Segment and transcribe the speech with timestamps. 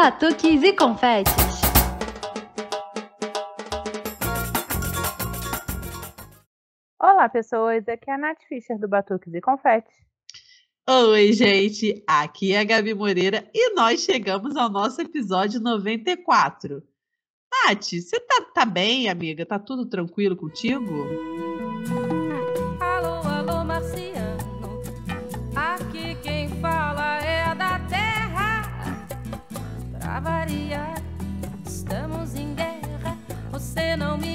[0.00, 1.34] batuques e confetes.
[7.02, 7.88] Olá, pessoas.
[7.88, 9.92] Aqui é a Nath Fischer do Batuques e Confetes.
[10.88, 12.04] Oi, gente.
[12.06, 16.80] Aqui é a Gabi Moreira e nós chegamos ao nosso episódio 94.
[17.66, 19.44] Nath, você tá, tá bem, amiga?
[19.44, 21.47] Tá tudo tranquilo contigo?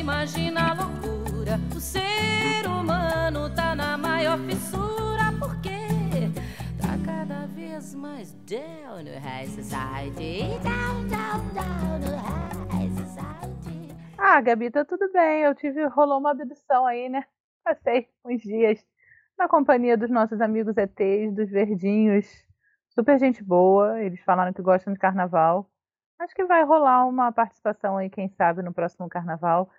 [0.03, 1.57] Imagina a loucura.
[1.73, 5.31] O ser humano tá na maior fissura.
[5.39, 5.79] Porque
[6.77, 10.59] tá cada vez mais down no high society.
[10.61, 13.95] Down, down, down no high society.
[14.17, 15.43] Ah, Gabi, tá tudo bem.
[15.43, 17.23] Eu tive, rolou uma abdução aí, né?
[17.63, 18.85] Passei uns dias
[19.37, 22.27] na companhia dos nossos amigos ETs, dos verdinhos.
[22.89, 24.01] Super gente boa.
[24.01, 25.69] Eles falaram que gostam de carnaval.
[26.19, 29.69] Acho que vai rolar uma participação aí, quem sabe, no próximo carnaval.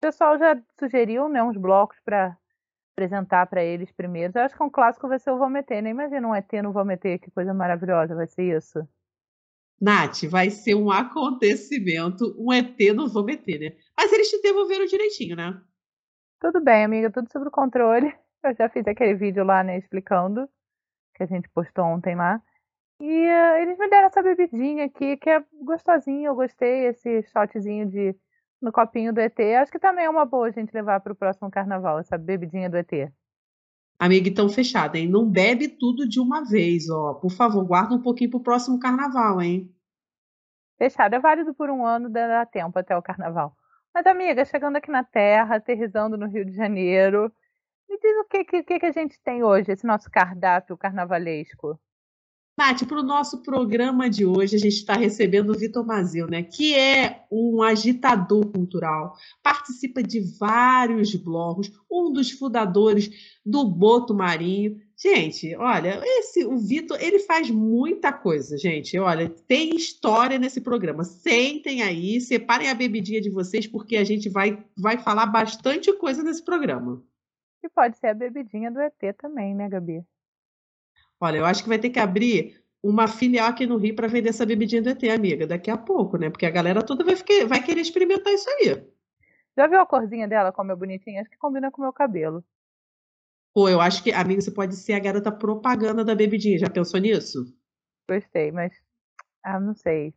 [0.00, 2.34] O pessoal já sugeriu, né, uns blocos para
[2.94, 4.32] apresentar para eles primeiro.
[4.34, 5.90] Eu acho que um clássico vai ser o Vometer, né?
[5.90, 8.80] Imagina um ET no Vometer, que coisa maravilhosa vai ser isso.
[9.78, 13.76] Nath, vai ser um acontecimento, um ET no Vometer, né?
[13.94, 15.60] Mas eles te devolveram direitinho, né?
[16.40, 18.10] Tudo bem, amiga, tudo sob controle.
[18.42, 20.48] Eu já fiz aquele vídeo lá, né, explicando,
[21.14, 22.42] que a gente postou ontem lá.
[22.98, 27.86] E eh, eles me deram essa bebidinha aqui, que é gostosinho, eu gostei, esse shotzinho
[27.86, 28.16] de
[28.60, 29.38] no copinho do ET.
[29.60, 32.68] Acho que também é uma boa a gente levar para o próximo carnaval, essa bebidinha
[32.68, 33.12] do ET.
[33.98, 35.08] Amiga, então fechada, hein?
[35.08, 37.14] Não bebe tudo de uma vez, ó.
[37.14, 39.70] Por favor, guarda um pouquinho pro próximo carnaval, hein?
[40.78, 43.54] Fechado, é válido por um ano, dá tempo até o carnaval.
[43.92, 47.30] Mas, amiga, chegando aqui na Terra, aterrizando no Rio de Janeiro,
[47.88, 51.78] me diz o que, que, que a gente tem hoje, esse nosso cardápio carnavalesco.
[52.60, 56.42] Nath, para o nosso programa de hoje, a gente está recebendo o Vitor Mazil, né?
[56.42, 64.78] Que é um agitador cultural, participa de vários blocos, um dos fundadores do Boto Marinho.
[64.94, 68.98] Gente, olha, esse o Vitor, ele faz muita coisa, gente.
[68.98, 71.02] Olha, tem história nesse programa.
[71.02, 76.22] Sentem aí, separem a bebidinha de vocês, porque a gente vai, vai falar bastante coisa
[76.22, 77.02] nesse programa.
[77.64, 80.04] E pode ser a bebidinha do ET também, né, Gabi?
[81.20, 84.30] Olha, eu acho que vai ter que abrir uma filial aqui no Rio para vender
[84.30, 86.30] essa bebidinha do ET, amiga, daqui a pouco, né?
[86.30, 88.90] Porque a galera toda vai, ficar, vai querer experimentar isso aí.
[89.56, 91.20] Já viu a corzinha dela, como é bonitinha?
[91.20, 92.42] Acho que combina com o meu cabelo.
[93.52, 96.58] Pô, eu acho que, amiga, você pode ser a garota propaganda da bebidinha.
[96.58, 97.44] Já pensou nisso?
[98.08, 98.72] Gostei, mas.
[99.42, 100.14] Ah, não sei.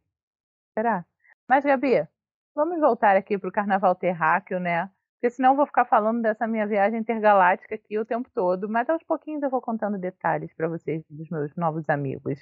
[0.78, 1.06] Será?
[1.50, 2.08] Mas, Gabi,
[2.56, 4.90] vamos voltar aqui pro carnaval terráqueo, né?
[5.24, 8.90] Porque senão eu vou ficar falando dessa minha viagem intergaláctica aqui o tempo todo, mas
[8.90, 12.38] aos pouquinhos eu vou contando detalhes para vocês dos meus novos amigos.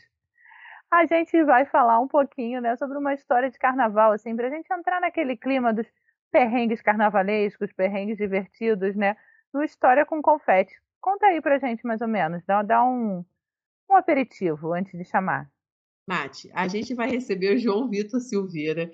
[0.89, 4.65] A gente vai falar um pouquinho, né, sobre uma história de carnaval, assim, pra gente
[4.73, 5.85] entrar naquele clima dos
[6.31, 9.15] perrengues carnavalescos, perrengues divertidos, né,
[9.53, 10.73] no História com Confete.
[10.99, 13.23] Conta aí pra gente, mais ou menos, dá, dá um,
[13.91, 15.47] um aperitivo antes de chamar.
[16.07, 18.89] Nath, a gente vai receber o João Vitor Silveira,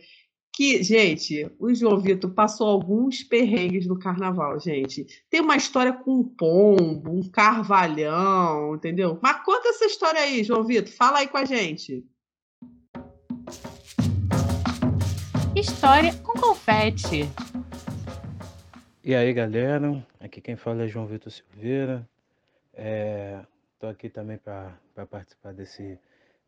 [0.58, 5.06] que, gente, o João Vitor passou alguns perrengues no carnaval, gente.
[5.30, 9.20] Tem uma história com um pombo, um carvalhão, entendeu?
[9.22, 10.92] Mas conta essa história aí, João Vitor.
[10.92, 12.04] Fala aí com a gente.
[15.56, 17.30] História com confete.
[19.04, 20.04] E aí, galera?
[20.20, 22.10] Aqui quem fala é João Vitor Silveira.
[23.76, 26.00] Estou aqui também para participar desse,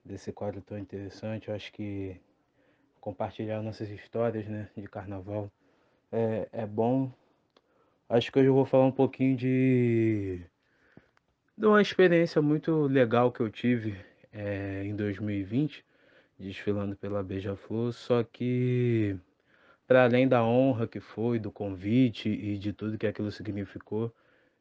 [0.03, 1.49] desse quadro tão interessante.
[1.49, 2.19] Eu acho que
[2.99, 5.51] compartilhar nossas histórias né, de carnaval
[6.11, 7.11] é, é bom.
[8.07, 10.41] Acho que hoje eu vou falar um pouquinho de,
[11.57, 13.95] de uma experiência muito legal que eu tive
[14.33, 15.85] é, em 2020,
[16.39, 19.17] desfilando pela Beija-Flor, só que
[19.87, 24.13] para além da honra que foi, do convite e de tudo que aquilo significou,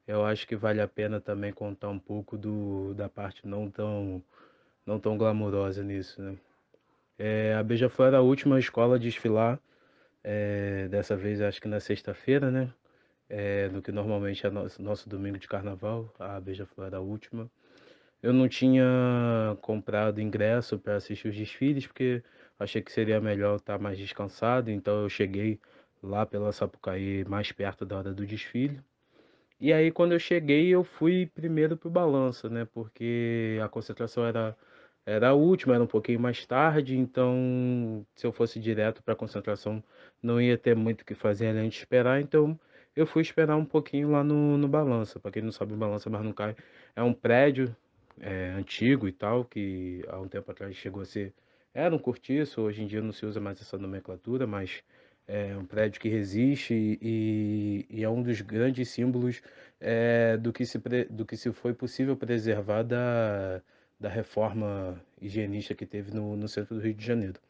[0.07, 4.23] eu acho que vale a pena também contar um pouco do, da parte não tão,
[4.87, 6.37] não tão glamurosa nisso, né?
[7.19, 9.59] É, a Beija-Flor era a última escola a desfilar,
[10.23, 12.73] é, dessa vez acho que na sexta-feira, né?
[13.29, 17.51] É, do que normalmente é nosso, nosso domingo de carnaval, a Beija-Flor era a última.
[18.23, 18.85] Eu não tinha
[19.61, 22.23] comprado ingresso para assistir os desfiles, porque
[22.59, 25.61] achei que seria melhor estar mais descansado, então eu cheguei
[26.03, 28.81] lá pela Sapucaí mais perto da hora do desfile.
[29.61, 32.65] E aí quando eu cheguei, eu fui primeiro pro balanço, né?
[32.67, 34.57] Porque a concentração era
[35.09, 39.17] era a última, era um pouquinho mais tarde, então se eu fosse direto para a
[39.17, 39.83] concentração
[40.23, 42.61] não ia ter muito o que fazer além de esperar, então
[42.95, 45.19] eu fui esperar um pouquinho lá no, no Balança.
[45.19, 46.55] Para quem não sabe, o Balança Barnucai
[46.95, 47.75] é um prédio
[48.21, 51.33] é, antigo e tal, que há um tempo atrás chegou a ser
[51.73, 54.83] era um cortiço, hoje em dia não se usa mais essa nomenclatura, mas
[55.27, 59.41] é um prédio que resiste e, e é um dos grandes símbolos
[59.81, 60.79] é, do, que se,
[61.09, 63.63] do que se foi possível preservar da,
[63.99, 67.41] da reforma higienista que teve no, no centro do Rio de Janeiro.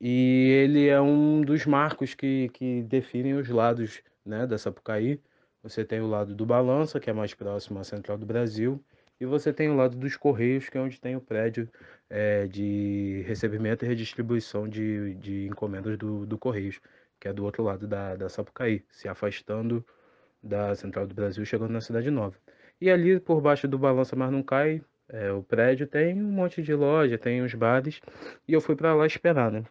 [0.00, 5.20] E ele é um dos marcos que, que definem os lados né, da Sapucaí.
[5.62, 8.82] Você tem o lado do Balança, que é mais próximo à Central do Brasil,
[9.20, 11.68] e você tem o lado dos Correios, que é onde tem o prédio
[12.08, 16.80] é, de recebimento e redistribuição de, de encomendas do, do Correios,
[17.18, 19.84] que é do outro lado da, da Sapucaí, se afastando
[20.40, 22.36] da Central do Brasil, chegando na Cidade Nova.
[22.80, 26.62] E ali por baixo do Balança Mas Não Cai, é, o prédio tem um monte
[26.62, 28.00] de loja, tem os bares,
[28.46, 29.64] e eu fui para lá esperar, né?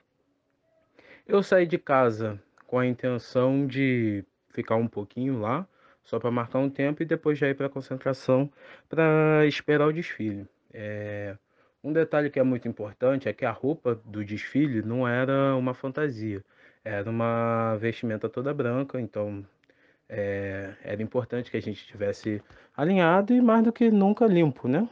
[1.27, 5.67] Eu saí de casa com a intenção de ficar um pouquinho lá,
[6.03, 8.49] só para marcar um tempo e depois já ir para a concentração
[8.89, 10.47] para esperar o desfile.
[10.73, 11.37] É...
[11.83, 15.73] Um detalhe que é muito importante é que a roupa do desfile não era uma
[15.73, 16.43] fantasia,
[16.83, 19.45] era uma vestimenta toda branca, então
[20.07, 20.73] é...
[20.81, 22.41] era importante que a gente estivesse
[22.75, 24.87] alinhado e mais do que nunca limpo, né?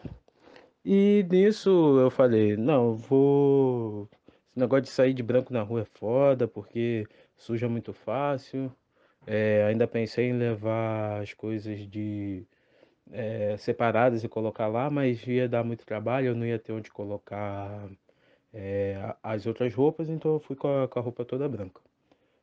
[0.86, 4.08] E nisso eu falei, não, vou.
[4.50, 8.72] Esse negócio de sair de branco na rua é foda, porque suja muito fácil.
[9.28, 12.46] É, ainda pensei em levar as coisas de
[13.12, 16.92] é, separadas e colocar lá, mas ia dar muito trabalho, eu não ia ter onde
[16.92, 17.90] colocar
[18.54, 21.82] é, as outras roupas, então eu fui com a, com a, roupa toda branca.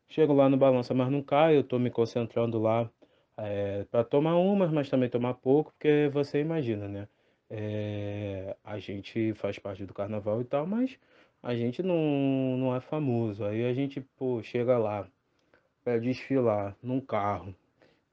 [0.09, 2.91] Chego lá no balança, mas não cai, eu estou me concentrando lá
[3.39, 7.09] é, para tomar umas, mas também tomar pouco, porque você imagina, né?
[7.55, 10.99] É, a gente faz parte do carnaval e tal, mas
[11.43, 13.45] a gente não, não é famoso.
[13.45, 15.07] Aí a gente, pô, chega lá,
[15.85, 17.55] para desfilar num carro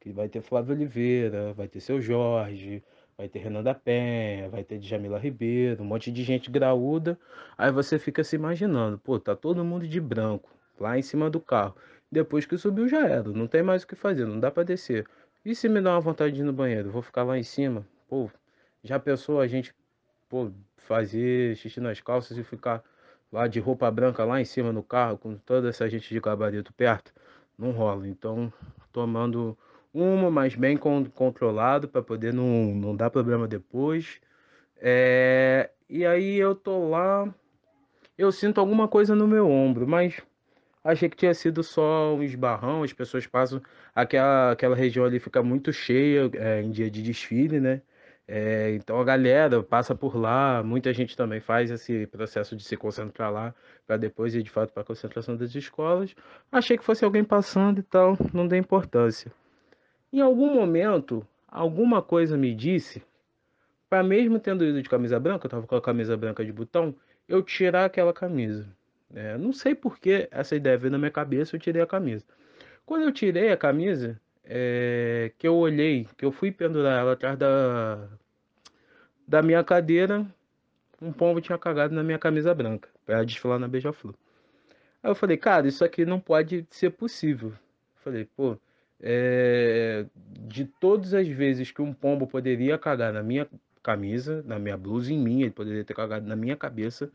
[0.02, 2.84] que vai ter Flávio Oliveira, vai ter seu Jorge,
[3.18, 7.18] vai ter Renan da Penha, vai ter Djamila Ribeiro, um monte de gente graúda.
[7.58, 11.40] Aí você fica se imaginando, pô, tá todo mundo de branco lá em cima do
[11.40, 11.76] carro.
[12.12, 15.06] Depois que subiu já era, não tem mais o que fazer, não dá para descer.
[15.46, 17.88] E se me dá uma vontade de ir no banheiro, vou ficar lá em cima?
[18.10, 18.30] Pô,
[18.84, 19.74] já pensou a gente
[20.28, 22.84] pô, fazer xixi nas calças e ficar
[23.32, 26.74] lá de roupa branca lá em cima no carro com toda essa gente de gabarito
[26.74, 27.14] perto?
[27.60, 28.08] não rola.
[28.08, 28.52] Então,
[28.92, 29.58] tomando
[29.94, 34.20] uma, mas bem controlado para poder não, não dar problema depois.
[34.78, 37.34] É, e aí eu tô lá,
[38.18, 40.22] eu sinto alguma coisa no meu ombro, mas
[40.84, 42.84] achei que tinha sido só um esbarrão.
[42.84, 43.62] As pessoas passam,
[43.94, 47.82] aquela, aquela região ali fica muito cheia é, em dia de desfile, né?
[48.32, 52.78] É, então a galera passa por lá, muita gente também faz esse processo de se
[52.78, 53.56] concentrar lá
[53.88, 56.16] para depois ir de fato para a concentração das escolas.
[56.52, 59.32] Achei que fosse alguém passando e tal, não dei importância.
[60.14, 63.02] Em algum momento, alguma coisa me disse
[63.90, 66.94] para mesmo tendo ido de camisa branca, eu estava com a camisa branca de botão,
[67.28, 68.68] eu tirar aquela camisa.
[69.12, 72.24] É, não sei por que essa ideia veio na minha cabeça, eu tirei a camisa.
[72.86, 77.38] Quando eu tirei a camisa, é, que eu olhei, que eu fui pendurar ela atrás
[77.38, 78.10] da,
[79.28, 80.26] da minha cadeira,
[81.00, 84.16] um pombo tinha cagado na minha camisa branca, para desfilar na Beija-Flor.
[85.04, 87.54] Aí eu falei, cara, isso aqui não pode ser possível.
[88.04, 88.58] falei, pô,
[89.00, 90.06] é,
[90.48, 93.48] de todas as vezes que um pombo poderia cagar na minha
[93.84, 97.12] camisa, na minha blusa, em mim, ele poderia ter cagado na minha cabeça.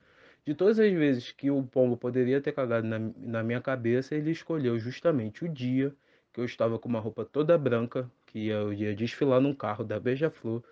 [0.47, 4.31] De todas as vezes que o pombo poderia ter cagado na, na minha cabeça, ele
[4.31, 5.93] escolheu justamente o dia
[6.35, 10.01] que eu estava com uma roupa toda branca, que eu ia desfilar num carro da
[10.01, 10.65] Beija-Flor.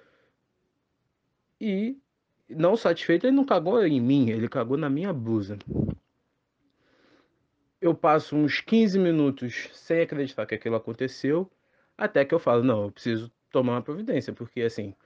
[1.61, 1.97] E,
[2.49, 5.57] não satisfeito, ele não cagou em mim, ele cagou na minha blusa.
[7.81, 11.49] Eu passo uns 15 minutos sem acreditar que aquilo aconteceu,
[11.97, 14.97] até que eu falo, não, eu preciso tomar uma providência, porque assim,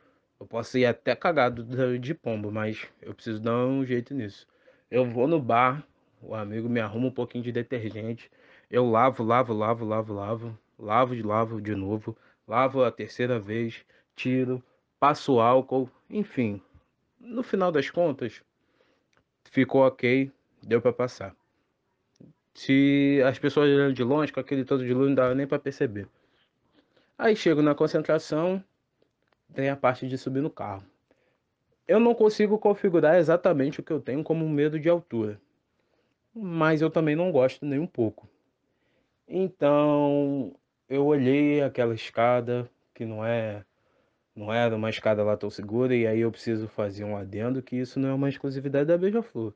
[0.40, 1.64] eu posso ir até cagado
[1.98, 4.46] de pombo, mas eu preciso dar um jeito nisso.
[4.90, 5.86] Eu vou no bar,
[6.22, 8.30] o amigo me arruma um pouquinho de detergente,
[8.70, 13.84] eu lavo, lavo, lavo, lavo, lavo, lavo de lavo de novo, lavo a terceira vez,
[14.14, 14.62] tiro,
[14.98, 16.60] passo álcool, enfim.
[17.20, 18.42] No final das contas,
[19.50, 20.30] ficou ok,
[20.62, 21.34] deu para passar.
[22.54, 25.58] Se as pessoas olhando de longe, com aquele todo de luz, não dava nem para
[25.58, 26.08] perceber.
[27.18, 28.62] Aí chego na concentração,
[29.54, 30.84] tem a parte de subir no carro.
[31.86, 35.40] Eu não consigo configurar exatamente o que eu tenho como medo de altura,
[36.34, 38.28] mas eu também não gosto nem um pouco.
[39.28, 40.54] Então,
[40.88, 43.64] eu olhei aquela escada que não é
[44.34, 47.76] não era uma escada lá tão segura e aí eu preciso fazer um adendo que
[47.76, 49.54] isso não é uma exclusividade da Beija-Flor.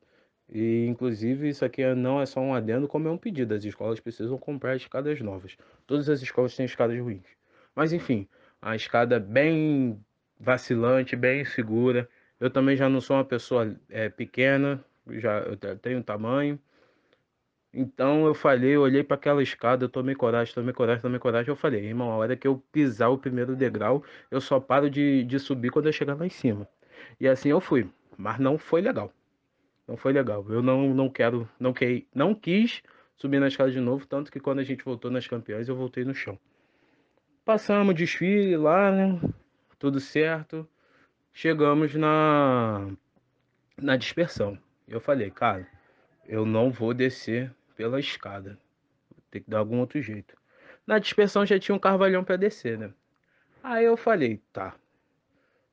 [0.49, 3.53] E inclusive isso aqui não é só um adendo, como é um pedido.
[3.53, 5.57] As escolas precisam comprar escadas novas.
[5.87, 7.25] Todas as escolas têm escadas ruins.
[7.75, 8.27] Mas enfim,
[8.61, 10.03] a escada bem
[10.39, 12.09] vacilante, bem segura.
[12.39, 16.59] Eu também já não sou uma pessoa é, pequena, já eu tenho tamanho.
[17.73, 21.49] Então eu falei, eu olhei para aquela escada, eu tomei coragem, tomei coragem, tomei coragem.
[21.49, 25.23] Eu falei, irmão, a hora que eu pisar o primeiro degrau, eu só paro de,
[25.23, 26.67] de subir quando eu chegar lá em cima.
[27.19, 29.13] E assim eu fui, mas não foi legal.
[29.87, 30.45] Não foi legal.
[30.49, 32.81] Eu não, não quero, não, que, não quis
[33.15, 36.03] subir na escada de novo, tanto que quando a gente voltou nas campeãs, eu voltei
[36.03, 36.37] no chão.
[37.45, 39.19] Passamos desfile lá, né?
[39.79, 40.67] Tudo certo.
[41.33, 42.91] Chegamos na,
[43.77, 44.57] na dispersão.
[44.87, 45.67] Eu falei, cara,
[46.27, 48.57] eu não vou descer pela escada.
[49.29, 50.35] Tem que dar algum outro jeito.
[50.85, 52.93] Na dispersão já tinha um carvalhão para descer, né?
[53.63, 54.75] Aí eu falei, tá.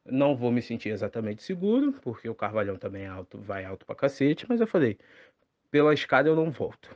[0.05, 3.95] Não vou me sentir exatamente seguro, porque o carvalhão também é alto, vai alto pra
[3.95, 4.99] cacete, mas eu falei,
[5.71, 6.89] pela escada eu não volto.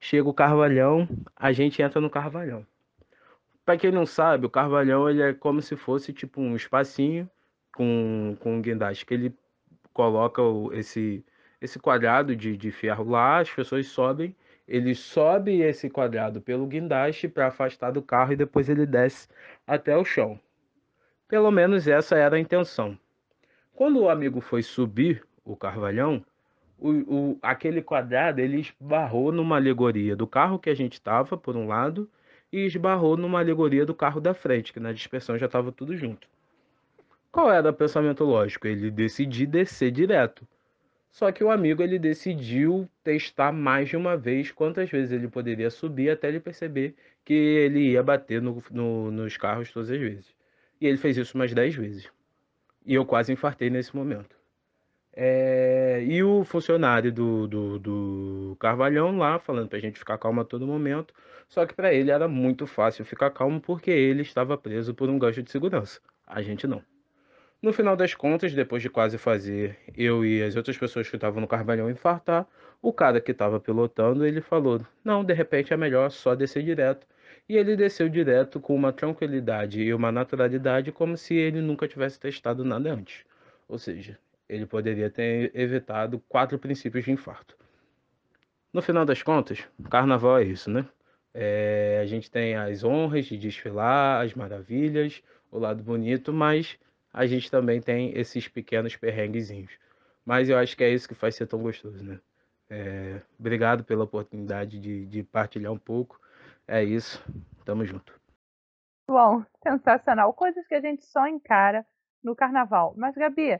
[0.00, 2.66] Chega o carvalhão, a gente entra no carvalhão.
[3.64, 7.30] Para quem não sabe, o carvalhão ele é como se fosse tipo um espacinho
[7.72, 9.34] com, com um guindaste que ele
[9.92, 11.24] coloca esse
[11.62, 14.34] esse quadrado de, de ferro lá, as pessoas sobem,
[14.66, 19.28] ele sobe esse quadrado pelo guindaste para afastar do carro e depois ele desce
[19.64, 20.40] até o chão.
[21.28, 22.98] Pelo menos essa era a intenção.
[23.74, 26.24] Quando o amigo foi subir o carvalhão,
[26.78, 31.56] o, o, aquele quadrado ele esbarrou numa alegoria do carro que a gente estava, por
[31.56, 32.10] um lado,
[32.52, 36.26] e esbarrou numa alegoria do carro da frente, que na dispersão já estava tudo junto.
[37.30, 38.66] Qual era o pensamento lógico?
[38.66, 40.46] Ele decidiu descer direto.
[41.12, 45.68] Só que o amigo ele decidiu testar mais de uma vez quantas vezes ele poderia
[45.70, 50.34] subir até ele perceber que ele ia bater no, no, nos carros todas as vezes.
[50.80, 52.10] E ele fez isso umas 10 vezes.
[52.86, 54.34] E eu quase infartei nesse momento.
[55.12, 60.40] É, e o funcionário do, do, do Carvalhão lá falando para a gente ficar calmo
[60.40, 61.12] a todo momento.
[61.46, 65.18] Só que para ele era muito fácil ficar calmo porque ele estava preso por um
[65.18, 66.00] gancho de segurança.
[66.26, 66.82] A gente não.
[67.62, 71.40] No final das contas, depois de quase fazer eu e as outras pessoas que estavam
[71.40, 72.44] no Carvalhão infartar,
[72.82, 77.06] o cara que estava pilotando, ele falou: "Não, de repente é melhor só descer direto".
[77.48, 82.18] E ele desceu direto com uma tranquilidade e uma naturalidade como se ele nunca tivesse
[82.18, 83.24] testado nada antes.
[83.68, 87.56] Ou seja, ele poderia ter evitado quatro princípios de infarto.
[88.72, 90.84] No final das contas, carnaval é isso, né?
[91.32, 96.76] É, a gente tem as honras de desfilar, as maravilhas, o lado bonito, mas
[97.12, 99.72] a gente também tem esses pequenos perrenguezinhos.
[100.24, 102.20] Mas eu acho que é isso que faz ser tão gostoso, né?
[102.70, 106.20] É, obrigado pela oportunidade de, de partilhar um pouco.
[106.66, 107.22] É isso.
[107.64, 108.18] Tamo junto.
[109.08, 110.32] Bom, sensacional.
[110.34, 111.86] Coisas que a gente só encara
[112.22, 112.94] no carnaval.
[112.96, 113.50] Mas, Gabi,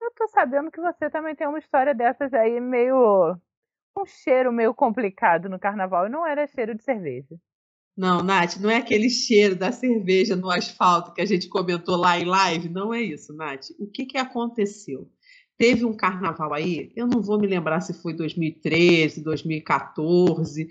[0.00, 3.38] eu tô sabendo que você também tem uma história dessas aí meio.
[3.98, 6.06] um cheiro meio complicado no carnaval.
[6.06, 7.36] E não era cheiro de cerveja.
[7.96, 12.18] Não, Nath, não é aquele cheiro da cerveja no asfalto que a gente comentou lá
[12.18, 12.68] em live.
[12.68, 13.70] Não é isso, Nath.
[13.78, 15.10] O que, que aconteceu?
[15.56, 20.68] Teve um carnaval aí, eu não vou me lembrar se foi 2013, 2014,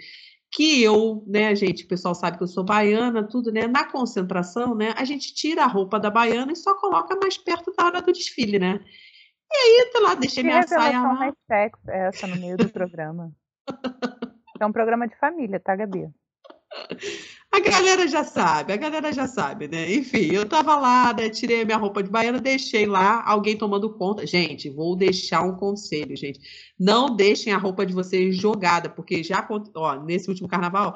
[0.51, 3.65] que eu, né, gente, o pessoal sabe que eu sou baiana, tudo, né?
[3.65, 7.73] Na concentração, né, a gente tira a roupa da baiana e só coloca mais perto
[7.75, 8.79] da hora do desfile, né?
[9.51, 11.13] E aí, eu lá, deixei minha saia lá.
[11.15, 13.31] mais sexo é essa no meio do programa?
[14.59, 16.09] é um programa de família, tá, Gabi?
[17.51, 19.93] A galera já sabe, a galera já sabe, né?
[19.93, 21.29] Enfim, eu tava lá, né?
[21.29, 24.27] Tirei minha roupa de baiana, deixei lá, alguém tomando conta.
[24.27, 26.39] Gente, vou deixar um conselho, gente.
[26.77, 30.95] Não deixem a roupa de vocês jogada, porque já, ó, nesse último carnaval,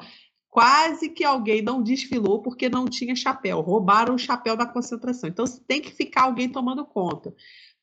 [0.50, 3.60] quase que alguém não desfilou porque não tinha chapéu.
[3.60, 5.30] Roubaram o chapéu da concentração.
[5.30, 7.34] Então, tem que ficar alguém tomando conta.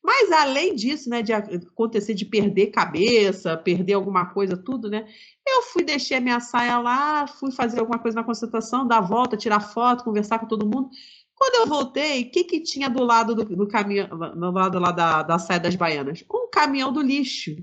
[0.02, 5.06] Mas além disso, né, de acontecer de perder cabeça, perder alguma coisa, tudo, né?
[5.46, 9.36] Eu fui deixei a minha saia lá, fui fazer alguma coisa na concentração, dar volta,
[9.36, 10.88] tirar foto, conversar com todo mundo.
[11.34, 14.90] Quando eu voltei, o que, que tinha do lado do, do caminhão, do lado lá
[14.90, 16.24] da, da saia das baianas?
[16.32, 17.56] Um caminhão do lixo.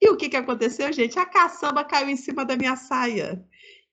[0.00, 1.18] E o que, que aconteceu, gente?
[1.18, 3.44] A caçamba caiu em cima da minha saia.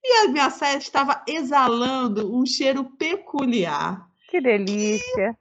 [0.04, 4.08] E a minha saia estava exalando um cheiro peculiar.
[4.30, 5.38] Que delícia!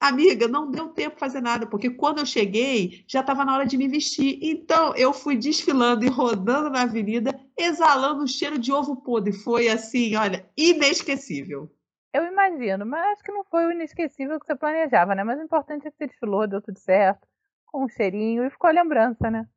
[0.00, 3.76] Amiga, não deu tempo fazer nada, porque quando eu cheguei, já estava na hora de
[3.76, 4.38] me vestir.
[4.42, 9.32] Então, eu fui desfilando e rodando na avenida, exalando o cheiro de ovo podre.
[9.32, 11.70] Foi assim, olha, inesquecível.
[12.12, 15.24] Eu imagino, mas acho que não foi o inesquecível que você planejava, né?
[15.24, 17.26] Mas o importante é que você desfilou, deu tudo certo,
[17.66, 19.48] com um cheirinho e ficou a lembrança, né?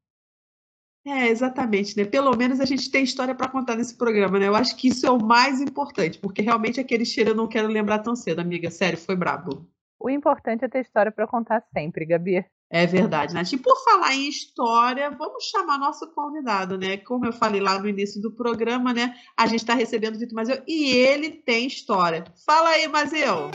[1.05, 2.03] É, exatamente, né?
[2.03, 4.47] Pelo menos a gente tem história para contar nesse programa, né?
[4.47, 7.67] Eu acho que isso é o mais importante, porque realmente aquele cheiro eu não quero
[7.67, 8.69] lembrar tão cedo, amiga.
[8.69, 9.69] Sério, foi brabo.
[9.99, 12.45] O importante é ter história para contar sempre, Gabi.
[12.69, 13.53] É verdade, Nath.
[13.53, 16.97] E por falar em história, vamos chamar nosso convidado, né?
[16.97, 19.15] Como eu falei lá no início do programa, né?
[19.37, 22.25] A gente está recebendo o Vitor Mazeu e ele tem história.
[22.45, 23.49] Fala aí, Mazeu!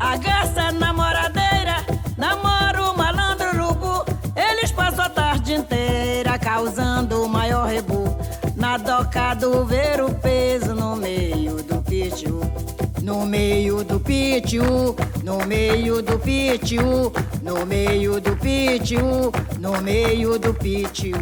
[0.00, 1.76] A garça namoradeira
[2.18, 4.04] namora o malandro urubu.
[4.36, 8.04] Eles passam a tarde inteira causando o maior rebu.
[8.56, 10.73] Na doca do ver o peso
[13.04, 14.64] no meio do pitiu,
[15.22, 19.30] no meio do pitiu, no meio do pitiu,
[19.60, 21.14] no meio do pitiu.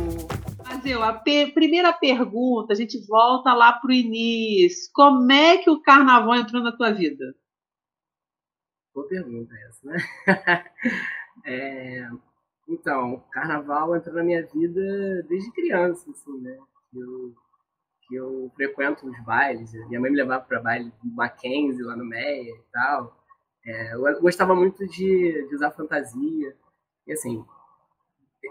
[0.59, 4.93] Brasil, a primeira pergunta, a gente volta lá pro início.
[4.95, 7.35] Como é que o carnaval entrou na tua vida?
[8.95, 9.97] Boa pergunta essa, né?
[11.45, 12.09] É,
[12.69, 16.57] então, o carnaval entrou na minha vida desde criança, assim, né?
[16.95, 17.35] Eu,
[18.13, 19.73] que eu frequento os bailes.
[19.89, 23.17] Minha mãe me levava para baile Mackenzie, lá no Meia e tal.
[23.67, 26.57] É, eu gostava muito de, de usar fantasia.
[27.07, 27.45] E assim,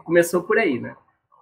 [0.03, 0.95] começou por aí, né?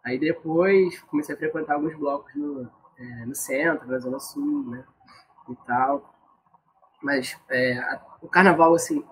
[0.04, 4.84] Aí depois comecei a frequentar alguns blocos no, é, no centro, na Zona Sul, né?
[5.50, 6.14] E tal.
[7.02, 9.04] Mas é, a- o carnaval, assim,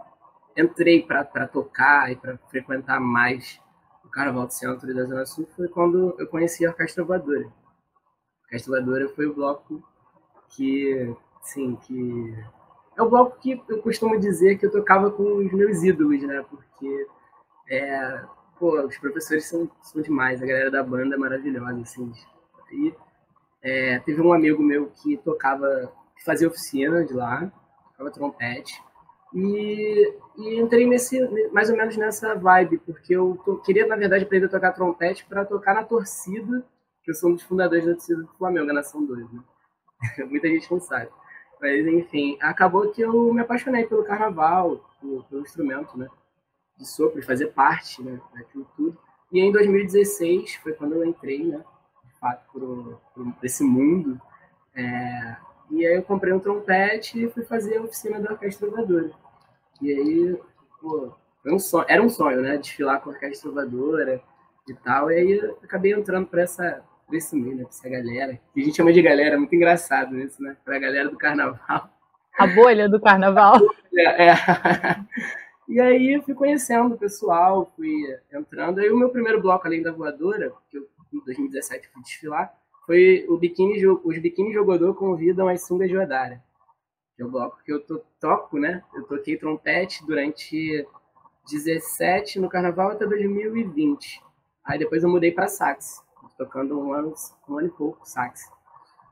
[0.57, 3.61] entrei para tocar e para frequentar mais
[4.05, 7.51] o carnaval do centro e da Zona Sul foi quando eu conheci a Orquestra Voadora.
[8.47, 9.83] A Orquestra Voadora foi o bloco
[10.49, 12.35] que, assim, que...
[12.97, 16.43] É o bloco que eu costumo dizer que eu tocava com os meus ídolos, né?
[16.49, 17.07] Porque,
[17.69, 18.21] é,
[18.59, 22.11] pô, os professores são, são demais, a galera da banda é maravilhosa, assim.
[22.71, 22.93] E
[23.61, 27.51] é, teve um amigo meu que tocava, que fazia oficina de lá,
[27.91, 28.81] tocava trompete,
[29.33, 31.19] e, e entrei nesse,
[31.51, 35.25] mais ou menos nessa vibe, porque eu to- queria, na verdade, aprender a tocar trompete
[35.25, 36.65] para tocar na torcida,
[37.07, 39.41] que eu sou um dos fundadores da torcida do Flamengo, a Nação 2, né?
[40.29, 41.09] Muita gente não sabe.
[41.61, 46.09] Mas, enfim, acabou que eu me apaixonei pelo carnaval, pelo, pelo instrumento, né?
[46.77, 48.97] De sopro, de fazer parte né, daquilo tudo.
[49.31, 51.63] E em 2016 foi quando eu entrei, né?
[52.03, 52.99] De fato,
[53.41, 54.21] esse mundo.
[54.75, 55.37] É,
[55.71, 59.11] e aí eu comprei um trompete e fui fazer a oficina da Orquestra Voadora.
[59.81, 60.41] E aí,
[60.81, 62.57] pô, foi um sonho, era um sonho, né?
[62.57, 64.21] Desfilar com a Orquestra Voadora
[64.67, 65.09] e tal.
[65.09, 67.63] E aí eu acabei entrando para essa pra esse meio, né?
[67.63, 68.39] Pra essa galera.
[68.53, 70.55] Que a gente chama de galera, muito engraçado isso, né?
[70.63, 71.89] Pra galera do carnaval.
[72.37, 73.59] A bolha do carnaval.
[73.99, 74.35] É, é.
[75.67, 77.91] E aí eu fui conhecendo o pessoal, fui
[78.31, 78.79] entrando.
[78.79, 82.53] Aí o meu primeiro bloco, além da voadora, que eu em 2017 fui desfilar,
[82.85, 86.41] foi o biquíni, os biquíni jogador convidam as sungas de Odara.
[87.17, 88.81] Que é o bloco que eu to- toco, né?
[88.95, 90.85] Eu toquei trompete durante
[91.51, 94.21] 17 no carnaval até 2020.
[94.63, 96.01] Aí depois eu mudei para sax,
[96.37, 97.13] tocando um ano,
[97.49, 98.49] um ano e pouco sax.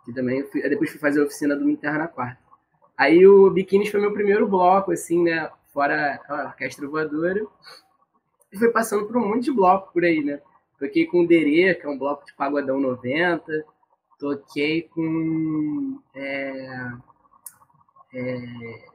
[0.04, 2.40] Que também fui, depois fui fazer a oficina do Interra na quarta.
[2.98, 5.50] Aí o Biquínis foi meu primeiro bloco, assim, né?
[5.74, 7.46] Fora a orquestra voadora.
[8.52, 10.40] E foi passando por um monte de bloco por aí, né?
[10.80, 13.66] Toquei com o Derê, que é um bloco de pagodão 90.
[14.20, 16.00] Toquei com.
[16.14, 16.92] É,
[18.14, 18.86] é,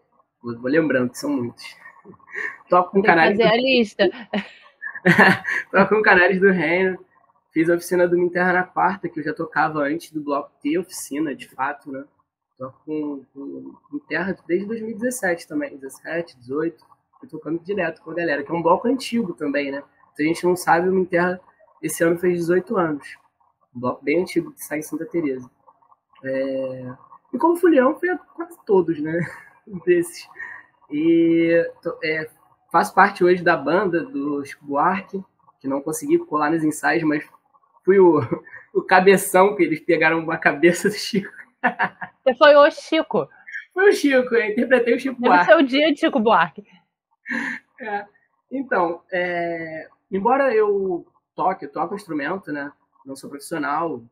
[0.43, 1.77] vou, lembrando que são muitos.
[2.71, 4.11] Toco com Tem Canários fazer a lista.
[5.71, 6.99] Toco com Canários do Reino.
[7.53, 10.79] Fiz a oficina do Minterra na quarta, que eu já tocava antes do bloco ter
[10.79, 12.05] oficina, de fato, né?
[12.57, 16.85] Toco com, com Minterra desde 2017 também, 17, 18.
[17.19, 19.83] Fui tocando direto com a galera, que é um bloco antigo também, né?
[20.15, 21.41] Se a gente não sabe, o Minterra
[21.83, 23.17] esse ano fez 18 anos.
[23.75, 25.51] Um bloco bem antigo que sai em Santa Teresa.
[26.23, 26.93] É...
[27.33, 29.19] E como Fulião, foi a quase todos, né?
[29.85, 30.29] Desses.
[30.91, 31.65] E
[32.03, 32.29] é,
[32.71, 35.25] faço parte hoje da banda do Chico Buarque,
[35.61, 37.25] que não consegui colar nos ensaios, mas
[37.85, 38.21] fui o,
[38.75, 41.33] o cabeção, que eles pegaram uma cabeça do Chico.
[42.25, 43.29] Você foi o Chico.
[43.73, 45.47] Foi o Chico, eu interpretei o Chico Deve Buarque.
[45.47, 46.65] ser o dia de Chico Buarque.
[47.81, 48.07] É.
[48.51, 52.73] Então, é, embora eu toque, eu toco instrumento, né?
[53.07, 54.03] Não sou profissional,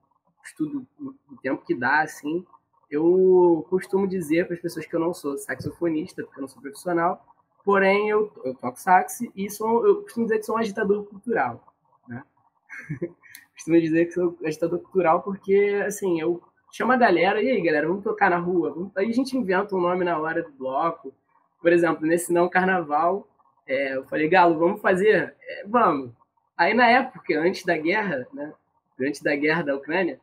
[0.45, 2.47] estudo o tempo que dá, assim.
[2.91, 6.63] Eu costumo dizer para as pessoas que eu não sou saxofonista, porque eu não sou
[6.63, 7.23] profissional,
[7.65, 11.75] porém eu, eu toco sax e sou, eu costumo dizer que sou um agitador cultural,
[12.07, 12.25] né?
[13.59, 16.41] costumo dizer que sou agitador cultural porque, assim, eu
[16.73, 18.71] chamo a galera, e aí, galera, vamos tocar na rua?
[18.73, 21.13] Vamos- Aí a gente inventa um nome na hora do bloco.
[21.61, 23.27] Por exemplo, nesse não carnaval,
[23.67, 25.35] é, eu falei, Galo, vamos fazer?
[25.43, 26.13] É, vamos.
[26.57, 28.53] Aí na época, antes da guerra, né?
[29.01, 30.21] Antes da guerra da Ucrânia,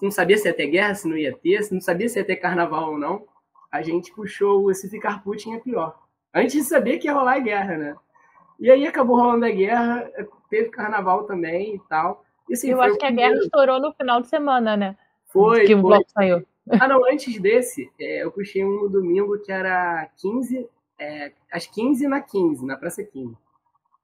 [0.00, 2.24] não sabia se ia ter guerra, se não ia ter, se não sabia se ia
[2.24, 3.26] ter carnaval ou não.
[3.70, 5.98] A gente puxou o Se Ficar Putin é pior.
[6.34, 7.96] Antes de saber que ia rolar a guerra, né?
[8.60, 10.10] E aí acabou rolando a guerra,
[10.50, 12.22] teve carnaval também e tal.
[12.48, 14.98] E, assim, Eu acho que a guerra estourou no final de semana, né?
[15.32, 16.46] Foi, que o bloco saiu.
[16.78, 20.68] Ah, não, antes desse, é, eu puxei um domingo que era 15,
[20.98, 23.34] é, às 15 na 15, na Praça 15.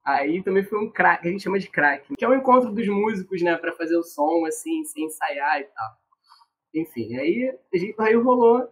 [0.03, 2.87] Aí também foi um crack, a gente chama de crack, que é o encontro dos
[2.87, 5.89] músicos, né, pra fazer o som, assim, sem ensaiar e tal.
[6.73, 8.67] Enfim, aí, a gente, aí rolou,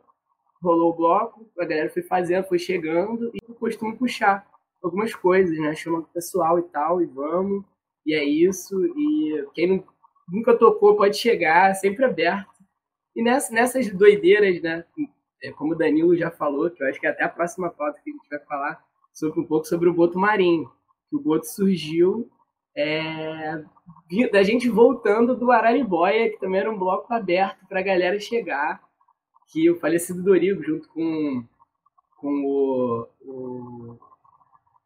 [0.63, 4.48] rolou o bloco, a galera foi fazendo, foi chegando, e eu costumo puxar
[4.86, 7.63] algumas coisas, né, chama o pessoal e tal, e vamos,
[8.06, 9.84] e é isso, e quem não,
[10.32, 12.54] nunca tocou pode chegar, sempre aberto
[13.15, 14.86] E nessa, nessas doideiras, né?
[15.41, 18.00] é, Como o Danilo já falou, que eu acho que é até a próxima pauta
[18.04, 20.69] que a gente vai falar sobre um pouco sobre o Boto Marinho.
[21.12, 22.30] O Boto surgiu
[22.76, 23.63] é,
[24.32, 28.84] da gente voltando do Araribóia, que também era um bloco aberto para a galera chegar.
[29.48, 31.43] Que o falecido Dorigo, junto com,
[32.17, 34.00] com o, o,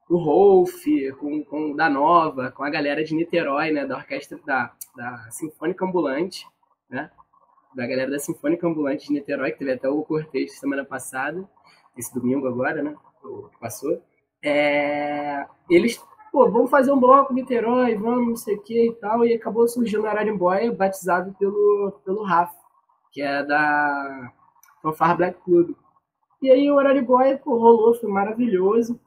[0.10, 0.84] o Rolf,
[1.19, 5.30] com, com o da Nova, com a galera de Niterói, né, da orquestra da, da
[5.30, 6.48] Sinfônica Ambulante,
[6.89, 7.12] né,
[7.76, 11.48] da galera da Sinfônica Ambulante de Niterói, que teve até o cortejo semana passada,
[11.95, 14.02] esse domingo agora, né, que passou.
[14.43, 19.24] É, eles, pô, vamos fazer um bloco Niterói, vamos, não sei o que e tal,
[19.24, 22.58] e acabou surgindo o Ararimboia, batizado pelo, pelo Rafa,
[23.12, 24.34] que é da
[24.82, 25.76] Fanfare Black Club.
[26.41, 29.00] E aí o Araribóia, pô, rolou, foi maravilhoso.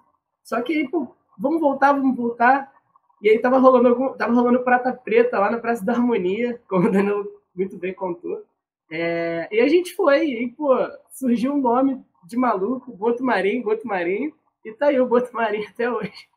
[0.42, 2.72] Só que aí, pô, vamos voltar, vamos voltar.
[3.20, 6.88] E aí tava rolando, algum, tava rolando Prata Preta lá na Praça da Harmonia, como
[6.88, 8.44] o Danilo muito bem contou.
[8.90, 10.76] É, e a gente foi, e pô,
[11.10, 15.68] surgiu um nome de maluco, Boto Marinho, Boto Marinho, e tá aí o Boto Marinho
[15.72, 16.28] até hoje.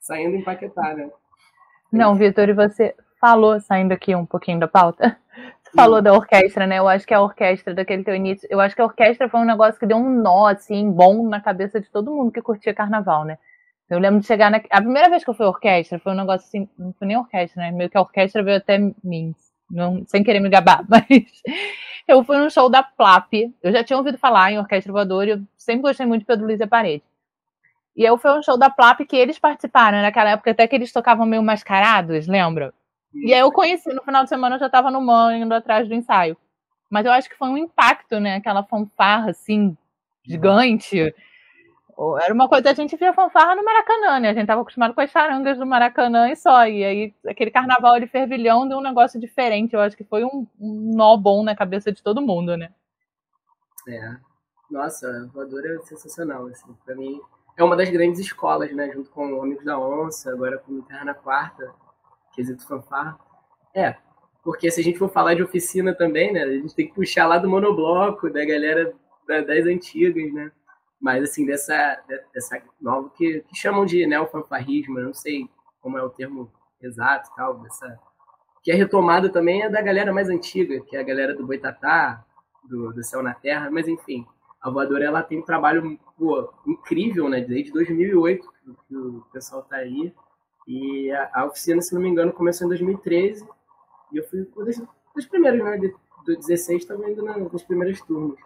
[0.00, 1.10] Saindo em Paquetá, né?
[1.90, 5.16] Não, Vitor, e você falou, saindo aqui um pouquinho da pauta,
[5.74, 6.78] falou da orquestra, né?
[6.78, 9.44] Eu acho que a orquestra daquele teu início, eu acho que a orquestra foi um
[9.44, 13.24] negócio que deu um nó, assim, bom na cabeça de todo mundo que curtia carnaval,
[13.24, 13.38] né?
[13.88, 14.60] Eu lembro de chegar na.
[14.70, 17.16] A primeira vez que eu fui à orquestra foi um negócio assim, não foi nem
[17.16, 17.70] orquestra, né?
[17.70, 19.34] Meio que a orquestra veio até mim,
[19.70, 21.06] não, sem querer me gabar, mas
[22.08, 23.32] eu fui num show da Plap.
[23.62, 26.46] Eu já tinha ouvido falar em orquestra voadora e eu sempre gostei muito de Pedro
[26.46, 27.02] Luiz e a Parede.
[27.94, 30.02] E aí foi um show da Plap que eles participaram, né?
[30.02, 32.72] naquela época até que eles tocavam meio mascarados, lembra?
[33.14, 35.86] E aí eu conheci, no final de semana eu já tava no MAN, indo atrás
[35.86, 36.36] do ensaio.
[36.90, 38.36] Mas eu acho que foi um impacto, né?
[38.36, 39.76] Aquela fanfarra, assim,
[40.22, 41.14] gigante.
[42.20, 44.30] Era uma coisa, a gente via fanfarra no Maracanã, né?
[44.30, 46.66] A gente tava acostumado com as charangas do Maracanã e só.
[46.66, 49.74] E aí, aquele carnaval de fervilhão deu um negócio diferente.
[49.74, 52.70] Eu acho que foi um, um nó bom na cabeça de todo mundo, né?
[53.88, 54.16] É.
[54.70, 56.74] Nossa, a voadora é sensacional, assim.
[56.84, 57.20] Pra mim,
[57.56, 58.90] é uma das grandes escolas, né?
[58.90, 61.72] Junto com o Amigos da Onça, agora com o Terra na Quarta,
[62.32, 63.18] quesito fanfarra.
[63.74, 63.96] É,
[64.42, 66.42] porque se a gente for falar de oficina também, né?
[66.42, 68.94] A gente tem que puxar lá do monobloco, da galera
[69.28, 70.50] da- das antigas, né?
[71.00, 75.48] Mas, assim, dessa, de- dessa nova que, que chamam de neofanfarrismo, eu não sei
[75.80, 77.98] como é o termo exato e tal, dessa...
[78.62, 82.24] Que é retomada também é da galera mais antiga, que é a galera do Boitatá,
[82.68, 84.24] do, do Céu na Terra, mas enfim,
[84.60, 87.40] a voadora ela tem um trabalho pô, incrível, né?
[87.40, 90.14] Desde 2008 que, que o pessoal tá aí.
[90.66, 93.46] E a, a oficina, se não me engano, começou em 2013.
[94.12, 94.82] E eu fui um dos,
[95.14, 95.78] dos primeiros, né?
[95.78, 95.94] De,
[96.24, 98.38] do 16 estava indo na, nas primeiras turmas.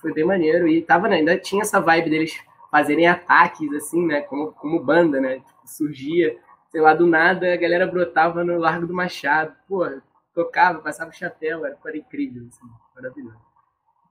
[0.00, 0.66] Foi bem maneiro.
[0.66, 4.22] E tava, né, ainda tinha essa vibe deles fazerem ataques, assim, né?
[4.22, 5.40] Como, como banda, né?
[5.40, 6.38] Tipo, surgia,
[6.70, 9.54] sei lá, do nada a galera brotava no Largo do Machado.
[9.68, 9.86] Pô,
[10.34, 13.52] tocava, passava o chapéu, era, era incrível, assim, maravilhoso.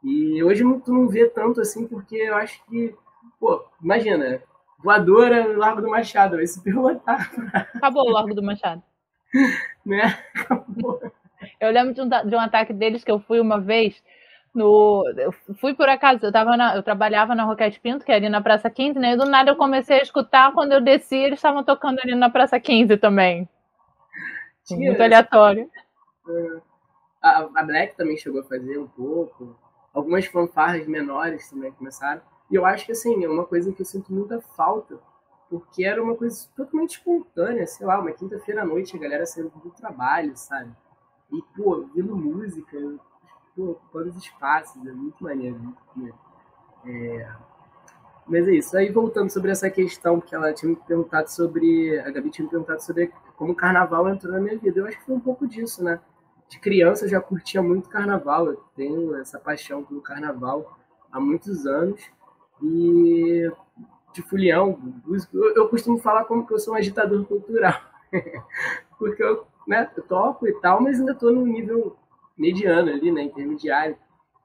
[0.03, 2.95] E hoje tu não vê tanto assim, porque eu acho que,
[3.39, 4.41] pô, imagina,
[4.83, 7.31] voadora no Largo do Machado, vai super lotar,
[7.75, 8.81] Acabou o Largo do Machado.
[9.85, 10.17] né?
[11.59, 14.01] Eu lembro de um, de um ataque deles que eu fui uma vez
[14.53, 15.03] no.
[15.17, 18.29] Eu fui por acaso, eu, tava na- eu trabalhava na Roquete Pinto, que é ali
[18.29, 19.13] na Praça 15, né?
[19.13, 22.29] E do nada eu comecei a escutar, quando eu desci, eles estavam tocando ali na
[22.29, 23.47] Praça 15 também.
[24.65, 25.69] Tinha- Muito aleatório.
[27.21, 29.55] A, a Black também chegou a fazer um pouco.
[29.93, 32.21] Algumas fanfarras menores também começaram.
[32.51, 34.99] E eu acho que, assim, é uma coisa que eu sinto muita falta,
[35.49, 39.51] porque era uma coisa totalmente espontânea, sei lá, uma quinta-feira à noite, a galera saindo
[39.63, 40.71] do trabalho, sabe?
[41.31, 42.77] E, pô, ouvindo música,
[43.55, 45.59] pô, ocupando os espaços, é muito maneiro,
[45.95, 46.17] maneiro.
[46.85, 47.29] É...
[48.27, 48.77] Mas é isso.
[48.77, 52.51] Aí, voltando sobre essa questão que ela tinha me perguntado sobre, a Gabi tinha me
[52.51, 54.79] perguntado sobre como o carnaval entrou na minha vida.
[54.79, 55.99] Eu acho que foi um pouco disso, né?
[56.51, 60.77] de criança eu já curtia muito carnaval, eu tenho essa paixão pelo carnaval
[61.09, 62.01] há muitos anos.
[62.61, 63.51] E
[64.13, 67.79] de fulião, músico, eu, eu costumo falar como que eu sou um agitador cultural.
[68.99, 71.95] Porque eu, né, toco e tal, mas ainda estou no nível
[72.37, 73.97] mediano ali, né, intermediário.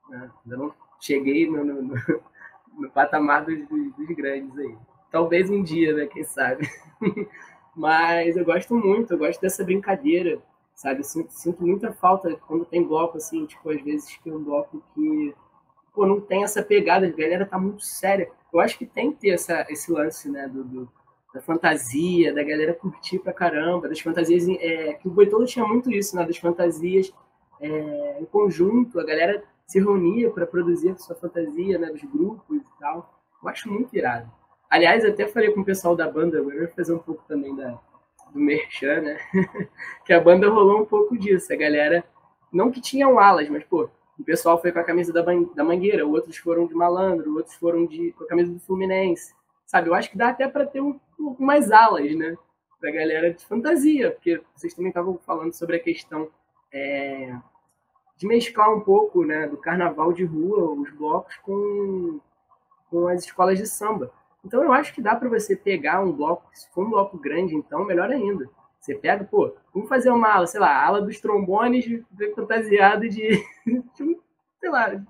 [0.08, 0.30] Né?
[0.44, 1.94] Ainda não cheguei no, no, no,
[2.78, 4.76] no patamar dos, dos, dos grandes aí.
[5.10, 6.68] Talvez um dia, né, quem sabe.
[7.74, 10.40] mas eu gosto muito, eu gosto dessa brincadeira
[10.76, 11.02] sabe?
[11.02, 15.34] Sinto, sinto, muita falta quando tem bloco, assim, tipo, às vezes é um bloco que,
[15.96, 18.30] pô, não tem essa pegada, a galera tá muito séria.
[18.52, 20.88] Eu acho que tem que ter essa, esse lance, né, do, do
[21.34, 25.90] da fantasia, da galera curtir pra caramba, das fantasias, é, que o Boitolo tinha muito
[25.90, 27.12] isso, né, das fantasias
[27.60, 32.62] é, em conjunto, a galera se reunia para produzir a sua fantasia, né, dos grupos
[32.62, 33.14] e tal.
[33.42, 34.30] Eu acho muito irado.
[34.70, 37.54] Aliás, até falei com o pessoal da banda, agora eu vou fazer um pouco também
[37.54, 37.78] da,
[38.32, 39.18] do Merchan, né?
[40.04, 41.52] que a banda rolou um pouco disso.
[41.52, 42.04] A galera
[42.52, 46.06] não que tinham alas, mas, pô, o pessoal foi com a camisa da, da Mangueira,
[46.06, 49.34] outros foram de Malandro, outros foram de, com a camisa do Fluminense.
[49.66, 52.36] Sabe, eu acho que dá até para ter um, umas alas, né?
[52.80, 56.28] Pra galera de fantasia, porque vocês também estavam falando sobre a questão
[56.72, 57.34] é,
[58.16, 62.20] de mesclar um pouco, né, do carnaval de rua, os blocos, com,
[62.90, 64.10] com as escolas de samba.
[64.44, 67.54] Então eu acho que dá para você pegar um bloco, se for um bloco grande,
[67.54, 68.48] então melhor ainda.
[68.86, 71.84] Você pega, pô, vamos fazer uma ala, sei lá, ala dos trombones
[72.36, 73.30] fantasiado de,
[73.66, 74.18] de,
[74.60, 75.04] sei lá,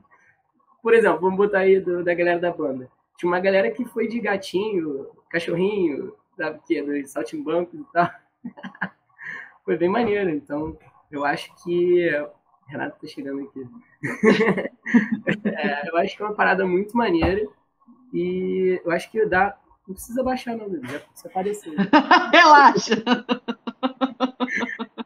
[0.83, 2.89] por exemplo, vamos botar aí do, da galera da banda.
[3.19, 6.81] Tinha uma galera que foi de gatinho, cachorrinho, sabe o quê?
[6.81, 8.11] Dos saltimbancos e tal.
[9.63, 10.79] foi bem maneiro, então
[11.11, 12.09] eu acho que.
[12.69, 13.63] Renato tá chegando aqui.
[15.45, 17.47] é, eu acho que é uma parada muito maneira.
[18.11, 19.55] E eu acho que dá.
[19.87, 21.75] Não precisa baixar, não, já precisa aparecer.
[22.33, 23.05] Relaxa!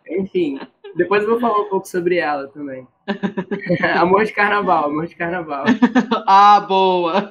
[0.08, 0.58] Enfim,
[0.96, 2.86] depois eu vou falar um pouco sobre ela também.
[3.98, 5.64] amor de carnaval, amor de carnaval.
[6.26, 7.28] ah, boa!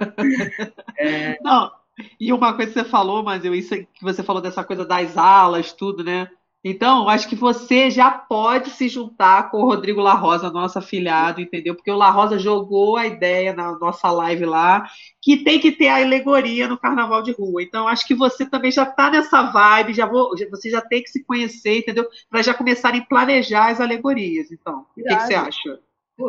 [0.98, 1.38] É...
[1.42, 1.72] Não,
[2.20, 5.18] e uma coisa que você falou, mas eu isso que você falou dessa coisa das
[5.18, 6.30] alas, tudo, né?
[6.62, 11.40] Então, acho que você já pode se juntar com o Rodrigo La Rosa, nosso afiliado,
[11.40, 11.74] entendeu?
[11.74, 14.86] Porque o La Rosa jogou a ideia na nossa live lá,
[15.22, 17.64] que tem que ter a alegoria no carnaval de rua.
[17.64, 21.10] Então, acho que você também já está nessa vibe, já vou, você já tem que
[21.10, 22.06] se conhecer, entendeu?
[22.30, 24.52] Para já começarem a planejar as alegorias.
[24.52, 25.80] Então, o que, que, você acha?
[26.18, 26.28] Pô,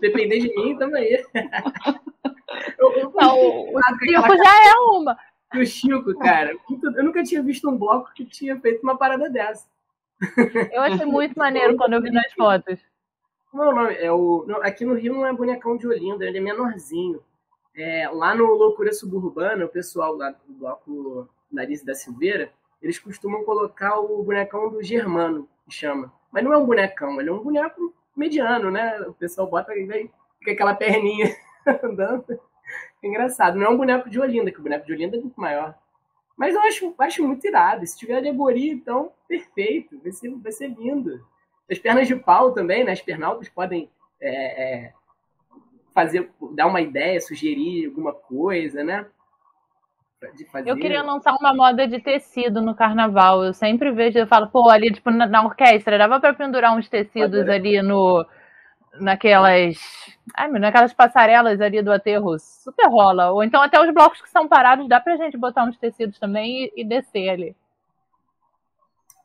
[0.00, 1.08] Depender de mim também.
[2.80, 5.16] eu, eu, Não, o Chico já é uma
[5.58, 6.54] o Chico, cara,
[6.96, 9.66] eu nunca tinha visto um bloco que tinha feito uma parada dessa.
[10.72, 12.78] Eu achei muito maneiro quando eu vi nas fotos.
[13.52, 16.40] Não, não, é o, não, aqui no Rio não é bonecão de Olinda, ele é
[16.40, 17.22] menorzinho.
[17.76, 22.50] É, lá no Loucura Suburbana, o pessoal lá do bloco Nariz da Silveira,
[22.82, 26.12] eles costumam colocar o bonecão do Germano, que chama.
[26.32, 29.00] Mas não é um bonecão, ele é um boneco mediano, né?
[29.02, 31.34] O pessoal bota e fica aquela perninha
[31.82, 32.40] andando.
[33.02, 33.58] Engraçado.
[33.58, 35.74] Não é um boneco de Olinda, que o boneco de Olinda é muito maior.
[36.36, 37.86] Mas eu acho, acho muito irado.
[37.86, 40.00] Se tiver alegoria, então, perfeito.
[40.02, 41.24] Vai ser, vai ser lindo.
[41.70, 42.92] As pernas de pau também, né?
[42.92, 44.92] As pernaltas podem é, é,
[45.94, 49.06] fazer, dar uma ideia, sugerir alguma coisa, né?
[50.64, 53.44] Eu queria lançar uma moda de tecido no carnaval.
[53.44, 56.88] Eu sempre vejo, eu falo, pô, ali tipo na, na orquestra, dava para pendurar uns
[56.88, 58.24] tecidos ali no
[59.00, 59.76] naquelas.
[60.34, 63.30] Ai, meu, naquelas passarelas ali do aterro, super rola.
[63.30, 66.64] Ou então até os blocos que são parados, dá pra gente botar uns tecidos também
[66.64, 67.56] e, e descer ali.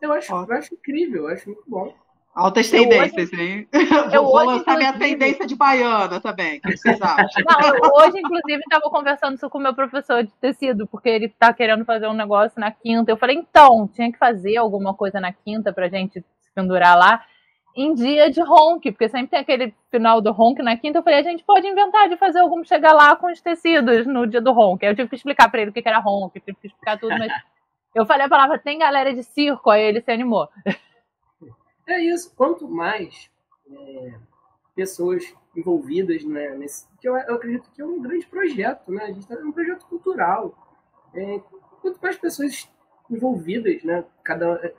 [0.01, 1.93] Eu acho, eu acho incrível, eu acho muito bom.
[2.33, 3.67] Altas tendências, hein?
[4.13, 6.59] Eu vou hoje, lançar minha tendência de baiana também.
[6.59, 7.27] O que vocês acham?
[7.43, 11.25] Não, eu, hoje, inclusive, estava conversando isso com o meu professor de tecido, porque ele
[11.25, 13.11] está querendo fazer um negócio na quinta.
[13.11, 16.97] Eu falei, então, tinha que fazer alguma coisa na quinta para a gente se pendurar
[16.97, 17.25] lá
[17.81, 20.99] em dia de ronk, porque sempre tem aquele final do ronk na quinta.
[20.99, 24.27] Eu falei, a gente pode inventar de fazer algum chegar lá com os tecidos no
[24.27, 24.85] dia do ronk.
[24.85, 27.17] Aí eu tive que explicar para ele o que era ronk, tive que explicar tudo,
[27.17, 27.31] mas
[27.95, 30.49] eu falei a palavra tem galera de circo, aí ele se animou.
[31.87, 32.35] É isso.
[32.35, 33.31] Quanto mais
[33.71, 34.13] é,
[34.75, 36.85] pessoas envolvidas né, nesse.
[36.99, 39.05] Que eu, eu, acredito que é um grande projeto, né?
[39.05, 40.53] A gente está um projeto cultural.
[41.13, 41.39] É,
[41.81, 42.69] quanto mais pessoas
[43.09, 44.03] envolvidas, né?
[44.21, 44.73] Cada.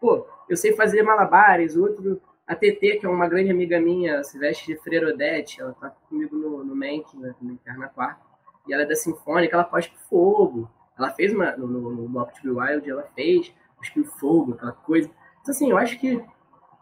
[0.00, 4.36] Pô, eu sei fazer malabares, outro a TT, que é uma grande amiga minha, se
[4.36, 8.26] veste de Freira Odete, ela tá comigo no, no Mank, né, no Interna Quarto,
[8.66, 10.68] e ela é da Sinfônica, ela faz fogo.
[10.98, 14.72] Ela fez uma, no, no, no Block to be Wild, ela fez, cuspiu fogo, aquela
[14.72, 15.08] coisa.
[15.40, 16.20] Então, assim, eu acho que.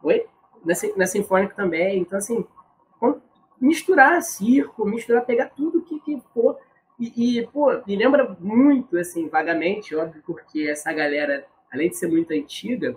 [0.02, 0.26] Oi?
[0.64, 2.00] Na, na Sinfônica também.
[2.00, 2.46] Então, assim,
[3.61, 6.59] misturar circo, misturar, pegar tudo que, que for.
[6.98, 12.09] E, e, pô, me lembra muito, assim, vagamente, óbvio, porque essa galera, além de ser
[12.09, 12.96] muito antiga,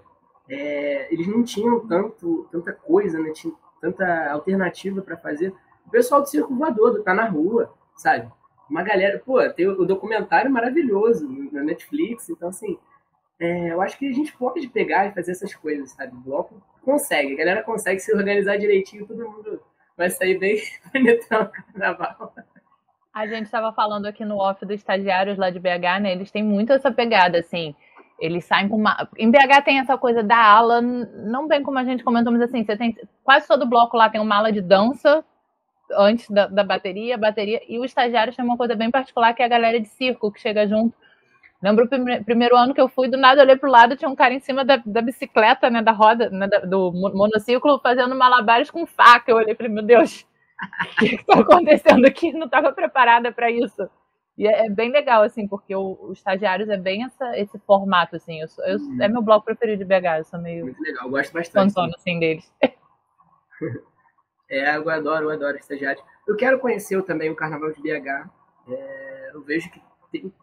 [0.51, 3.31] é, eles não tinham tanto, tanta coisa, né?
[3.31, 5.53] Tinha tanta alternativa para fazer.
[5.87, 8.29] O pessoal do Circo Voador, tá na rua, sabe?
[8.69, 12.77] Uma galera, pô, tem o documentário maravilhoso na Netflix, então assim,
[13.39, 16.13] é, eu acho que a gente pode pegar e fazer essas coisas, sabe?
[16.15, 19.61] O bloco consegue, a galera consegue se organizar direitinho, todo mundo
[19.97, 20.61] vai sair bem
[20.93, 22.33] bonitão no carnaval.
[23.13, 26.11] A gente estava falando aqui no off dos estagiários lá de BH, né?
[26.13, 27.75] Eles têm muito essa pegada, assim.
[28.21, 29.10] Eles saem com uma.
[29.17, 32.63] Em BH tem essa coisa da ala, não bem como a gente comentou, mas assim,
[32.63, 32.95] você tem.
[33.23, 35.25] Quase todo bloco lá tem uma ala de dança
[35.97, 39.45] antes da, da bateria, bateria, e o estagiário tem uma coisa bem particular que é
[39.45, 40.95] a galera de circo que chega junto.
[41.62, 44.10] Lembro o prime primeiro ano que eu fui, do nada eu olhei pro lado, tinha
[44.10, 48.71] um cara em cima da, da bicicleta, né, da roda, né, do monociclo, fazendo malabares
[48.71, 49.31] com faca.
[49.31, 50.25] Eu olhei e falei, meu Deus,
[50.93, 52.34] o que está acontecendo aqui?
[52.34, 53.89] Não estava preparada para isso.
[54.38, 58.15] E é, é, bem legal, assim, porque o, o Estagiários é bem essa, esse formato,
[58.15, 58.41] assim.
[58.41, 58.98] Eu, eu hum.
[59.02, 60.65] É meu bloco preferido de BH, eu sou meio.
[60.65, 61.74] Muito legal, eu gosto bastante.
[61.74, 62.52] Fantona, assim, deles.
[64.52, 66.04] É, eu adoro, eu adoro estagiário.
[66.28, 68.30] Eu quero conhecer também o Carnaval de BH.
[68.67, 70.34] É, eu vejo que tem,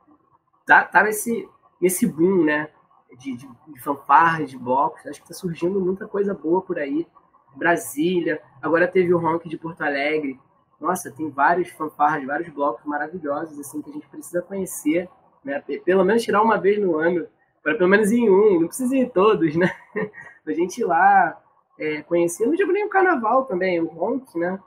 [0.64, 1.46] tá, tá nesse,
[1.78, 2.70] nesse boom, né?
[3.18, 5.06] De, de, de fanfarras, de blocos.
[5.06, 7.06] Acho que tá surgindo muita coisa boa por aí.
[7.54, 10.40] Brasília, agora teve o Ronk de Porto Alegre.
[10.80, 15.08] Nossa, tem vários fanfarras, vários blocos maravilhosos, assim, que a gente precisa conhecer,
[15.44, 15.62] né?
[15.84, 17.26] Pelo menos tirar uma vez no ano,
[17.62, 19.70] para pelo menos ir em um, não precisa ir em todos, né?
[20.46, 21.42] a gente ir lá,
[21.78, 22.44] é, conhecer.
[22.46, 24.58] Não digo nem o carnaval também, o Ronk, né?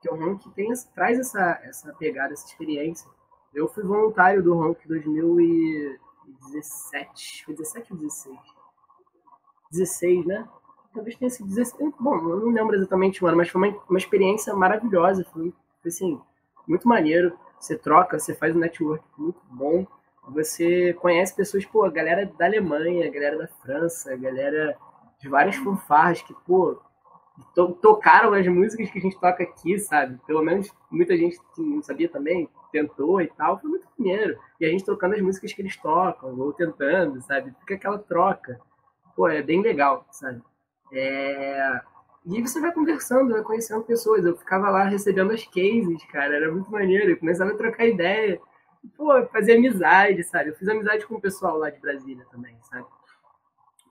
[0.00, 3.10] Que o Ronk tem, traz essa, essa pegada, essa experiência.
[3.54, 7.44] Eu fui voluntário do Ronk 2017.
[7.44, 8.38] Foi 17 ou 16?
[9.70, 10.48] 16, né?
[10.94, 11.94] Talvez tenha sido 16.
[11.98, 15.24] Bom, eu não lembro exatamente o ano, mas foi uma, uma experiência maravilhosa.
[15.32, 15.52] Foi,
[15.82, 16.20] foi assim,
[16.68, 17.36] muito maneiro.
[17.58, 19.86] Você troca, você faz um network muito bom.
[20.28, 24.76] Você conhece pessoas, pô, a galera da Alemanha, a galera da França, a galera
[25.18, 26.80] de várias fanfarras que, pô,
[27.54, 30.18] to tocaram as músicas que a gente toca aqui, sabe?
[30.26, 34.38] Pelo menos muita gente que não sabia também, tentou e tal, foi muito maneiro.
[34.60, 37.52] E a gente tocando as músicas que eles tocam, ou tentando, sabe?
[37.60, 38.58] Fica aquela troca.
[39.16, 40.42] Pô, é bem legal, sabe?
[40.94, 41.80] É...
[42.26, 44.24] E você vai conversando, vai conhecendo pessoas.
[44.24, 47.10] Eu ficava lá recebendo as cases, cara, era muito maneiro.
[47.10, 48.40] Eu começava a trocar ideia.
[48.96, 50.50] Pô, fazer amizade, sabe?
[50.50, 52.86] Eu fiz amizade com o pessoal lá de Brasília também, sabe?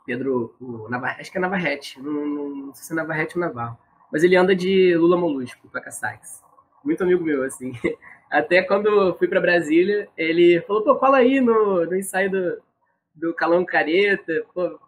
[0.05, 3.41] Pedro, o Navarrete, acho que é Navarrete, não, não, não, sei se é Navarrete ou
[3.43, 3.77] Navarro,
[4.11, 6.43] mas ele anda de Lula Molusco, placa Sykes.
[6.83, 7.71] Muito amigo meu, assim.
[8.29, 12.61] Até quando fui para Brasília, ele falou, pô, cola aí no, no ensaio do,
[13.15, 14.79] do Calão Careta, pô.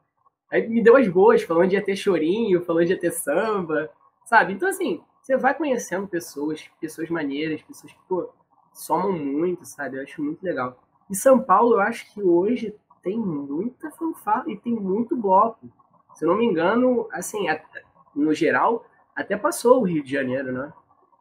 [0.51, 3.89] Aí me deu as boas, falando de ia ter chorinho, falando de ia ter samba,
[4.25, 4.53] sabe?
[4.53, 8.29] Então, assim, você vai conhecendo pessoas, pessoas maneiras, pessoas que, pô,
[8.73, 9.97] somam muito, sabe?
[9.97, 10.77] Eu acho muito legal.
[11.09, 15.69] E São Paulo, eu acho que hoje tem muita fanfarra e tem muito bloco.
[16.13, 17.45] Se eu não me engano, assim,
[18.15, 20.73] no geral, até passou o Rio de Janeiro, né?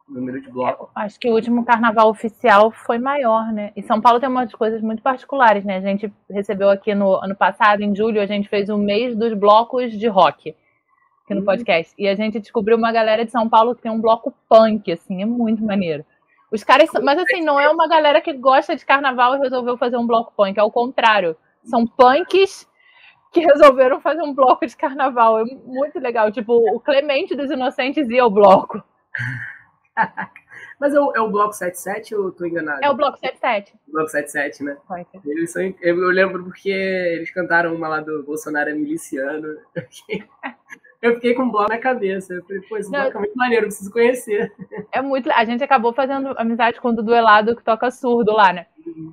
[0.07, 0.89] Número de blocos.
[0.95, 3.71] Acho que o último carnaval oficial foi maior, né?
[3.75, 5.77] E São Paulo tem umas coisas muito particulares, né?
[5.77, 9.33] A gente recebeu aqui no ano passado, em julho, a gente fez o mês dos
[9.33, 10.55] blocos de rock
[11.23, 11.45] aqui no hum.
[11.45, 11.93] podcast.
[11.97, 15.21] E a gente descobriu uma galera de São Paulo que tem um bloco punk, assim,
[15.21, 16.05] é muito maneiro.
[16.51, 19.97] Os caras, mas assim, não é uma galera que gosta de carnaval e resolveu fazer
[19.97, 22.67] um bloco punk, é o contrário são punks
[23.31, 25.39] que resolveram fazer um bloco de carnaval.
[25.39, 26.31] É muito legal.
[26.31, 28.81] Tipo, o Clemente dos Inocentes ia ao bloco.
[30.79, 32.79] Mas é o, é o Bloco 77 ou tô enganado?
[32.83, 33.73] É o Bloco 77.
[33.87, 34.77] O Bloco 77, né?
[35.25, 39.57] Eles são, eu, eu, lembro porque eles cantaram uma lá do Bolsonaro é miliciano.
[41.01, 42.33] Eu fiquei com o bloco na cabeça.
[42.33, 44.51] Eu falei, pô, esse bloco é muito maneiro, eu preciso conhecer.
[44.91, 45.29] É muito.
[45.29, 48.65] A gente acabou fazendo amizade com o Dudu Elado, que toca surdo lá, né?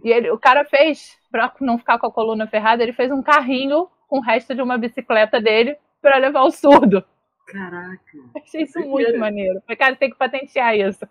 [0.02, 3.22] E ele, o cara fez, pra não ficar com a coluna ferrada, ele fez um
[3.22, 7.04] carrinho com o resto de uma bicicleta dele para levar o surdo.
[7.46, 8.00] Caraca.
[8.36, 9.60] Achei isso muito maneiro.
[9.62, 11.06] Falei, cara, tem que patentear isso.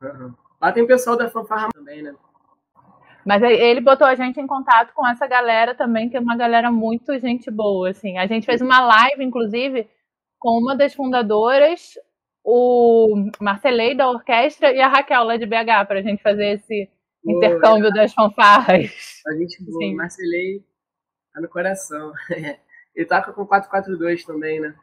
[0.00, 0.34] Uhum.
[0.60, 2.14] Lá tem o pessoal da fanfarra também, né?
[3.24, 6.72] Mas ele botou a gente em contato com essa galera também, que é uma galera
[6.72, 8.18] muito gente boa, assim.
[8.18, 9.88] A gente fez uma live, inclusive,
[10.38, 11.94] com uma das fundadoras,
[12.44, 16.90] o Marcelei da orquestra e a Raquel lá de BH, para a gente fazer esse
[17.24, 17.92] Boa, intercâmbio é.
[17.92, 19.22] das fanfarras.
[19.28, 19.94] A gente boa, Sim.
[19.94, 20.64] Marcelei
[21.32, 22.12] tá no coração.
[22.94, 24.74] Ele toca com 442 também, né?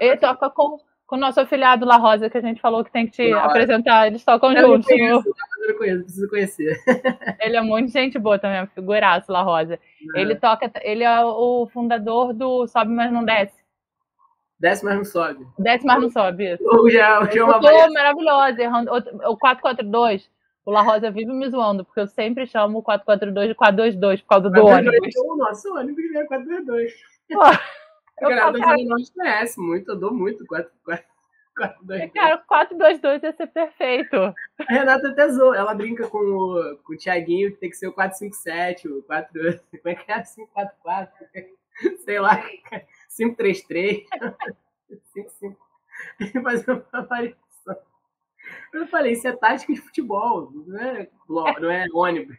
[0.00, 3.06] Ele toca com, com o nosso afiliado La Rosa, que a gente falou que tem
[3.06, 4.06] que te apresentar.
[4.06, 4.86] Eles tocam eu juntos.
[4.86, 6.80] Conheço, eu não conheço, preciso conhecer.
[7.40, 9.78] Ele é muito gente boa também, é figuraço, La Rosa.
[10.14, 13.66] Ele toca, ele é o fundador do Sobe Mas Não Desce.
[14.58, 15.46] Desce, mas não sobe.
[15.58, 16.54] Desce, mas não sobe.
[16.54, 16.64] Isso.
[16.64, 18.62] Ou já, já é uma maravilhosa.
[19.28, 20.30] O 442.
[20.64, 24.28] O La Rosa vive me zoando, porque eu sempre chamo o 442 de 422 por
[24.28, 25.14] causa do ônibus.
[25.16, 26.92] O nosso ônibus é 422.
[28.18, 32.12] A galera da Zona Norte conhece muito, eu dou muito 422.
[32.12, 34.16] Cara, 422 ia ser perfeito.
[34.16, 34.34] A
[34.68, 37.92] Renata até zoou, ela brinca com o, com o Thiaguinho que tem que ser o
[37.92, 39.32] 457, o 4.
[39.70, 40.22] Como é que é?
[40.22, 41.26] 544?
[42.04, 42.42] Sei lá.
[43.14, 44.06] 533.
[45.12, 45.56] 55.
[46.42, 47.36] Fazer uma aparição.
[48.72, 52.36] Eu falei, isso é tática de futebol, não é, não é ônibus.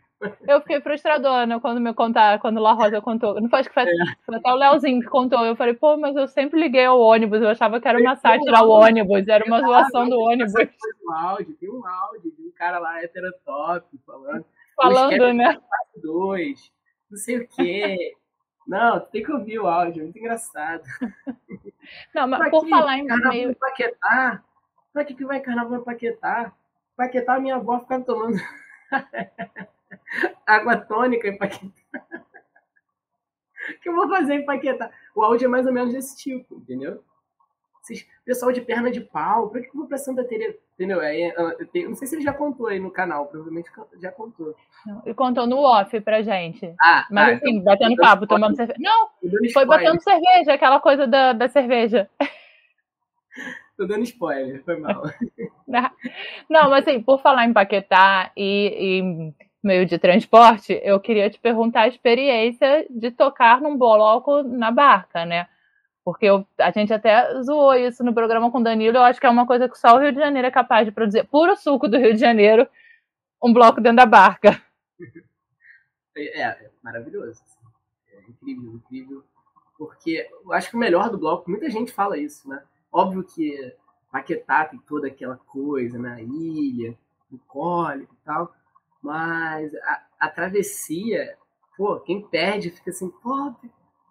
[0.48, 3.40] Eu fiquei frustradona quando me contaram, quando La Rosa contou.
[3.40, 3.96] Não foi, acho que foi, é.
[4.26, 5.46] foi até o Leozinho que contou.
[5.46, 8.58] Eu falei, pô, mas eu sempre liguei ao ônibus, eu achava que era uma sátira
[8.58, 10.54] ao ônibus, era uma zoação do ônibus.
[10.54, 10.70] Tem
[11.08, 14.46] um áudio, tem um áudio de um cara lá heterotop falando.
[14.76, 15.60] Falando, né?
[16.02, 16.72] Dois,
[17.12, 18.16] não sei o quê.
[18.68, 20.84] Não, tem que ouvir o áudio, muito engraçado.
[22.14, 23.56] Não, mas por que, falar em meio.
[23.56, 24.44] Paquetá?
[24.92, 26.52] Pra que, que vai carnaval em Paquetá?
[26.98, 28.36] Paquetá, minha avó ficava tomando
[30.46, 31.68] água tônica em Paquetá.
[33.70, 34.90] O que eu vou fazer em Paquetá?
[35.14, 37.04] O áudio é mais ou menos desse tipo, entendeu?
[37.84, 40.58] Esses pessoal de perna de pau, por que eu vou pra Santa Teresa?
[40.76, 41.02] Entendeu?
[41.02, 43.70] Aí, ah, tenho- não sei se ele já contou aí no canal, provavelmente
[44.02, 44.56] já contou.
[45.06, 46.74] E contou no off pra gente.
[46.82, 48.80] Ah, Mas ah, assim, então, batendo papo, pode- tomando cerveja.
[48.80, 52.10] Não, foi spoiler, batendo cerveja, aquela coisa da, da cerveja.
[53.76, 55.04] Tô dando spoiler, foi mal.
[56.50, 61.40] Não, mas assim, por falar em Paquetá e, e meio de transporte, eu queria te
[61.40, 65.48] perguntar a experiência de tocar num bloco na barca, né?
[66.06, 69.26] Porque eu- a gente até zoou isso no programa com o Danilo, eu acho que
[69.28, 71.26] é uma coisa que só o Rio de Janeiro é capaz de produzir.
[71.26, 72.68] Puro suco do Rio de Janeiro,
[73.44, 74.62] um bloco dentro da barca.
[76.16, 77.42] É, é maravilhoso.
[77.44, 77.68] assim.
[78.12, 79.24] É incrível, incrível.
[79.78, 82.64] Porque eu acho que o melhor do bloco, muita gente fala isso, né?
[82.92, 83.76] Óbvio que
[84.12, 86.98] Paquetá tem toda aquela coisa na ilha,
[87.30, 88.52] bucólico e tal,
[89.02, 91.38] mas a, a travessia,
[91.76, 93.54] pô, quem perde fica assim, pô,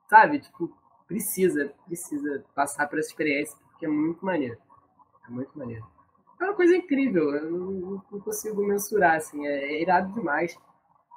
[0.09, 0.41] sabe?
[0.41, 0.73] Tipo,
[1.07, 4.59] precisa, precisa passar por essa experiência, porque é muito maneiro.
[5.27, 5.87] É muito maneiro.
[6.41, 10.59] É uma coisa incrível, eu não, não consigo mensurar, assim, é, é irado demais.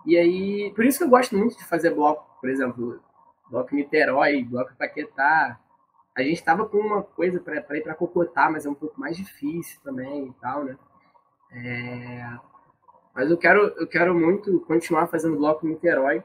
[0.05, 3.01] E aí, por isso que eu gosto muito de fazer bloco, por exemplo,
[3.49, 5.59] bloco Niterói, bloco Paquetá.
[6.15, 9.17] A gente tava com uma coisa para ir para Cocotá, mas é um pouco mais
[9.17, 10.77] difícil também e tal, né?
[11.51, 12.37] É,
[13.19, 16.23] Mas eu quero, eu quero muito continuar fazendo bloco em Niterói.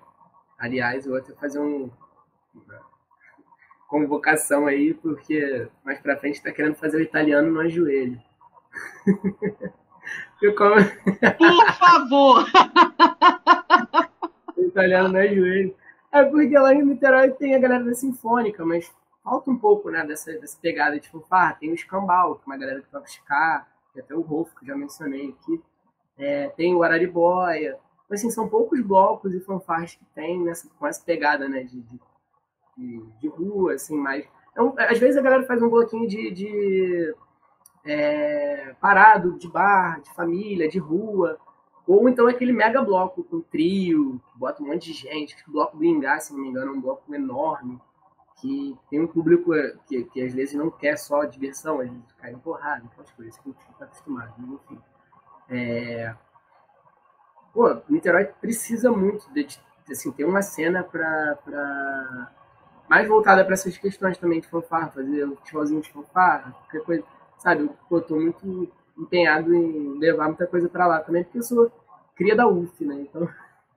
[0.57, 1.91] Aliás, eu vou até fazer um
[2.55, 2.81] uma
[3.89, 8.17] convocação aí, porque mais pra frente tá querendo fazer o italiano no ajoelho.
[10.57, 10.77] Como-
[11.37, 12.45] Por favor!
[14.57, 15.75] o italiano no ajoelho.
[16.13, 18.89] É porque lá em Niterói tem a galera da Sinfônica, mas
[19.25, 21.55] falta um pouco, né, dessa, dessa pegada de fanfarra.
[21.55, 24.63] Tem o Escambau, que é uma galera que toca ska, tem até o Rolfo, que
[24.63, 25.61] eu já mencionei aqui.
[26.19, 27.79] É, tem o Araribóia.
[28.09, 31.81] Mas, assim, são poucos blocos e fanfarras que tem nessa, com essa pegada, né, de,
[32.77, 34.27] de, de, rua, assim, mais...
[34.53, 37.15] Então, às vezes a galera faz um bloquinho de, de
[37.85, 41.39] é, parado, de bar, de família, de rua,
[41.87, 45.37] ou então aquele mega bloco com trio, que bota um monte de gente.
[45.37, 47.81] Que o bloco do Ingá, se não me engano, é um bloco enorme,
[48.41, 49.51] que tem um público
[49.87, 53.37] que, que às vezes não quer só diversão, às vezes cai em porrada, aquelas coisas
[53.39, 54.79] que a gente está acostumado, mas enfim.
[55.49, 56.15] É...
[57.53, 59.47] Pô, Niterói precisa muito de,
[59.91, 62.33] assim, ter uma cena pra, pra...
[62.89, 67.05] mais voltada para essas questões também de fanfarra, fazer um festivalzinho de fanfarra, qualquer coisa,
[67.39, 67.71] sabe?
[67.91, 68.69] Eu tô muito
[68.99, 71.71] empenhado em levar muita coisa para lá também, porque eu sou
[72.17, 73.07] cria da UF, né?
[73.09, 73.29] Então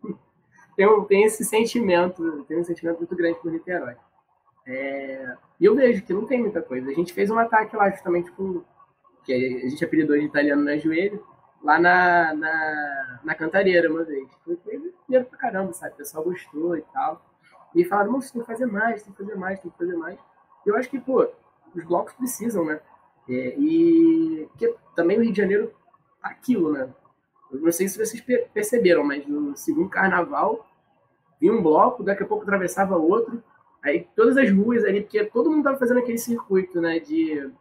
[0.76, 3.96] tem, tem esse sentimento, tem um sentimento muito grande por Niterói.
[4.66, 6.90] É, e eu vejo que não tem muita coisa.
[6.90, 8.64] A gente fez um ataque lá justamente com.
[9.24, 11.24] que a gente apelidou de italiano na joelho,
[11.64, 14.28] lá na, na, na cantareira uma vez.
[14.46, 15.94] Foi, foi maneiro pra caramba, sabe?
[15.94, 17.22] O pessoal gostou e tal.
[17.76, 20.20] E falaram, você tem que fazer mais, tem que fazer mais, tem que fazer mais.
[20.66, 21.28] Eu acho que, pô,
[21.76, 22.80] os blocos precisam, né?
[23.30, 25.74] É, e porque também o Rio de Janeiro
[26.22, 26.90] tá aquilo, né?
[27.52, 30.66] Eu não sei se vocês per- perceberam, mas no segundo carnaval
[31.40, 33.44] vinha um bloco, daqui a pouco atravessava outro,
[33.84, 37.00] aí todas as ruas ali, porque todo mundo tava fazendo aquele circuito, né?
[37.00, 37.52] De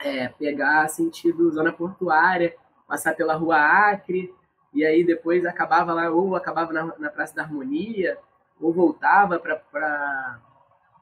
[0.00, 2.54] é, pegar sentido zona portuária,
[2.92, 4.34] passar pela rua Acre,
[4.74, 8.18] e aí depois acabava lá, ou acabava na, na Praça da Harmonia,
[8.60, 10.38] ou voltava para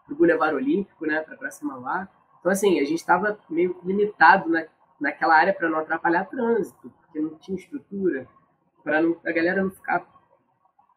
[0.09, 1.21] o Boulevard Olímpico, né?
[1.21, 2.09] Para Praça Mauá.
[2.39, 4.67] Então, assim, a gente estava meio limitado na,
[5.01, 8.25] naquela área para não atrapalhar trânsito, porque não tinha estrutura,
[8.85, 10.07] para a galera não ficar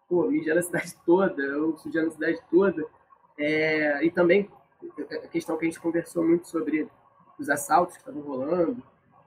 [0.07, 2.85] pô, mijando a cidade toda, ou sujando a cidade toda.
[3.35, 4.47] É, e também
[5.11, 6.87] a questão que a gente conversou muito sobre
[7.39, 8.83] os assaltos que estavam rolando,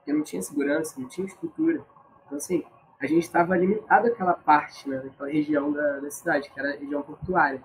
[0.07, 1.83] porque não tinha segurança, não tinha estrutura.
[2.25, 2.63] Então, assim,
[2.99, 6.77] a gente estava limitado àquela parte, né, daquela região da, da cidade, que era a
[6.77, 7.61] região portuária.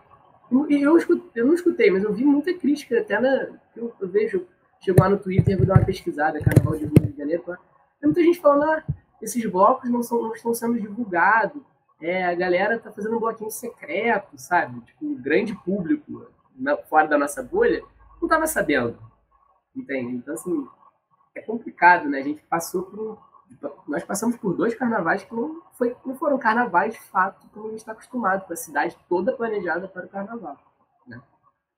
[0.69, 3.49] E eu, escutei, eu não escutei, mas eu vi muita crítica, até na.
[3.77, 4.47] Eu, eu vejo,
[4.81, 7.57] chegou lá no Twitter, vou dar uma pesquisada, Carnaval de Rio de Janeiro, tem
[8.03, 8.85] muita gente falando, ah,
[9.23, 11.63] esses blocos não, são, não estão sendo divulgados,
[12.03, 14.81] é, a galera tá fazendo um bloquinho secreto, sabe?
[14.81, 16.27] Tipo, um grande público
[16.57, 17.83] na, fora da nossa bolha
[18.21, 18.99] não tava sabendo,
[19.75, 20.17] entende?
[20.17, 20.67] Então, assim,
[21.35, 22.21] é complicado, né?
[22.21, 23.19] A gente passou por
[23.87, 27.71] nós passamos por dois carnavais que não, foi, não foram carnavais de fato como a
[27.71, 30.57] gente está acostumado, com a cidade toda planejada para o carnaval.
[31.07, 31.21] Né?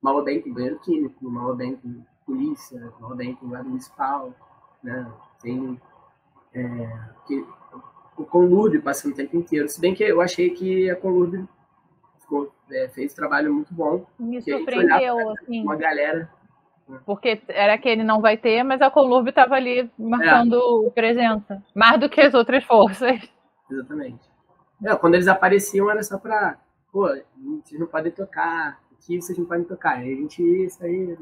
[0.01, 4.33] Malobem tem banheiro químico, Malobem tem polícia, Malobem tem guarda municipal,
[4.83, 5.11] né?
[5.43, 5.81] tem
[6.53, 7.45] é, que,
[8.17, 9.69] o Conlurbe passando o tempo inteiro.
[9.69, 14.07] Se bem que eu achei que a ficou, é, fez um trabalho muito bom.
[14.19, 15.63] Me surpreendeu, assim.
[15.63, 16.31] Uma galera
[17.07, 21.63] Porque era que ele não vai ter, mas a Colurbe estava ali marcando presença.
[21.75, 23.19] Mais do que as outras forças.
[23.71, 24.21] Exatamente.
[24.85, 26.59] É, quando eles apareciam era só pra.
[26.93, 27.09] Pô,
[27.63, 28.79] vocês não podem tocar.
[28.93, 29.97] Aqui vocês não podem tocar.
[29.99, 31.17] Aí a gente isso aí.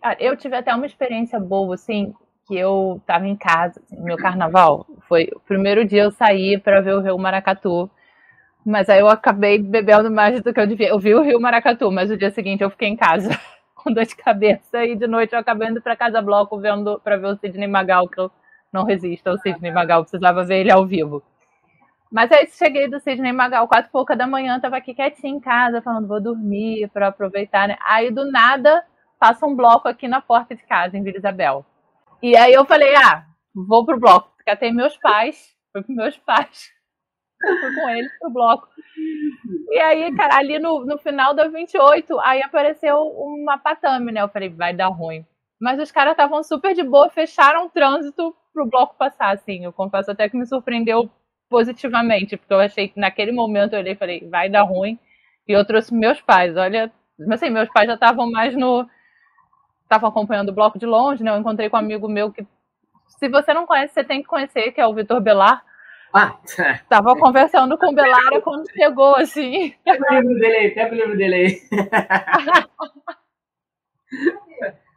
[0.00, 2.14] Ah, Eu tive até uma experiência boa, assim,
[2.46, 4.86] que eu tava em casa, assim, meu carnaval.
[5.08, 7.90] Foi o primeiro dia eu saí para ver o Rio Maracatu.
[8.64, 10.88] Mas aí eu acabei bebendo mais do que eu devia.
[10.90, 13.30] Eu vi o Rio Maracatu, mas o dia seguinte eu fiquei em casa
[13.88, 17.16] com dor de cabeça e de noite eu acabei indo para Casa Bloco vendo para
[17.16, 18.30] ver o Sidney Magal, que eu
[18.70, 21.22] não resisto ao Sidney Magal, precisava ver ele ao vivo.
[22.12, 25.40] Mas aí cheguei do Sidney Magal, quatro e pouca da manhã, tava aqui quietinha em
[25.40, 27.78] casa, falando, vou dormir para aproveitar, né?
[27.82, 28.84] Aí do nada
[29.18, 31.64] passa um bloco aqui na porta de casa, em Vila Isabel.
[32.22, 33.24] E aí eu falei, ah,
[33.54, 34.32] vou pro bloco.
[34.44, 36.70] Catei meus pais, fui pros meus pais.
[37.40, 38.68] Fui com eles pro bloco.
[39.70, 44.22] E aí, cara, ali no, no final da 28, aí apareceu uma patame, né?
[44.22, 45.24] Eu falei, vai dar ruim.
[45.60, 49.64] Mas os caras estavam super de boa, fecharam o trânsito pro bloco passar, assim.
[49.64, 51.10] Eu confesso até que me surpreendeu
[51.48, 54.98] positivamente, porque eu achei que naquele momento eu olhei e falei, vai dar ruim.
[55.46, 56.92] E eu trouxe meus pais, olha.
[57.18, 58.86] Mas assim, meus pais já estavam mais no.
[59.82, 61.30] Estavam acompanhando o bloco de longe, né?
[61.30, 62.46] Eu encontrei com um amigo meu que.
[63.18, 65.64] Se você não conhece, você tem que conhecer, que é o Vitor Belar.
[66.12, 66.36] Ah,
[66.88, 69.74] Tava conversando com o Belara quando chegou, assim.
[69.84, 71.60] pega o livro dele aí, pega o livro dele aí.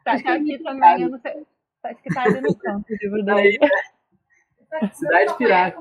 [0.03, 1.45] Tá, tá aqui também, eu não sei.
[1.83, 4.93] Acho que tá ali no canto o livro Aí, dele.
[4.93, 5.77] Cidade Pirata.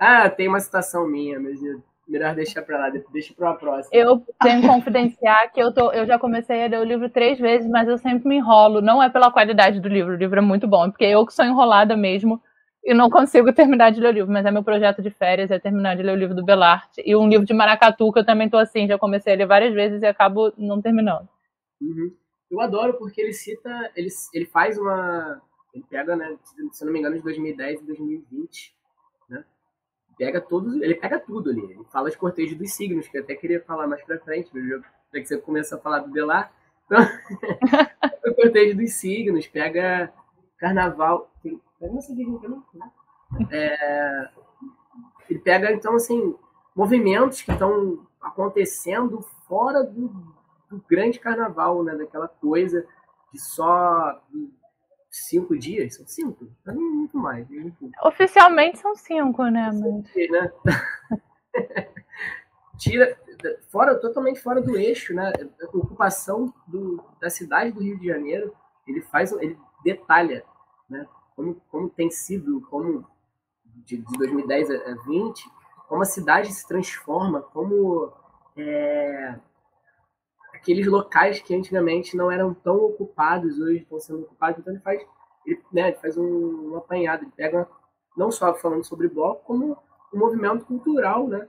[0.00, 3.94] Ah, tem uma citação minha, mas eu- melhor deixar pra lá, deixa pra uma próxima.
[3.94, 7.38] Eu tenho que confidenciar que eu, tô, eu já comecei a ler o livro três
[7.38, 8.80] vezes, mas eu sempre me enrolo.
[8.80, 11.32] Não é pela qualidade do livro, o livro é muito bom, é porque eu que
[11.32, 12.42] sou enrolada mesmo
[12.84, 14.32] e não consigo terminar de ler o livro.
[14.32, 16.90] Mas é meu projeto de férias, é terminar de ler o livro do Belart.
[16.98, 19.74] E um livro de Maracatu, que eu também tô assim, já comecei a ler várias
[19.74, 21.28] vezes e acabo não terminando.
[21.80, 22.14] Uhum.
[22.50, 25.40] Eu adoro porque ele cita, ele, ele faz uma,
[25.72, 26.36] ele pega, né,
[26.70, 28.74] se eu não me engano, de 2010 e 2020,
[29.28, 29.44] né?
[30.18, 31.62] Pega todos, ele pega tudo ali.
[31.62, 35.20] Ele fala de cortejo dos signos, que eu até queria falar mais pra frente, já
[35.20, 36.52] que você começou a falar do Belar,
[36.86, 37.00] então,
[38.30, 40.12] o cortejo dos signos, pega
[40.58, 41.60] carnaval, tem,
[42.48, 42.90] né?
[43.50, 44.30] É,
[45.28, 46.34] ele pega, então, assim,
[46.74, 50.08] movimentos que estão acontecendo fora do,
[50.70, 51.94] do grande carnaval, né?
[51.96, 52.86] Daquela coisa
[53.32, 54.20] de só
[55.10, 57.90] cinco dias, são cinco, não muito mais, enfim.
[58.02, 59.70] Oficialmente são cinco, né?
[59.72, 60.30] Mas...
[60.30, 60.52] né?
[62.78, 63.16] Tira
[63.68, 65.32] fora totalmente fora do eixo, né?
[65.60, 68.54] A ocupação do, da cidade do Rio de Janeiro,
[68.86, 70.44] ele faz, ele detalha,
[70.88, 71.06] né?
[71.34, 73.06] Como, como tem sido, como
[73.64, 75.50] de, de 2010 a, a 20,
[75.88, 78.12] como a cidade se transforma, como
[78.56, 79.38] é,
[80.54, 84.60] aqueles locais que antigamente não eram tão ocupados hoje estão sendo ocupados.
[84.60, 85.06] Então ele faz,
[85.44, 87.68] ele, né, ele faz um, um apanhado, ele pega
[88.16, 89.76] não só falando sobre bloco, como
[90.12, 91.48] um movimento cultural, né?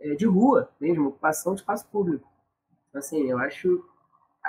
[0.00, 2.28] É, de rua mesmo, ocupação de espaço público.
[2.88, 3.82] Então, assim, eu acho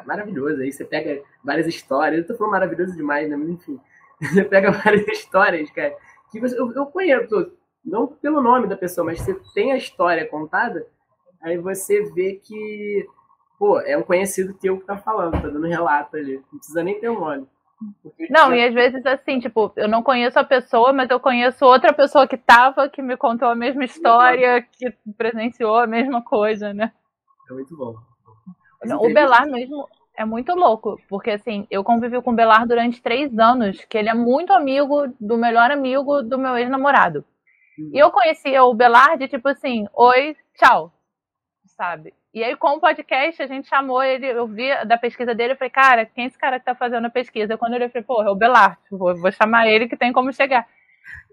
[0.05, 0.61] maravilhoso.
[0.61, 3.35] Aí você pega várias histórias, eu tô falando maravilhoso demais, né?
[3.35, 3.79] Mas enfim,
[4.21, 5.95] você pega várias histórias, cara,
[6.31, 7.51] que você, eu, eu conheço,
[7.83, 10.87] não pelo nome da pessoa, mas você tem a história contada,
[11.41, 13.07] aí você vê que,
[13.59, 16.37] pô, é um conhecido teu que tá falando, tá dando relato ali.
[16.51, 17.47] Não precisa nem ter um nome.
[18.29, 21.65] Não, já- e às vezes assim, tipo, eu não conheço a pessoa, mas eu conheço
[21.65, 26.73] outra pessoa que tava, que me contou a mesma história, que presenciou a mesma coisa,
[26.73, 26.91] né?
[27.49, 27.95] É muito bom.
[28.81, 29.87] As O Belar mesmo
[30.17, 34.09] é muito louco, porque assim, eu convivi com o Belar durante três anos, que ele
[34.09, 37.25] é muito amigo do melhor amigo do meu ex-namorado.
[37.93, 40.93] E eu conhecia o Belar de tipo assim, oi, tchau,
[41.65, 42.13] sabe?
[42.33, 45.57] E aí, com o podcast, a gente chamou ele, eu vi da pesquisa dele, eu
[45.57, 47.57] falei, cara, quem é esse cara que tá fazendo a pesquisa?
[47.57, 50.33] Quando eu eu falei, pô, é o Belart, vou, vou chamar ele que tem como
[50.33, 50.67] chegar.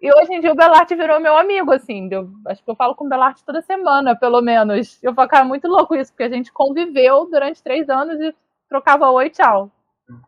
[0.00, 2.94] E hoje em dia o Belart virou meu amigo, assim, eu, acho que eu falo
[2.94, 5.02] com o Belart toda semana, pelo menos.
[5.02, 8.34] Eu falo, cara, muito louco isso, porque a gente conviveu durante três anos e
[8.72, 9.70] trocava oi, tchau.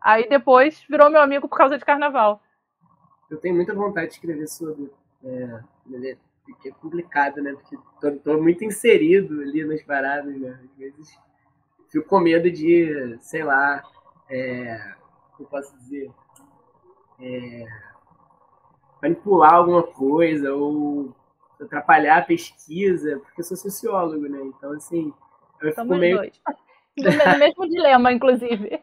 [0.02, 2.42] Aí depois virou meu amigo por causa de carnaval.
[3.30, 4.92] Eu tenho muita vontade de escrever sobre.
[5.24, 5.60] É,
[6.10, 6.18] é-
[6.78, 7.54] complicado, né?
[7.54, 10.60] Porque tô, tô muito inserido ali nas paradas, né?
[10.62, 11.18] Às vezes
[11.88, 13.82] fico com medo de, sei lá,
[14.28, 14.94] é,
[15.36, 16.10] como posso dizer,
[17.18, 17.66] é,
[19.00, 21.14] manipular alguma coisa ou
[21.58, 24.42] atrapalhar a pesquisa, porque eu sou sociólogo, né?
[24.42, 25.14] Então, assim,
[25.62, 26.38] eu fico Somos meio dois.
[26.96, 28.80] Do mesmo dilema, inclusive.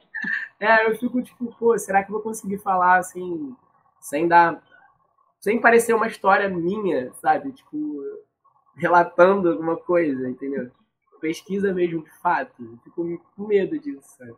[0.59, 3.55] É, eu fico tipo, pô, será que eu vou conseguir falar assim,
[3.99, 4.61] sem dar.
[5.39, 7.51] sem parecer uma história minha, sabe?
[7.51, 8.03] Tipo,
[8.75, 10.69] relatando alguma coisa, entendeu?
[11.19, 12.79] Pesquisa mesmo de fato.
[12.83, 14.35] Fico com medo disso, sabe?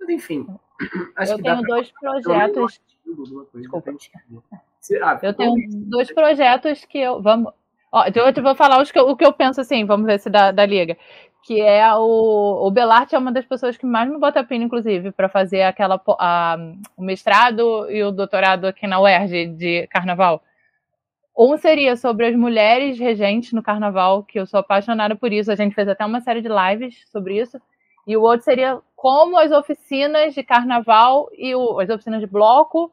[0.00, 0.46] Mas enfim.
[1.16, 2.80] Acho Eu que tenho pra dois fazer um projetos
[3.54, 3.92] Desculpa.
[3.92, 4.60] pra
[5.02, 5.54] ah, Eu tenho
[5.88, 7.22] dois projetos que eu.
[7.22, 7.52] Vamos.
[7.92, 10.30] Ó, então eu vou falar que eu- o que eu penso assim, vamos ver se
[10.30, 10.96] dá, dá liga.
[11.44, 15.10] Que é o, o Belarte é uma das pessoas que mais me bota pino, inclusive,
[15.12, 16.56] para fazer aquela a-
[16.96, 20.42] o mestrado e o doutorado aqui na UERJ de carnaval.
[21.36, 25.50] Um seria sobre as mulheres regentes no carnaval, que eu sou apaixonada por isso.
[25.52, 27.60] A gente fez até uma série de lives sobre isso.
[28.06, 32.92] E o outro seria como as oficinas de carnaval e o- as oficinas de bloco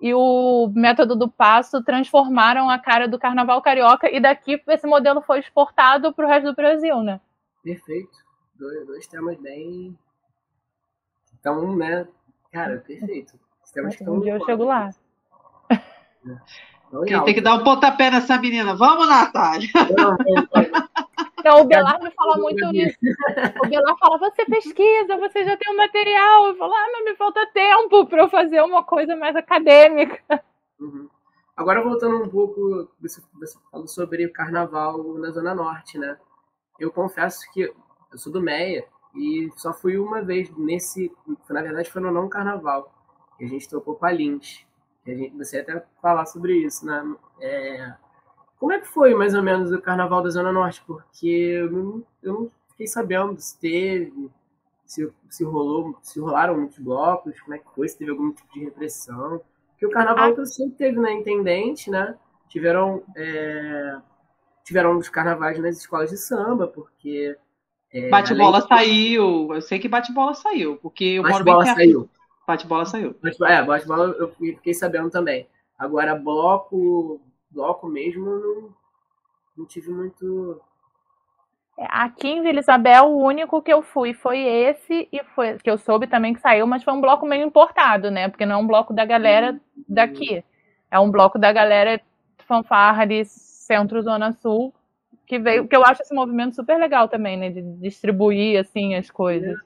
[0.00, 5.20] e o método do passo transformaram a cara do carnaval carioca e daqui esse modelo
[5.20, 7.20] foi exportado para o resto do Brasil, né?
[7.62, 8.16] Perfeito.
[8.58, 9.96] Dois, dois temas bem.
[11.38, 12.06] Então, né?
[12.52, 13.38] Cara, perfeito.
[13.64, 14.90] Os temas que Um estão dia eu chego lá.
[17.06, 18.74] Quem tem que dar um pontapé nessa menina?
[18.74, 19.68] Vamos, Natália!
[19.96, 21.07] Não, não, não.
[21.38, 22.98] Então o Belar me fala muito isso.
[23.64, 26.46] O Belar fala: você pesquisa, você já tem o material.
[26.48, 30.42] Eu falo: ah, mas me falta tempo para eu fazer uma coisa mais acadêmica.
[30.78, 31.08] Uhum.
[31.56, 36.16] Agora voltando um pouco, você, você falou sobre o carnaval na Zona Norte, né?
[36.78, 41.12] Eu confesso que eu sou do Meia e só fui uma vez nesse.
[41.50, 42.92] Na verdade, foi no não carnaval.
[43.36, 44.64] Que a gente tocou com a Lins.
[45.04, 47.16] Que a gente, você até falar sobre isso, né?
[47.40, 47.94] É,
[48.58, 50.82] como é que foi mais ou menos o carnaval da Zona Norte?
[50.86, 54.30] Porque eu não, eu não fiquei sabendo se teve,
[54.84, 58.52] se, se rolou, se rolaram muitos blocos, como é que foi, se teve algum tipo
[58.52, 59.40] de repressão.
[59.70, 62.16] Porque o carnaval que eu sempre teve na Intendente, né?
[62.48, 63.96] Tiveram, é,
[64.64, 67.36] tiveram os carnavais nas escolas de samba, porque.
[67.92, 69.54] É, Bate-bola além- saiu.
[69.54, 71.76] Eu sei que bate-bola saiu, porque eu moro bem Bate-bola perto.
[71.76, 72.10] saiu.
[72.46, 73.14] Bate-bola saiu.
[73.22, 75.46] Bate- É, bate-bola eu fiquei sabendo também.
[75.78, 77.20] Agora, bloco,
[77.50, 78.74] bloco mesmo, eu não,
[79.58, 80.60] não tive muito.
[81.78, 85.78] Aqui em Vila Isabel, o único que eu fui foi esse, e foi que eu
[85.78, 88.28] soube também que saiu, mas foi um bloco meio importado, né?
[88.28, 90.42] Porque não é um bloco da galera daqui.
[90.90, 92.00] É um bloco da galera
[92.46, 94.74] fanfarra de centro-zona sul,
[95.26, 97.50] que veio, que eu acho esse movimento super legal também, né?
[97.50, 99.56] De distribuir, assim, as coisas.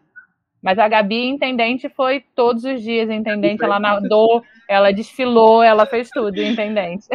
[0.60, 3.64] Mas a Gabi, intendente, foi todos os dias intendente.
[3.64, 7.08] Ela nadou, ela desfilou, ela fez tudo, intendente.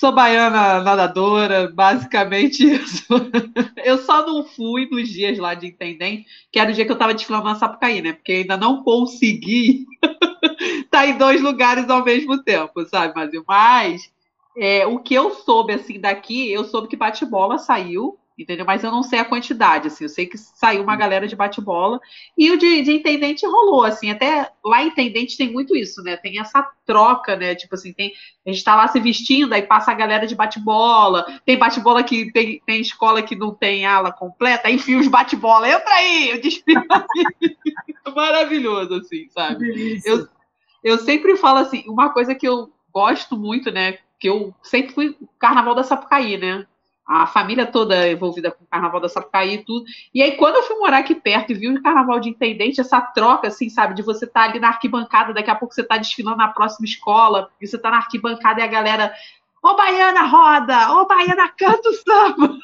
[0.00, 3.04] Sou baiana nadadora, basicamente isso.
[3.84, 6.94] Eu só não fui nos dias lá de intendente, que era o dia que eu
[6.94, 8.14] estava desfilando na Sapucaí, né?
[8.14, 9.84] Porque ainda não consegui
[10.82, 14.10] estar em dois lugares ao mesmo tempo, sabe, mas Mas
[14.56, 18.64] é, o que eu soube assim daqui, eu soube que bate-bola saiu, entendeu?
[18.64, 20.04] Mas eu não sei a quantidade, assim.
[20.04, 22.00] Eu sei que saiu uma galera de bate-bola
[22.36, 24.10] e o de, de intendente rolou, assim.
[24.10, 26.16] Até lá em intendente tem muito isso, né?
[26.16, 27.54] Tem essa troca, né?
[27.54, 28.12] Tipo assim, tem
[28.46, 31.26] a gente tá lá se vestindo, aí passa a galera de bate-bola.
[31.44, 35.68] Tem bate-bola que tem, tem escola que não tem ala completa, aí enfia os bate-bola.
[35.68, 36.62] Entra aí, eu aqui.
[38.14, 40.00] Maravilhoso, assim, sabe?
[40.04, 40.26] Eu,
[40.82, 43.98] eu sempre falo assim, uma coisa que eu gosto muito, né?
[44.18, 46.66] Que eu sempre fui carnaval da Sapucaí, né?
[47.12, 49.84] A família toda envolvida com o carnaval da Sapucaí e tudo.
[50.14, 53.00] E aí, quando eu fui morar aqui perto e vi o carnaval de intendente, essa
[53.00, 56.36] troca, assim, sabe, de você estar ali na arquibancada, daqui a pouco você tá desfilando
[56.36, 59.12] na próxima escola, e você tá na arquibancada e a galera,
[59.60, 62.58] ô Baiana roda, ô Baiana canta o samba.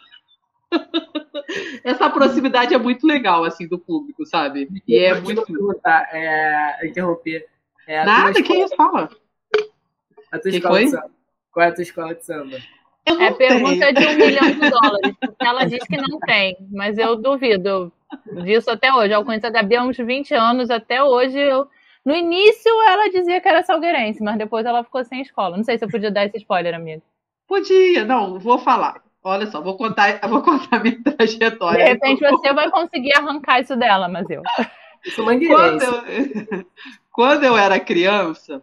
[1.83, 4.69] essa proximidade é muito legal, assim, do público, sabe?
[4.87, 5.45] E é Deixa eu muito.
[5.45, 7.47] perguntar, é, interromper.
[7.87, 9.11] É, Nada, que escola- isso, fala.
[10.33, 10.85] A tua Que escola foi?
[10.85, 11.11] de samba.
[11.53, 12.57] Qual é a tua escola de samba?
[13.07, 13.95] Eu É pergunta tenho.
[13.95, 17.93] de um milhão de dólares, ela diz que não tem, mas eu duvido
[18.45, 19.13] disso até hoje.
[19.15, 21.67] Eu conheço a Gabi há uns 20 anos, até hoje eu.
[22.05, 25.57] No início ela dizia que era salgueirense, mas depois ela ficou sem escola.
[25.57, 27.03] Não sei se eu podia dar esse spoiler, amigo.
[27.49, 29.03] Podia, não, vou falar.
[29.25, 31.85] Olha só, vou contar, vou contar minha De trajetória.
[31.85, 34.43] repente você vai conseguir arrancar isso dela, mas eu.
[35.05, 35.87] Eu sou Quando mangueirense.
[35.87, 36.65] eu,
[37.13, 38.63] quando eu era criança,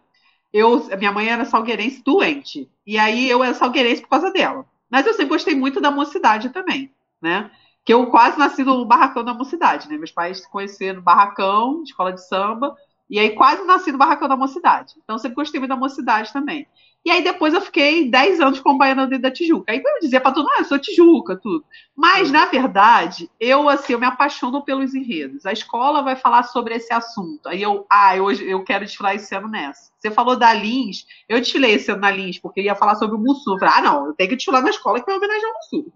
[0.53, 2.69] eu, minha mãe era salgueirense doente.
[2.85, 4.65] E aí eu era salgueirense por causa dela.
[4.89, 7.49] Mas eu sempre gostei muito da mocidade também, né?
[7.83, 9.97] Que eu quase nasci no barracão da mocidade, né?
[9.97, 12.77] Meus pais se conheceram no barracão, escola de samba,
[13.09, 14.93] e aí quase nasci no barracão da mocidade.
[15.03, 16.67] Então sempre gostei muito da mocidade também.
[17.05, 19.71] E aí depois eu fiquei 10 anos como baiana dentro da Tijuca.
[19.71, 21.65] Aí eu dizia pra todo mundo, ah, eu sou Tijuca, tudo.
[21.93, 25.45] Mas, na verdade, eu assim, eu me apaixono pelos enredos.
[25.45, 27.47] A escola vai falar sobre esse assunto.
[27.47, 29.91] Aí eu, ah, hoje eu quero desfilar esse ano nessa.
[29.97, 33.19] Você falou da Lins, eu desfilei esse ano na Lins, porque ia falar sobre o
[33.19, 33.53] Mussum.
[33.53, 35.91] Eu falei, ah, não, eu tenho que desfilar na escola que vai homenagear o Mussum.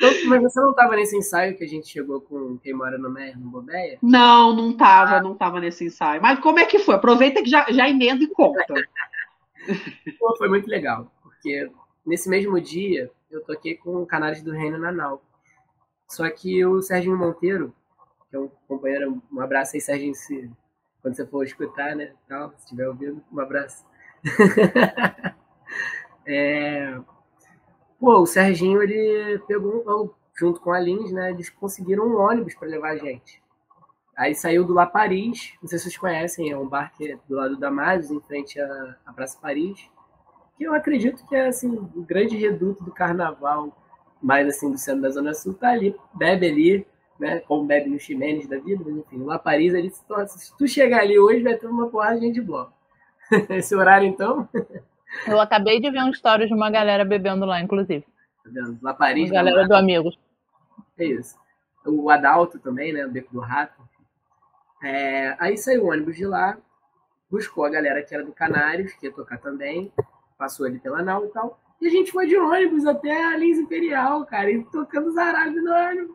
[0.00, 3.10] Então, mas você não estava nesse ensaio que a gente chegou com quem mora no
[3.10, 3.98] Meia, no Bobeia?
[4.02, 6.22] Não, não tava, não tava nesse ensaio.
[6.22, 6.94] Mas como é que foi?
[6.94, 8.64] Aproveita que já, já emenda e conta.
[10.38, 11.70] Foi muito legal, porque
[12.04, 15.22] nesse mesmo dia eu toquei com o Canários do Reino na Nau.
[16.08, 17.74] Só que o Serginho Monteiro,
[18.28, 20.50] que é um companheiro, um abraço aí, Serginho, se,
[21.00, 22.14] quando você for escutar, né?
[22.28, 23.84] Tal, se estiver ouvindo, um abraço.
[26.26, 27.00] É,
[28.00, 31.30] Pô, o Serginho, ele pegou, junto com a Lins, né?
[31.30, 33.39] Eles conseguiram um ônibus para levar a gente.
[34.16, 37.18] Aí saiu do La Paris, não sei se vocês conhecem, é um bar que é
[37.28, 39.80] do lado da Damasos, em frente à, à Praça Paris,
[40.56, 43.74] que eu acredito que é assim, o grande reduto do carnaval,
[44.22, 46.86] mais assim, do centro da Zona Sul, tá ali, bebe ali,
[47.18, 47.40] né?
[47.40, 50.56] Como bebe no Ximenes da vida, mas enfim, o La Paris, ali, se tu, se
[50.56, 52.72] tu chegar ali hoje, vai ter uma porrada de gente bloco.
[53.48, 54.48] Esse horário, então,
[55.26, 58.04] Eu acabei de ver um story de uma galera bebendo lá, inclusive.
[58.44, 58.78] tá vendo?
[58.82, 60.18] La Paris, Uma galera do Amigos.
[60.98, 61.36] É isso.
[61.84, 63.06] O Adalto também, né?
[63.06, 63.80] O Beco do Rato.
[64.82, 66.58] É, aí saiu o ônibus de lá,
[67.30, 69.92] buscou a galera que era do Canários, que ia tocar também,
[70.38, 71.60] passou ali pela nau e tal.
[71.80, 75.72] E a gente foi de ônibus até a Lins Imperial, cara, e tocando zaralho no
[75.72, 76.14] ônibus!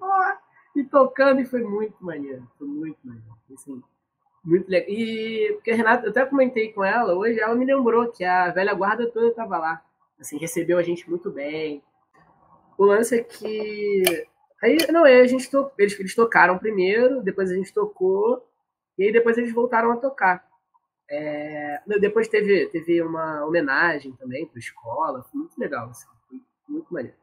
[0.75, 3.35] E tocando, e foi muito maneiro, foi muito maneiro.
[3.53, 3.81] Assim,
[4.43, 4.89] muito legal.
[4.89, 8.51] E porque a Renata, eu até comentei com ela hoje, ela me lembrou que a
[8.51, 9.81] velha guarda toda estava lá.
[10.19, 11.81] Assim, recebeu a gente muito bem.
[12.77, 14.27] O lance é que
[14.65, 15.69] Aí, não, aí a gente to...
[15.77, 18.43] eles, eles tocaram primeiro, depois a gente tocou,
[18.97, 20.45] e aí depois eles voltaram a tocar.
[21.09, 26.39] É, Depois teve, teve uma homenagem também para a escola, foi muito legal, assim, foi
[26.67, 27.17] muito maneiro.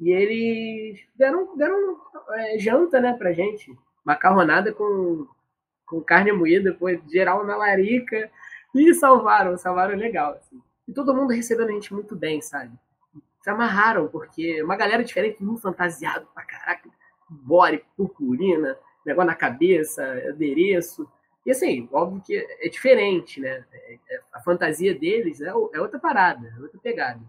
[0.00, 1.98] E eles deram, deram
[2.30, 5.26] é, janta, né, pra gente, macarronada com,
[5.86, 8.30] com carne moída, depois geral na larica,
[8.74, 10.60] e salvaram, salvaram legal, assim.
[10.86, 12.72] E todo mundo recebendo a gente muito bem, sabe?
[13.42, 16.88] se amarraram, porque uma galera diferente, muito fantasiado pra caraca,
[17.28, 21.10] bore, purpurina, negócio na cabeça, adereço.
[21.48, 23.64] E assim, óbvio que é diferente, né?
[23.72, 27.20] É- é- A fantasia deles é, é outra parada, é outra pegada.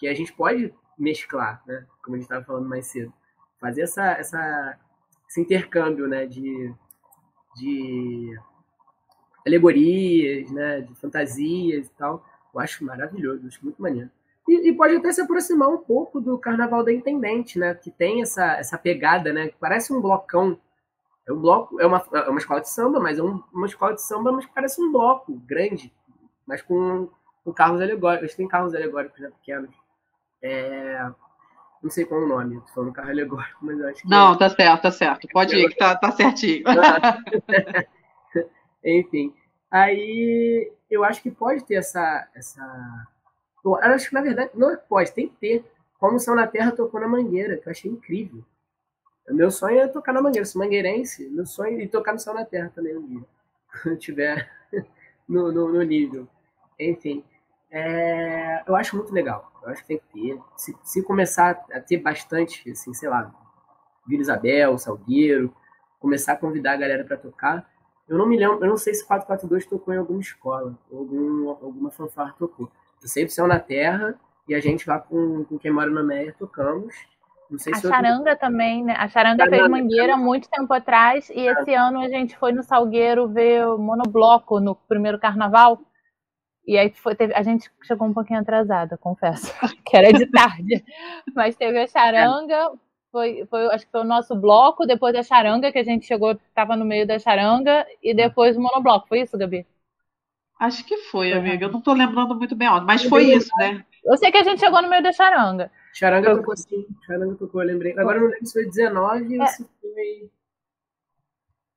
[0.00, 1.86] Que a gente pode mesclar, né?
[2.02, 3.12] Como a gente estava falando mais cedo.
[3.60, 4.76] Fazer essa, essa,
[5.28, 6.26] esse intercâmbio, né?
[6.26, 6.74] De,
[7.56, 8.36] de
[9.46, 10.80] alegorias, né?
[10.80, 12.24] De fantasias e tal.
[12.52, 14.10] Eu acho maravilhoso, acho muito maneiro.
[14.48, 17.74] E, e pode até se aproximar um pouco do Carnaval da Intendente, né?
[17.74, 19.48] Que tem essa, essa pegada, né?
[19.48, 20.58] Que parece um blocão.
[21.26, 23.94] É um bloco, é uma, é uma escola de samba, mas é um- uma escola
[23.94, 25.92] de samba, mas parece um bloco grande,
[26.46, 27.08] mas com,
[27.44, 28.34] com carros alegóricos.
[28.34, 29.30] Têm carros alegóricos, né?
[29.30, 29.70] Pequenos.
[30.42, 31.08] É,
[31.82, 34.08] não sei qual é o nome, tô falando carro alegórico, mas eu acho que.
[34.08, 35.28] Não, tá certo, tá certo.
[35.32, 36.64] Pode ir, que tá, tá certinho.
[38.84, 39.34] Enfim.
[39.70, 42.28] Aí eu acho que pode ter essa.
[42.34, 43.06] essa...
[43.64, 45.64] Eu acho que na verdade não é que pode, tem que ter.
[45.98, 48.44] Como o Céu na Terra tocou na Mangueira, que eu achei incrível.
[49.28, 52.44] Meu sonho é tocar na Mangueira, sou mangueirense, meu sonho é tocar no Céu na
[52.44, 53.24] Terra também um dia.
[53.82, 54.50] Quando tiver
[55.28, 56.28] no, no, no nível.
[56.78, 57.24] Enfim.
[57.70, 59.52] é, eu acho muito legal.
[59.62, 60.40] Eu acho que tem que ter.
[60.56, 63.32] Se, se começar a ter bastante, assim, sei lá,
[64.06, 65.54] Vila Isabel, Salgueiro,
[66.00, 67.70] começar a convidar a galera para tocar,
[68.08, 71.48] eu não me lembro, eu não sei se 442 tocou em alguma escola, ou algum,
[71.48, 72.70] alguma fanfarra tocou.
[73.00, 74.18] Eu sei que Céu na Terra
[74.48, 76.94] e a gente lá com, com quem mora na Meia tocamos.
[77.52, 78.94] Não sei A Charanga também, né?
[78.96, 79.68] A Charanga fez.
[79.68, 83.76] Mangueira há muito tempo atrás e esse ano a gente foi no Salgueiro ver o
[83.76, 85.78] Monobloco no primeiro carnaval.
[86.66, 89.52] E aí foi, teve- a gente chegou um pouquinho atrasada, confesso,
[89.84, 90.82] que era de tarde.
[91.34, 92.70] Mas teve a Charanga,
[93.10, 96.30] foi, foi, acho que foi o nosso bloco, depois da Charanga, que a gente chegou,
[96.32, 99.08] estava no meio da Charanga, e depois o Monobloco.
[99.08, 99.66] Foi isso, Gabi?
[100.58, 101.66] Acho que foi, amiga.
[101.66, 103.84] Eu não tô lembrando muito bem onde, mas foi isso, né?
[104.02, 105.70] Eu sei que a gente chegou no meio da Charanga.
[105.92, 107.92] Charanga Eu- tocou sim, Charanga tocou, eu lembrei.
[107.98, 109.46] Agora eu não lembro se foi 19 ou É.
[109.46, 110.30] se foi.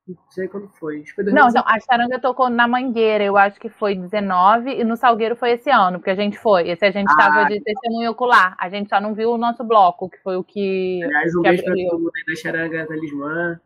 [0.08, 1.04] Não sei quando foi.
[1.06, 1.50] Foi Não, 2019.
[1.58, 5.50] então, a Charanga tocou na Mangueira, eu acho que foi 19, e no Salgueiro foi
[5.52, 6.68] esse ano, porque a gente foi.
[6.70, 7.48] Esse a gente estava Ah.
[7.48, 8.54] de testemunho ocular.
[8.58, 11.00] A gente só não viu o nosso bloco, que foi o que.
[11.02, 11.88] Aliás, um que beijo pra abriu.
[11.90, 13.60] todo mundo aí da Charanga Talismã.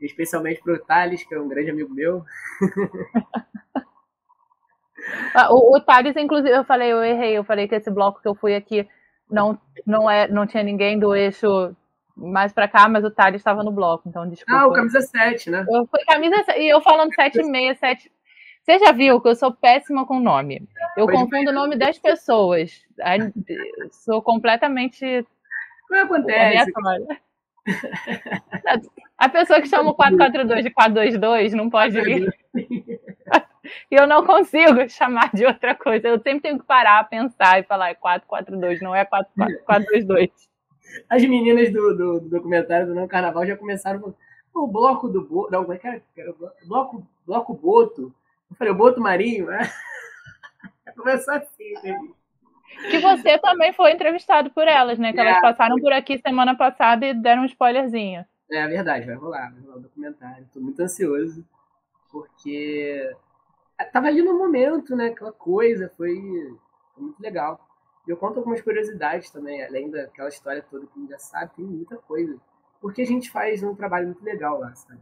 [0.00, 2.24] Especialmente pro Thales, que é um grande amigo meu.
[5.34, 8.28] Ah, O, o Thales, inclusive, eu falei, eu errei, eu falei que esse bloco que
[8.28, 8.86] eu fui aqui
[9.30, 11.74] não, não, é, não tinha ninguém do eixo
[12.16, 14.60] mais pra cá, mas o Thales estava no bloco, então desculpa.
[14.60, 15.64] Ah, o camisa 7, né?
[15.68, 18.10] Eu camisa e eu falando 7 e meia, 7.
[18.62, 20.68] Você já viu que eu sou péssima com nome.
[20.96, 22.84] Eu confundo o nome das pessoas.
[23.90, 25.26] Sou completamente
[25.90, 26.70] Não acontece.
[29.16, 32.30] A pessoa que chama o 442 de 422 não pode ir.
[33.90, 36.08] E eu não consigo chamar de outra coisa.
[36.08, 40.30] Eu sempre tenho que parar, pensar e falar é 442, não é 422.
[41.08, 44.16] As meninas do, do, do documentário do Não Carnaval já começaram falando,
[44.52, 45.52] "Pô, o bloco do Boto.
[45.52, 46.02] Não, como é que era?
[46.66, 48.12] Bloco, bloco Boto.
[48.50, 49.60] Eu falei, o Boto Marinho, né?
[50.96, 51.96] Começou assim, né?
[52.90, 55.12] Que você também foi entrevistado por elas, né?
[55.12, 55.40] Que elas É.
[55.40, 58.24] passaram por aqui semana passada e deram um spoilerzinho.
[58.50, 60.48] É verdade, vai rolar, vai rolar o documentário.
[60.52, 61.44] Tô muito ansioso,
[62.10, 63.12] porque
[63.84, 65.08] tava ali no momento, né?
[65.08, 66.16] Aquela coisa, foi,
[66.94, 67.60] foi muito legal.
[68.06, 71.64] eu conto algumas curiosidades também, além daquela história toda que a gente já sabe, tem
[71.64, 72.36] muita coisa.
[72.80, 75.00] Porque a gente faz um trabalho muito legal lá, sabe?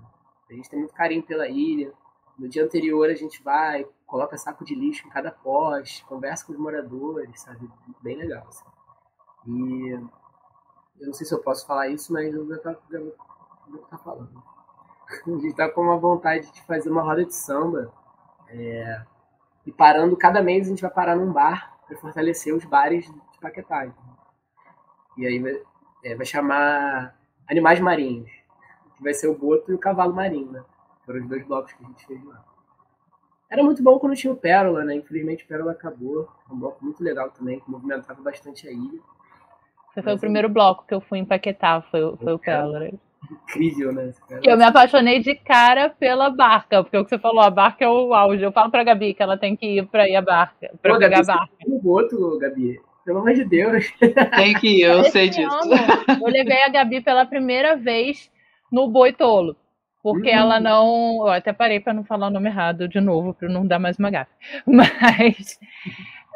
[0.50, 1.92] A gente tem muito carinho pela ilha.
[2.38, 6.52] No dia anterior a gente vai, coloca saco de lixo em cada poste, conversa com
[6.52, 7.68] os moradores, sabe?
[8.02, 8.46] Bem legal.
[8.48, 8.64] Assim.
[9.46, 9.90] E
[11.00, 14.42] eu não sei se eu posso falar isso, mas eu vou estar, estar falando.
[15.26, 17.92] A gente está com uma vontade de fazer uma roda de samba.
[18.50, 19.02] É,
[19.66, 23.38] e parando, cada mês a gente vai parar num bar para fortalecer os bares de
[23.40, 23.86] Paquetá.
[23.86, 24.04] Então.
[25.16, 25.60] E aí vai,
[26.04, 27.16] é, vai chamar
[27.48, 28.30] Animais Marinhos,
[28.96, 30.62] que vai ser o boto e o cavalo marinho, né?
[31.04, 32.44] Foram os dois blocos que a gente fez lá.
[33.50, 34.94] Era muito bom quando tinha o Pérola, né?
[34.94, 36.28] Infelizmente o Pérola acabou.
[36.48, 39.00] É um bloco muito legal também, que movimentava bastante a ilha.
[40.02, 42.90] Foi o primeiro bloco que eu fui em Paquetá, foi, foi o Pérola.
[43.30, 44.12] Incrível, né?
[44.42, 47.88] Eu me apaixonei de cara pela barca, porque o que você falou, a barca é
[47.88, 48.42] o auge.
[48.42, 50.98] Eu falo pra Gabi que ela tem que ir pra ir a barca, pra Pô,
[50.98, 51.54] pegar Gabi, a barca.
[51.66, 52.80] Um outro, Gabi.
[53.04, 53.90] Pelo amor de Deus.
[54.36, 55.48] Tem que ir, eu Esse sei disso.
[55.50, 58.30] Ano, eu levei a Gabi pela primeira vez
[58.70, 59.56] no Boitolo.
[60.02, 60.36] Porque uhum.
[60.36, 61.26] ela não.
[61.26, 63.98] Eu até parei para não falar o nome errado de novo, para não dar mais
[63.98, 64.30] uma gafe.
[64.66, 65.58] Mas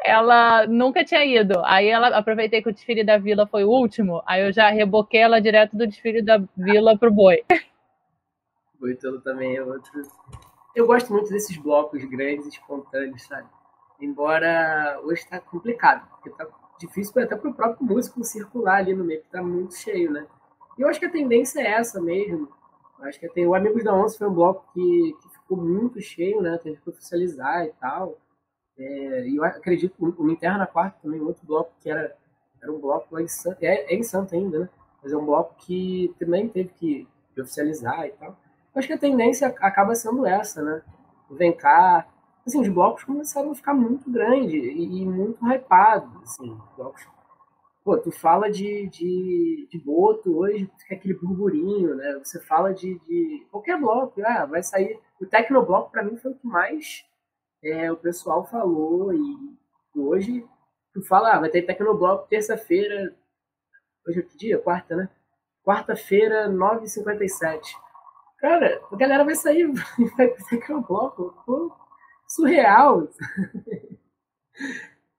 [0.03, 1.61] ela nunca tinha ido.
[1.65, 5.21] Aí ela aproveitei que o desfile da vila foi o último, aí eu já reboquei
[5.21, 7.43] ela direto do desfile da vila pro boi.
[8.79, 9.91] Boitolo também é outro.
[10.75, 13.47] Eu gosto muito desses blocos grandes, espontâneos, sabe?
[14.01, 16.45] Embora hoje está complicado, porque tá
[16.79, 20.27] difícil até para o próprio músico circular ali no meio, que tá muito cheio, né?
[20.77, 22.49] E eu acho que a tendência é essa mesmo.
[22.99, 26.01] Eu acho que tem o Amigos da Onça foi um bloco que, que ficou muito
[26.01, 26.57] cheio, né?
[26.57, 28.17] Teve que oficializar e tal.
[28.77, 32.15] É, e eu acredito que o Interna na Quarta também, outro bloco que era,
[32.61, 34.69] era um bloco lá em Santa, é, é em Santa ainda, né?
[35.01, 37.07] Mas é um bloco que também teve que
[37.37, 38.29] oficializar e tal.
[38.29, 40.81] Eu acho que a tendência acaba sendo essa, né?
[41.29, 42.07] Vem cá,
[42.45, 47.05] assim, os blocos começaram a ficar muito grandes e, e muito hypados, assim, blocos
[47.83, 52.17] Pô, tu fala de, de, de boto hoje, fica aquele burburinho, né?
[52.23, 54.97] Você fala de, de qualquer bloco, ah, vai sair.
[55.19, 57.05] O Tecnobloco, para mim, foi o que mais
[57.63, 59.57] é, o pessoal falou e
[59.95, 60.47] hoje
[60.93, 63.15] tu fala, ah, vai ter Tecnobloco terça-feira,
[64.07, 64.59] hoje é que dia?
[64.59, 65.09] Quarta, né?
[65.63, 67.61] Quarta-feira, 9h57.
[68.37, 69.71] Cara, a galera vai sair
[70.17, 71.33] vai ter Tecnobloco,
[72.27, 73.03] surreal.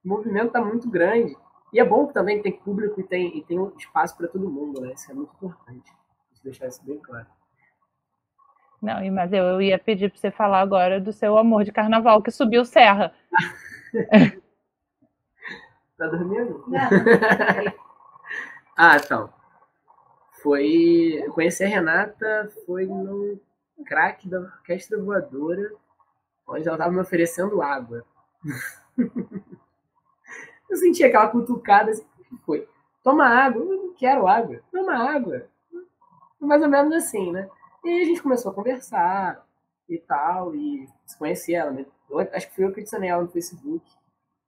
[0.05, 1.37] o movimento tá muito grande.
[1.73, 4.81] E é bom também que tem público e tem, e tem espaço para todo mundo,
[4.81, 4.93] né?
[4.93, 5.93] Isso é muito importante.
[6.45, 7.27] deixar isso bem claro.
[8.85, 12.21] Não, mas eu, eu ia pedir para você falar agora do seu amor de carnaval
[12.23, 13.15] que subiu Serra.
[15.97, 16.63] tá dormindo?
[16.69, 16.91] Não.
[18.77, 19.33] ah, então.
[20.43, 21.25] Foi.
[21.33, 23.41] Conhecer a Renata foi no
[23.87, 25.73] crack da Orquestra Voadora,
[26.47, 28.05] onde ela estava me oferecendo água.
[30.69, 32.05] eu senti aquela cutucada assim,
[32.45, 32.69] foi.
[33.03, 35.47] Toma água, eu não quero água, toma água.
[36.39, 37.49] Mais ou menos assim, né?
[37.85, 39.47] E a gente começou a conversar
[39.89, 41.71] e tal, e se conhecia ela.
[41.71, 41.87] Né?
[42.09, 43.85] Eu, acho que foi eu que adicionei ela no Facebook.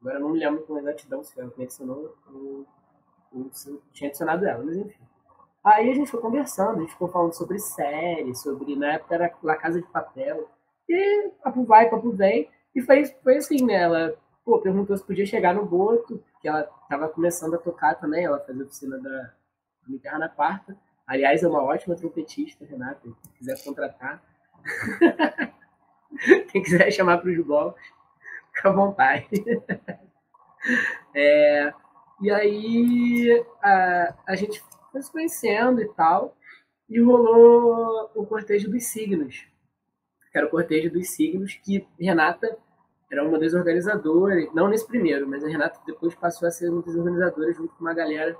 [0.01, 2.67] Agora eu não me lembro com exatidão se foi ela que me adicionou ou,
[3.53, 5.05] se eu tinha adicionado ela, mas enfim.
[5.63, 9.35] Aí a gente foi conversando, a gente ficou falando sobre série, sobre, na época era
[9.43, 10.49] La Casa de Papel.
[10.89, 12.49] E papo vai, papo vem.
[12.75, 13.83] E foi, foi assim, né?
[13.83, 14.17] Ela
[14.47, 18.39] pô, perguntou se podia chegar no Boto, que ela estava começando a tocar também, ela
[18.39, 19.35] fazia oficina da
[19.89, 20.79] Guitarra na Quarta.
[21.07, 24.23] Aliás, é uma ótima trompetista, Renata, se quiser contratar.
[26.51, 27.83] Quem quiser chamar para os blocos,
[28.53, 29.29] fica à vontade.
[31.15, 31.73] É,
[32.21, 36.37] e aí a, a gente foi se conhecendo e tal,
[36.89, 39.47] e rolou o cortejo dos signos.
[40.33, 42.59] Que era o cortejo dos signos que Renata
[43.11, 46.83] era uma das organizadoras, não nesse primeiro, mas a Renata depois passou a ser uma
[46.83, 48.37] das organizadoras junto com uma galera,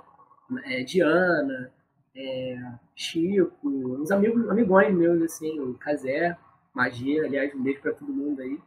[0.65, 1.71] é, Diana,
[2.17, 2.57] é,
[2.95, 6.35] Chico, uns amigos, amigões meus, assim, o Casé,
[6.73, 8.59] Magia, aliás, um beijo para todo mundo aí.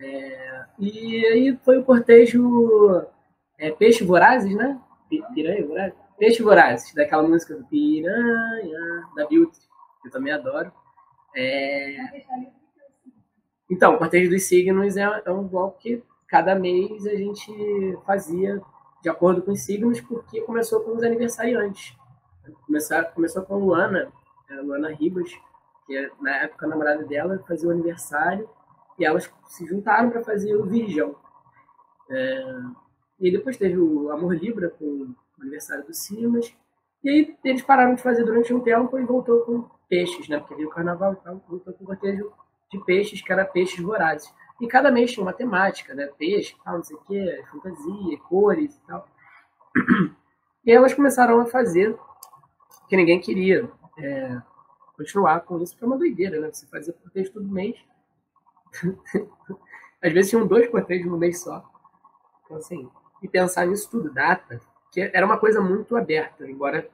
[0.00, 3.04] É, e aí foi o cortejo
[3.58, 4.80] é, Peixe Vorazes, né?
[5.34, 5.98] Piranha Vorazes?
[6.18, 9.58] Peixe Vorazes, daquela música do Piranha, da Beauty,
[10.02, 10.72] que eu também adoro.
[11.36, 11.96] É...
[13.70, 17.52] Então, o Cortejo dos Signos é, é um bloco que cada mês a gente
[18.06, 18.60] fazia
[19.02, 21.96] de acordo com os signos, porque começou com os aniversariantes.
[22.66, 24.12] Começou, começou com a Luana,
[24.50, 25.30] a Luana Ribas,
[25.86, 28.48] que é, na época a namorada dela fazia o aniversário,
[28.98, 31.14] e elas se juntaram para fazer o Virgão.
[32.10, 32.60] É,
[33.20, 36.54] e depois teve o Amor Libra, com o aniversário do Simas,
[37.02, 40.38] e aí eles pararam de fazer durante um tempo e voltou com peixes, né?
[40.38, 42.32] Porque veio o carnaval e tal, voltou com o cortejo
[42.70, 44.32] de peixes, que era peixes vorazes.
[44.60, 46.06] E cada mês tinha uma temática, né?
[46.18, 49.06] Peixe, tal, não sei o quê, fantasia, cores e tal.
[50.64, 51.96] E aí elas começaram a fazer
[52.88, 54.40] que ninguém queria é,
[54.96, 56.50] continuar com isso, porque é uma doideira, né?
[56.52, 57.76] Você fazia cortejo todo mês.
[60.02, 61.64] Às vezes tinham dois cortejos no mês só.
[62.44, 62.88] Então, assim,
[63.22, 64.60] e pensar nisso tudo, data,
[64.92, 66.88] que era uma coisa muito aberta, embora.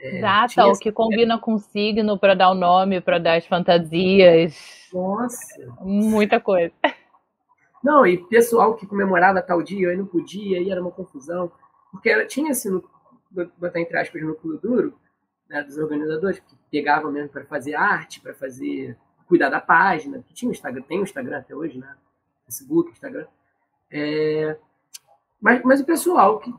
[0.00, 4.88] É, data, o que combina com signo para dar o nome, para dar as fantasias.
[4.92, 5.76] Nossa!
[5.80, 6.72] Muita coisa.
[7.82, 11.52] Não, e pessoal que comemorava tal dia, aí não podia, aí era uma confusão.
[11.90, 12.84] Porque tinha assim, no,
[13.58, 14.94] botar entre aspas, no culo duro,
[15.48, 18.96] né, dos organizadores, que pegavam mesmo para fazer arte, para fazer
[19.26, 21.94] cuidar da página, que tinha o Instagram, tem o Instagram até hoje, né?
[22.46, 23.26] Facebook, Instagram.
[23.90, 24.56] É,
[25.40, 26.52] mas, mas o pessoal, que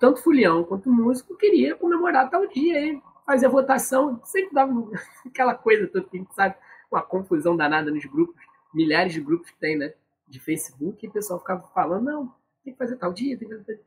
[0.00, 4.72] tanto fulião quanto músico, queria comemorar tal dia, aí fazer a votação, sempre dava
[5.26, 6.54] aquela coisa toda que a gente sabe,
[6.90, 8.40] uma confusão danada nos grupos,
[8.72, 9.92] milhares de grupos que tem, né?
[10.28, 12.34] De Facebook, e o pessoal ficava falando, não,
[12.64, 13.80] tem que fazer tal dia, tem que fazer.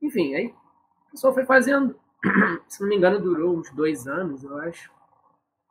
[0.00, 0.54] Enfim, aí
[1.08, 1.98] o pessoal foi fazendo.
[2.68, 4.90] Se não me engano, durou uns dois anos, eu acho.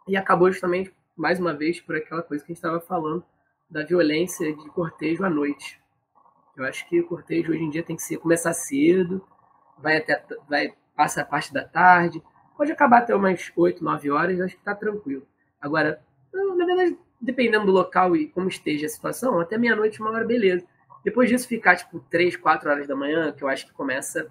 [0.08, 3.24] E acabou justamente, mais uma vez, por aquela coisa que a gente estava falando,
[3.70, 5.82] da violência de cortejo à noite.
[6.56, 9.22] Eu acho que o cortejo hoje em dia tem que ser começar cedo,
[9.78, 12.24] vai até vai passa a parte da tarde,
[12.56, 15.28] pode acabar até umas 8, 9 horas, acho que está tranquilo.
[15.60, 16.02] Agora,
[16.34, 20.66] na verdade, dependendo do local e como esteja a situação, até meia-noite, uma hora, beleza.
[21.04, 24.28] Depois disso ficar tipo 3, 4 horas da manhã, que eu acho que começa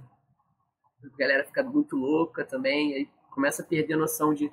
[1.13, 4.51] a galera fica muito louca também, aí começa a perder a noção de,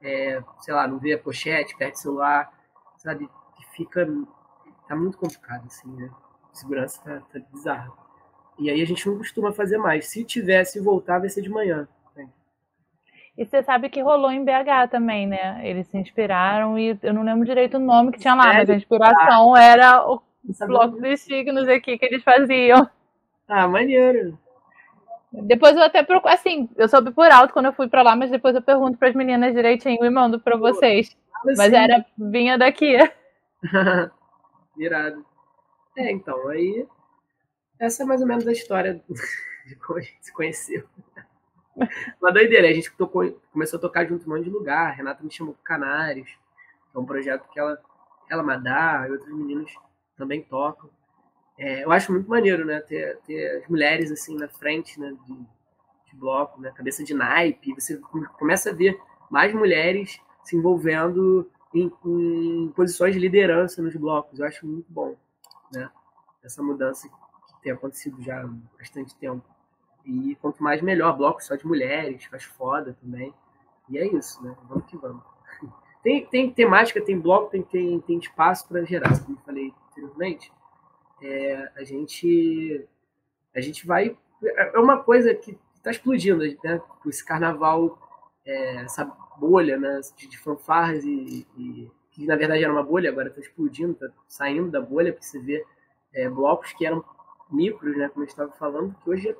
[0.00, 2.52] é, sei lá, não ver a pochete, perde o celular,
[2.96, 3.28] sabe?
[3.72, 4.06] Fica.
[4.86, 6.10] Tá muito complicado, assim, né?
[6.52, 7.92] A segurança tá, tá bizarra.
[8.58, 10.06] E aí a gente não costuma fazer mais.
[10.06, 11.88] Se tivesse voltar, vai ser de manhã.
[12.14, 12.28] Né?
[13.36, 15.66] E você sabe que rolou em BH também, né?
[15.66, 18.74] Eles se inspiraram e eu não lembro direito o nome que tinha lá, mas a
[18.74, 20.22] inspiração era o
[20.66, 22.88] bloco dos signos aqui que eles faziam.
[23.48, 24.38] Ah, maneiro.
[25.42, 28.30] Depois eu até procuro, assim, eu soube por alto quando eu fui para lá, mas
[28.30, 31.16] depois eu pergunto para as meninas direitinho e mando para vocês.
[31.44, 32.96] Mas era vinha daqui.
[34.76, 35.24] Virado.
[35.96, 36.86] É, então, aí
[37.78, 39.02] essa é mais ou menos a história
[39.66, 40.84] de como a gente se conheceu.
[42.20, 44.88] Uma doideira, a gente tocou, começou a tocar junto em um monte de lugar.
[44.88, 47.78] A Renata me chamou para Canários, que é um projeto que ela,
[48.30, 49.74] ela Madá e outros meninos
[50.16, 50.88] também tocam.
[51.56, 52.80] É, eu acho muito maneiro, né?
[52.80, 56.72] Ter, ter as mulheres assim na frente né, de, de bloco, né?
[56.72, 57.74] Cabeça de naipe.
[57.74, 58.00] Você
[58.38, 59.00] começa a ver
[59.30, 64.38] mais mulheres se envolvendo em, em, posições de liderança nos blocos.
[64.38, 65.16] Eu acho muito bom,
[65.72, 65.88] né?
[66.42, 68.46] Essa mudança que tem acontecido já há
[68.76, 69.44] bastante tempo.
[70.04, 73.32] E quanto mais melhor, bloco só de mulheres, faz foda também.
[73.88, 74.54] E é isso, né?
[74.68, 75.22] Vamos que vamos.
[76.02, 80.52] Tem, tem temática, tem bloco, tem, tem, tem espaço para gerar, como eu falei anteriormente
[81.24, 82.86] é, a gente
[83.54, 86.80] a gente vai é uma coisa que está explodindo, né?
[87.06, 87.98] Esse carnaval,
[88.44, 89.04] é, essa
[89.38, 90.00] bolha, né?
[90.16, 94.08] De, de fanfarras e, e, que na verdade era uma bolha, agora está explodindo, está
[94.28, 95.64] saindo da bolha, porque você vê
[96.12, 97.04] é, blocos que eram
[97.50, 98.08] micros, né?
[98.08, 99.36] Como eu estava falando, que hoje,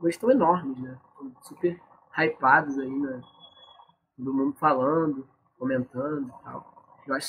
[0.00, 0.98] hoje estão enormes, né?
[1.12, 1.80] Estão super
[2.16, 3.20] hypados aí, né?
[4.16, 5.28] Todo mundo falando,
[5.58, 6.71] comentando e tal.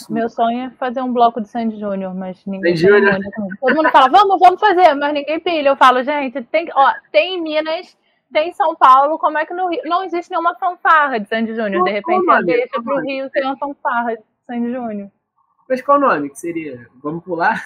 [0.10, 3.20] Meu sonho é fazer um bloco de Sandy Júnior, mas ninguém Júnior.
[3.60, 5.70] Todo mundo fala, vamos, vamos fazer, mas ninguém pilha.
[5.70, 7.98] Eu falo, gente, tem, ó, tem em Minas,
[8.32, 9.82] tem em São Paulo, como é que no Rio?
[9.86, 11.84] Não existe nenhuma fanfarra de Sandy Júnior.
[11.84, 15.10] De repente, eu deixo pro Rio ter uma fanfarra de Sandy Júnior.
[15.68, 16.88] Mas qual o nome que seria?
[17.02, 17.64] Vamos pular?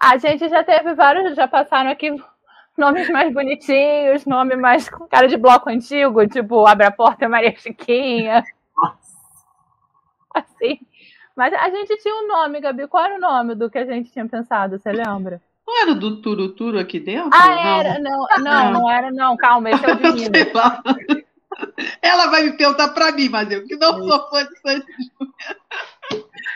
[0.00, 2.14] A gente já teve vários, já passaram aqui
[2.76, 7.54] nomes mais bonitinhos, nome mais com cara de bloco antigo, tipo Abre a Porta Maria
[7.56, 8.42] Chiquinha.
[8.76, 9.18] Nossa.
[10.34, 10.80] Assim.
[11.38, 12.88] Mas a gente tinha um nome, Gabi.
[12.88, 14.76] Qual era o nome do que a gente tinha pensado?
[14.76, 15.40] Você lembra?
[15.64, 17.30] Não era do Turuturo aqui dentro?
[17.32, 17.80] Ah, não.
[17.80, 17.98] era.
[18.00, 19.36] Não, não, não era, não.
[19.36, 20.48] Calma, esse é o de Minas.
[22.02, 24.86] Ela vai me perguntar para mim, mas eu que não sou fã de Santos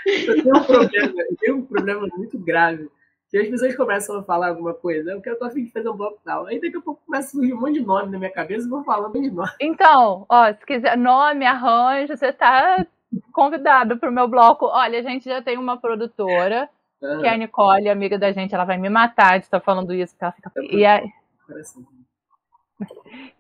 [0.05, 2.91] Eu tenho um problema, eu tenho um problema muito grave.
[3.31, 5.97] Que as pessoas começam a falar alguma coisa, eu quero tô afim de fazer um
[5.97, 6.47] bloco tal.
[6.47, 8.71] Aí daqui a pouco começa a surgir um monte de nome na minha cabeça e
[8.71, 9.53] vou falando de nome.
[9.61, 12.85] Então, ó, se quiser nome, arranjo, você tá
[13.33, 14.67] convidado para o meu bloco.
[14.67, 16.69] Olha, a gente já tem uma produtora,
[17.03, 17.19] ah.
[17.21, 20.15] que é a Nicole, amiga da gente, ela vai me matar de estar falando isso,
[20.21, 20.51] ela fica.
[20.71, 21.11] E aí...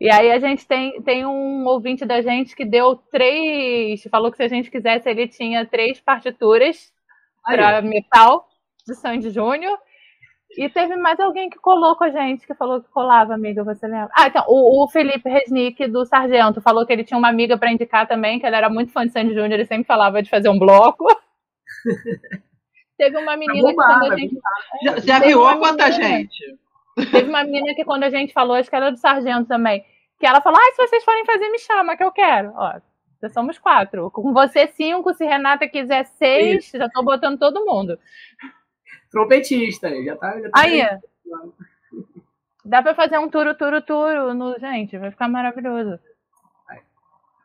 [0.01, 4.03] e aí a gente tem, tem um ouvinte da gente que deu três.
[4.11, 6.93] Falou que se a gente quisesse, ele tinha três partituras
[7.45, 8.49] para metal
[8.87, 9.79] de Sandy Júnior
[10.57, 13.87] e teve mais alguém que colou com a gente, que falou que colava, amiga, você
[13.87, 14.11] lembra?
[14.17, 17.73] Ah, então, o, o Felipe Resnick do Sargento falou que ele tinha uma amiga para
[17.73, 20.49] indicar também, que ele era muito fã de Sandy Júnior, ele sempre falava de fazer
[20.49, 21.07] um bloco.
[22.99, 24.37] teve uma menina que quando a gente.
[24.85, 26.59] Já, já viu quanta gente?
[27.11, 29.85] Teve uma menina que quando a gente falou, acho que era do sargento também,
[30.21, 32.53] que ela falou, ah, se vocês forem fazer, me chama, que eu quero.
[32.55, 32.81] Ó,
[33.23, 34.11] já somos quatro.
[34.11, 35.15] Com você, cinco.
[35.15, 36.77] Se Renata quiser seis, Isso.
[36.77, 37.99] já tô botando todo mundo.
[39.13, 40.41] Trompetista, já tá.
[40.41, 40.83] Já tá aí.
[42.65, 44.35] Dá pra fazer um turo, turo, turo.
[44.35, 44.59] No...
[44.59, 45.99] Gente, vai ficar maravilhoso.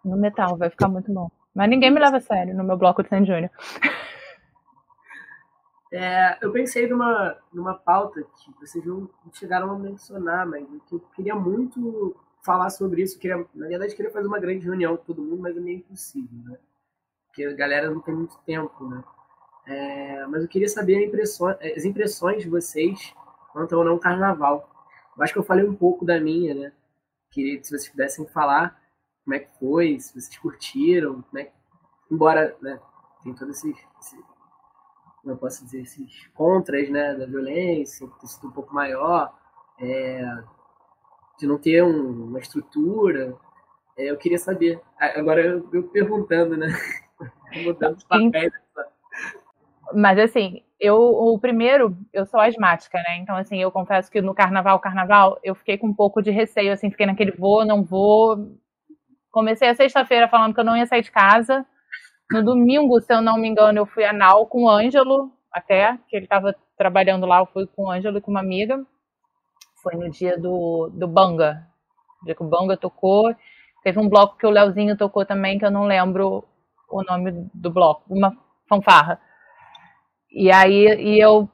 [0.03, 1.29] No metal, vai ficar muito bom.
[1.53, 3.51] Mas ninguém me leva a sério no meu bloco de San Júnior.
[5.91, 10.99] É, eu pensei numa, numa pauta que vocês não chegaram a mencionar, mas que eu
[11.15, 12.15] queria muito
[12.45, 13.19] falar sobre isso.
[13.19, 16.37] Queria, na verdade, queria fazer uma grande reunião com todo mundo, mas é meio impossível,
[16.45, 16.57] né?
[17.25, 19.03] Porque a galera não tem muito tempo, né?
[19.67, 23.13] É, mas eu queria saber impressão, as impressões de vocês
[23.51, 24.69] quanto ao não carnaval.
[25.15, 26.71] Eu acho que eu falei um pouco da minha, né?
[27.29, 28.79] Queria que se vocês pudessem falar
[29.23, 31.49] como é que foi, se vocês curtiram, né?
[32.09, 32.79] Embora, né,
[33.21, 34.17] tem todo esse, esse
[35.21, 39.37] como eu posso dizer, esses contras, né, da violência, ter sido um pouco maior,
[39.77, 40.23] é,
[41.37, 43.35] de não ter um, uma estrutura.
[43.97, 44.79] É, eu queria saber.
[44.97, 46.67] Agora eu, eu perguntando, né?
[47.65, 48.53] Mudando de papéis.
[49.93, 53.17] Mas assim, eu o primeiro, eu sou asmática, né?
[53.17, 56.71] Então assim, eu confesso que no carnaval, carnaval, eu fiquei com um pouco de receio,
[56.73, 58.57] assim, fiquei naquele vou, não vou.
[59.31, 61.65] Comecei a sexta-feira falando que eu não ia sair de casa.
[62.31, 65.97] No domingo, se eu não me engano, eu fui a Nau com o Ângelo, até,
[66.09, 68.85] que ele estava trabalhando lá, eu fui com o Ângelo e com uma amiga.
[69.81, 71.67] Foi no dia do, do Banga.
[72.19, 73.33] No dia que o Banga tocou.
[73.83, 76.43] Teve um bloco que o Leozinho tocou também, que eu não lembro
[76.89, 78.03] o nome do bloco.
[78.09, 78.35] Uma
[78.67, 79.19] fanfarra.
[80.39, 81.49] E aí, e eu,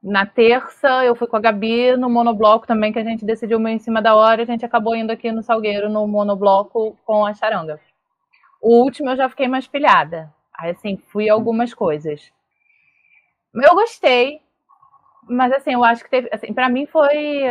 [0.00, 3.74] na terça, eu fui com a Gabi no monobloco também, que a gente decidiu meio
[3.74, 4.42] em cima da hora.
[4.42, 7.80] A gente acabou indo aqui no Salgueiro, no monobloco, com a charanga.
[8.62, 10.32] O último eu já fiquei mais pilhada.
[10.56, 12.32] Aí, assim, fui algumas coisas.
[13.52, 14.40] Eu gostei,
[15.28, 17.42] mas assim, eu acho que teve, assim, para mim foi,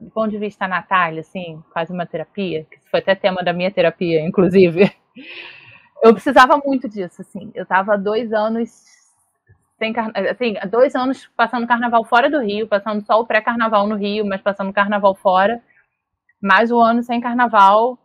[0.00, 3.70] do ponto de vista Natália, assim, quase uma terapia, que foi até tema da minha
[3.70, 4.90] terapia, inclusive.
[6.02, 7.52] Eu precisava muito disso, assim.
[7.54, 8.99] Eu tava dois anos
[9.80, 9.94] sem
[10.30, 14.40] assim, dois anos passando carnaval fora do Rio, passando só o pré-carnaval no Rio, mas
[14.42, 15.60] passando carnaval fora.
[16.42, 17.98] Mais um ano sem carnaval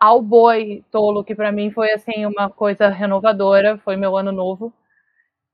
[0.00, 4.72] ao boi tolo, que para mim foi assim uma coisa renovadora, foi meu ano novo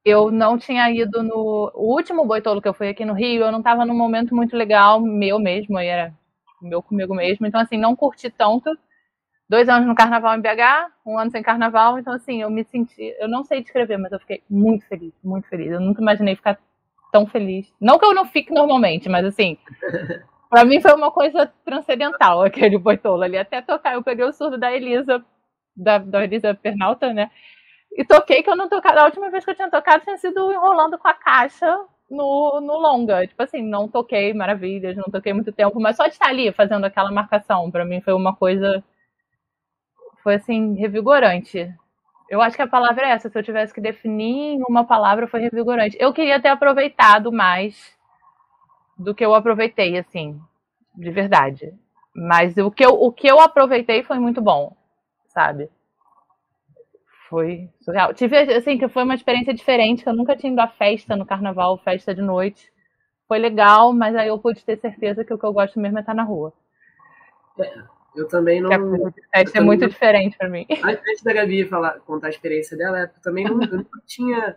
[0.05, 1.71] eu não tinha ido no.
[1.75, 4.57] O último boitolo que eu fui aqui no Rio, eu não estava num momento muito
[4.57, 6.13] legal, meu mesmo, era
[6.61, 7.47] meu comigo mesmo.
[7.47, 8.71] Então, assim, não curti tanto.
[9.53, 11.99] Dois anos no carnaval em BH, um ano sem carnaval.
[11.99, 13.15] Então, assim, eu me senti.
[13.21, 15.71] Eu não sei descrever, mas eu fiquei muito feliz, muito feliz.
[15.71, 16.59] Eu nunca imaginei ficar
[17.13, 17.71] tão feliz.
[17.79, 19.59] Não que eu não fique normalmente, mas, assim.
[20.49, 23.37] Pra mim foi uma coisa transcendental aquele boitolo ali.
[23.37, 25.23] Até tocar, eu peguei o surdo da Elisa,
[25.77, 27.31] da, da Elisa Pernalta, né?
[27.93, 29.01] E toquei que eu não tocava.
[29.01, 31.79] A última vez que eu tinha tocado tinha sido enrolando com a caixa
[32.11, 33.27] no, no longa.
[33.27, 36.87] Tipo assim, não toquei maravilhas, não toquei muito tempo, mas só de estar ali fazendo
[36.87, 38.83] aquela marcação, para mim foi uma coisa.
[40.23, 41.73] Foi assim, revigorante.
[42.29, 43.29] Eu acho que a palavra é essa.
[43.29, 45.97] Se eu tivesse que definir uma palavra, foi revigorante.
[46.01, 47.97] Eu queria ter aproveitado mais
[48.97, 50.41] do que eu aproveitei, assim,
[50.95, 51.75] de verdade.
[52.15, 54.77] Mas o que eu, o que eu aproveitei foi muito bom,
[55.27, 55.71] sabe?
[57.33, 58.13] foi surreal.
[58.13, 61.25] Tive, assim, que foi uma experiência diferente, que eu nunca tinha ido a festa no
[61.25, 62.71] carnaval, festa de noite.
[63.27, 66.03] Foi legal, mas aí eu pude ter certeza que o que eu gosto mesmo é
[66.03, 66.53] estar na rua.
[67.59, 67.83] É,
[68.15, 68.71] eu também não.
[68.73, 69.89] A festa é muito não...
[69.89, 70.67] diferente para mim.
[70.85, 74.57] Antes da Gabi falar, contar a experiência dela, eu também não, eu nunca tinha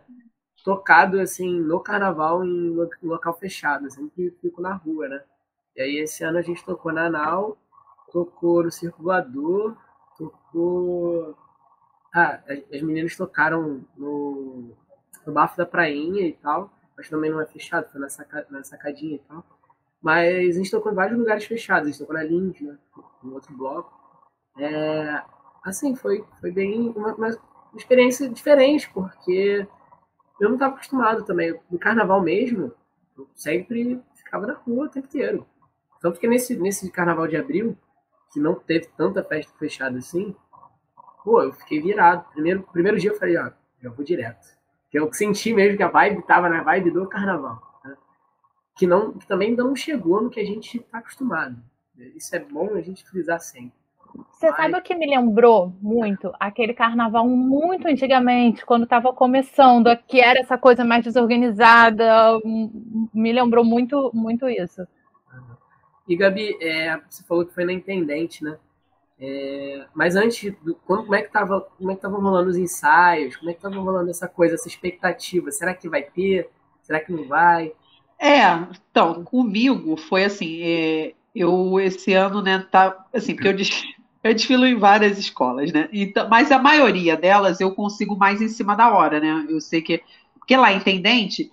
[0.64, 5.24] tocado assim no carnaval em local fechado, eu sempre fico na rua, né?
[5.76, 7.58] E aí esse ano a gente tocou na Nau,
[8.12, 9.78] tocou no Circo Voador,
[10.18, 11.38] tocou
[12.14, 12.42] ah,
[12.74, 14.74] as meninas tocaram no,
[15.28, 18.64] no bafo da prainha e tal, mas também não é fechado, foi na, saca, na
[18.64, 19.44] sacadinha e tal.
[20.06, 22.78] Mas a gente tocou em vários lugares fechados, a gente tocou na Lins, né,
[23.24, 23.92] no outro bloco.
[24.56, 25.24] É,
[25.64, 27.36] assim, foi, foi bem uma, uma
[27.76, 29.68] experiência diferente, porque
[30.40, 31.60] eu não estava acostumado também.
[31.72, 32.72] No carnaval mesmo,
[33.18, 35.48] eu sempre ficava na rua o tempo inteiro.
[36.00, 37.76] Tanto que nesse, nesse carnaval de abril,
[38.32, 40.36] que não teve tanta festa fechada assim,
[41.24, 42.30] pô, eu fiquei virado.
[42.32, 43.50] Primeiro, primeiro dia eu falei, ó,
[43.82, 44.56] já vou direto.
[44.92, 47.75] Que eu senti mesmo que a vibe tava na vibe do carnaval.
[48.76, 51.56] Que, não, que também ainda não chegou no que a gente tá acostumado.
[52.16, 53.74] Isso é bom a gente frisar sempre.
[54.32, 54.56] Você Mas...
[54.58, 56.32] sabe o que me lembrou muito?
[56.40, 62.40] Aquele carnaval muito antigamente, quando estava começando, que era essa coisa mais desorganizada.
[63.14, 64.86] Me lembrou muito, muito isso.
[66.08, 68.58] E Gabi, é, você falou que foi na Intendente, né?
[69.18, 73.36] É, mas antes, do, como é que tava, como é que estavam rolando os ensaios?
[73.38, 75.52] Como é que estavam rolando essa coisa, essa expectativa?
[75.52, 76.50] Será que vai ter?
[76.82, 77.74] Será que não vai?
[78.20, 78.44] É,
[78.90, 83.84] então, comigo foi assim, é, eu esse ano, né, tá, assim, porque eu, des,
[84.24, 88.48] eu desfilo em várias escolas, né, então, mas a maioria delas eu consigo mais em
[88.48, 90.02] cima da hora, né, eu sei que,
[90.40, 91.52] porque lá, intendente,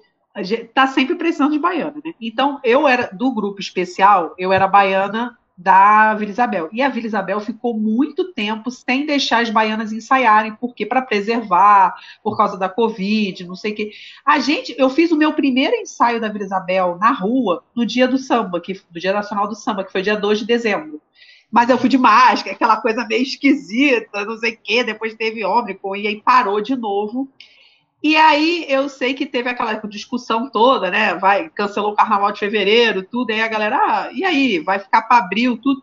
[0.73, 5.37] tá sempre precisando de baiana, né, então eu era, do grupo especial, eu era baiana
[5.57, 6.69] da Vila Isabel.
[6.73, 11.95] E a Vila Isabel ficou muito tempo sem deixar as baianas ensaiarem, porque para preservar,
[12.23, 13.93] por causa da Covid, não sei o quê.
[14.25, 18.09] A gente, eu fiz o meu primeiro ensaio da Vila Isabel na rua no dia
[18.09, 21.01] do samba, que do Dia Nacional do Samba, que foi dia 2 de dezembro.
[21.51, 25.45] Mas eu fui de máscara, aquela coisa meio esquisita, não sei o quê, depois teve
[25.45, 27.29] Ômicron, e aí parou de novo.
[28.03, 31.15] E aí eu sei que teve aquela discussão toda, né?
[31.15, 35.03] Vai, cancelou o carnaval de fevereiro, tudo, aí a galera, ah, e aí, vai ficar
[35.03, 35.83] para abril, tudo.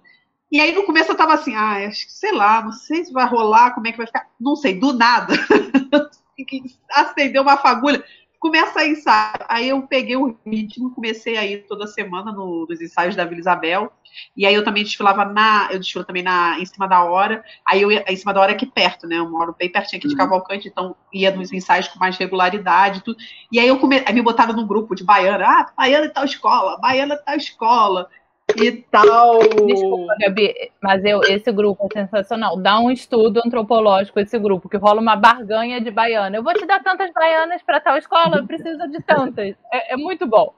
[0.51, 3.73] E aí no começo eu tava assim, ah, sei lá, não sei se vai rolar,
[3.73, 5.33] como é que vai ficar, não sei, do nada.
[6.91, 8.03] Acendeu uma fagulha
[8.39, 9.45] começa a ensaiar.
[9.49, 13.41] Aí eu peguei o ritmo, comecei a ir toda semana no, nos ensaios da Vila
[13.41, 13.91] Isabel.
[14.35, 15.69] E aí eu também desfilava na.
[15.71, 17.43] Eu desfilo também na, em cima da hora.
[17.67, 19.17] Aí eu ia, em cima da hora aqui perto, né?
[19.17, 20.17] Eu moro bem pertinho aqui de uhum.
[20.17, 23.01] Cavalcante, então ia nos ensaios com mais regularidade.
[23.03, 23.17] Tudo.
[23.51, 25.45] E aí eu come, aí me botaram num grupo de baiana.
[25.45, 28.09] Ah, baiana e tal escola, baiana e tal escola
[28.57, 29.39] e tal.
[29.65, 32.57] Desculpa, Gabi, mas eu, esse grupo é sensacional.
[32.57, 36.37] Dá um estudo antropológico esse grupo, que rola uma barganha de baiana.
[36.37, 39.55] Eu vou te dar tantas baianas para tal escola, eu preciso de tantas.
[39.71, 40.53] É, é muito bom.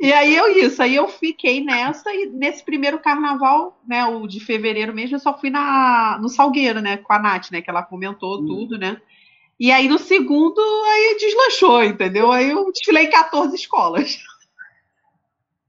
[0.00, 4.40] E aí eu isso, aí eu fiquei nessa e nesse primeiro carnaval, né, o de
[4.40, 7.82] fevereiro mesmo, eu só fui na no Salgueiro, né, com a Nath, né, que ela
[7.82, 8.46] comentou hum.
[8.46, 9.00] tudo, né?
[9.58, 12.30] E aí no segundo aí deslanchou, entendeu?
[12.30, 14.18] Aí eu desfilei em 14 escolas.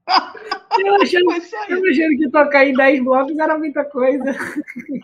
[0.06, 1.30] Eu achando,
[1.68, 4.24] eu achando que tocar em 10 blocos era muita coisa.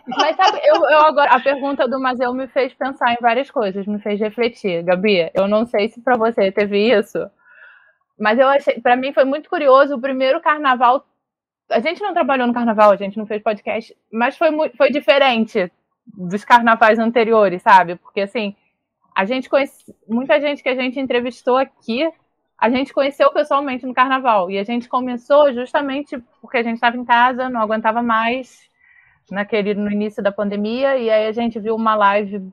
[0.08, 3.86] Mas sabe, eu, eu, agora, a pergunta do Mazel me fez pensar em várias coisas,
[3.86, 4.82] me fez refletir.
[4.82, 7.18] Gabi, eu não sei se para você teve isso,
[8.18, 11.06] mas eu achei, para mim foi muito curioso o primeiro carnaval.
[11.70, 15.70] A gente não trabalhou no carnaval, a gente não fez podcast, mas foi, foi diferente
[16.06, 17.94] dos carnavais anteriores, sabe?
[17.96, 18.54] Porque assim,
[19.14, 22.10] a gente conhece muita gente que a gente entrevistou aqui
[22.60, 24.50] a gente conheceu pessoalmente no carnaval.
[24.50, 28.68] E a gente começou justamente porque a gente estava em casa, não aguentava mais
[29.30, 30.98] naquele, no início da pandemia.
[30.98, 32.52] E aí a gente viu uma live,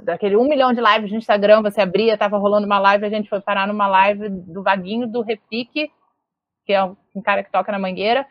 [0.00, 3.28] daquele um milhão de lives no Instagram, você abria, estava rolando uma live, a gente
[3.28, 5.90] foi parar numa live do Vaguinho do Repique,
[6.64, 8.24] que é um cara que toca na Mangueira,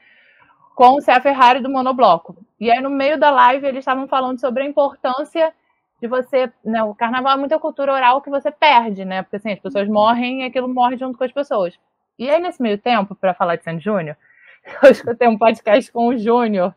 [0.74, 2.38] com o Cé Ferrari do Monobloco.
[2.58, 5.54] E aí no meio da live eles estavam falando sobre a importância
[6.02, 9.22] de você, né, o carnaval é muita cultura oral que você perde, né?
[9.22, 11.78] Porque assim, as pessoas morrem e aquilo morre junto com as pessoas.
[12.18, 14.18] E aí, nesse meio tempo, para falar de Sandy Júnior,
[14.84, 16.74] eu escutei um podcast com o Júnior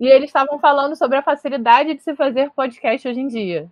[0.00, 3.70] e eles estavam falando sobre a facilidade de se fazer podcast hoje em dia.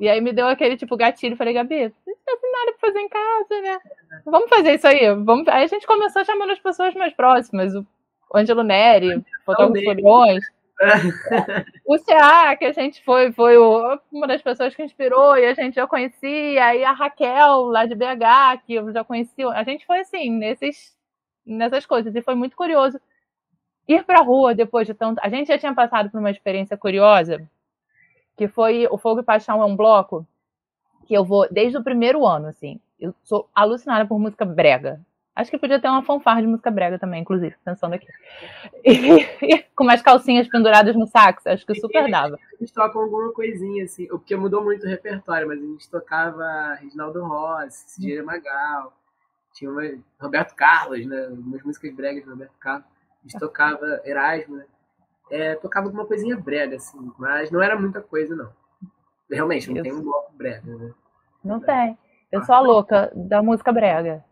[0.00, 3.08] E aí me deu aquele tipo gatilho, falei, Gabi, não tem nada para fazer em
[3.08, 3.78] casa, né?
[4.24, 5.14] Vamos fazer isso aí.
[5.16, 5.46] Vamos...
[5.48, 7.84] Aí a gente começou chamando as pessoas mais próximas, o
[8.34, 10.57] Ângelo Neri, fotógrafo Foliões
[11.86, 13.56] o CA, que a gente foi, foi
[14.12, 17.94] uma das pessoas que inspirou e a gente já conhecia, e a Raquel, lá de
[17.94, 19.48] BH, que eu já conhecia.
[19.48, 20.96] A gente foi assim, nesses,
[21.44, 23.00] nessas coisas, e foi muito curioso
[23.88, 25.18] ir para a rua depois de tanto.
[25.22, 27.42] A gente já tinha passado por uma experiência curiosa,
[28.36, 30.26] que foi o Fogo e Paixão é um bloco
[31.06, 32.78] que eu vou desde o primeiro ano, assim.
[33.00, 35.00] Eu sou alucinada por música brega.
[35.38, 38.08] Acho que podia ter uma fanfarra de música brega também, inclusive, pensando aqui.
[38.84, 38.90] E,
[39.40, 42.34] e, com umas calcinhas penduradas no sax, acho que super dava.
[42.34, 46.74] A gente toca alguma coisinha, assim, porque mudou muito o repertório, mas a gente tocava
[46.80, 48.92] Reginaldo Rossi, Cidinha Magal,
[49.52, 49.82] tinha uma,
[50.20, 51.28] Roberto Carlos, né?
[51.28, 52.86] Umas músicas bregas do Roberto Carlos.
[52.88, 54.64] A gente tocava Erasmo, né?
[55.30, 58.50] É, tocava alguma coisinha brega, assim, mas não era muita coisa, não.
[59.30, 60.92] Realmente, não Eu tem um bloco brega, né?
[61.44, 61.96] Não tem.
[62.32, 64.26] Eu sou a louca da música brega.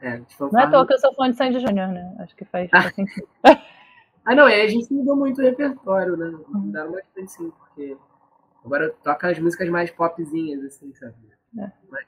[0.00, 2.14] É, não é à toa que eu sou fã de Sandy Júnior, né?
[2.20, 3.26] Acho que faz, faz sentido.
[4.24, 6.38] ah, não, é, a gente mudou muito o repertório, né?
[6.48, 7.96] Mudaram bastante, sim, porque
[8.64, 11.14] agora toca as músicas mais popzinhas, assim, sabe?
[11.58, 11.70] É.
[11.90, 12.06] Mas,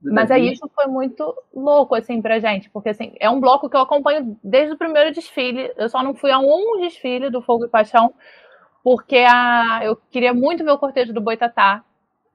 [0.00, 3.76] Mas aí isso foi muito louco, assim, pra gente, porque, assim, é um bloco que
[3.76, 5.70] eu acompanho desde o primeiro desfile.
[5.76, 8.14] Eu só não fui a um desfile do Fogo e Paixão,
[8.82, 11.84] porque a, eu queria muito ver o cortejo do Boitatá.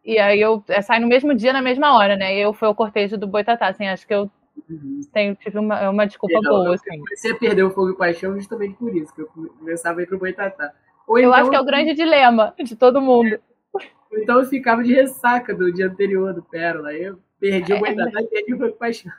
[0.06, 2.36] E aí eu é, sai no mesmo dia, na mesma hora, né?
[2.36, 4.32] E eu fui ao cortejo do Boitatá, assim, acho que eu
[4.70, 5.02] Uhum.
[5.14, 6.96] Tenho, tive uma, uma desculpa boa, assim.
[6.96, 10.04] Eu comecei a perder o fogo e paixão justamente por isso, que eu começava a
[10.04, 10.74] ir pro Boitatá.
[11.08, 13.40] Ou eu então, acho que é o grande dilema de todo mundo.
[14.12, 16.90] Ou então eu ficava de ressaca do dia anterior do Pérola.
[16.90, 18.24] Aí eu perdi o Boitatá é.
[18.24, 19.12] e perdi o fogo e paixão.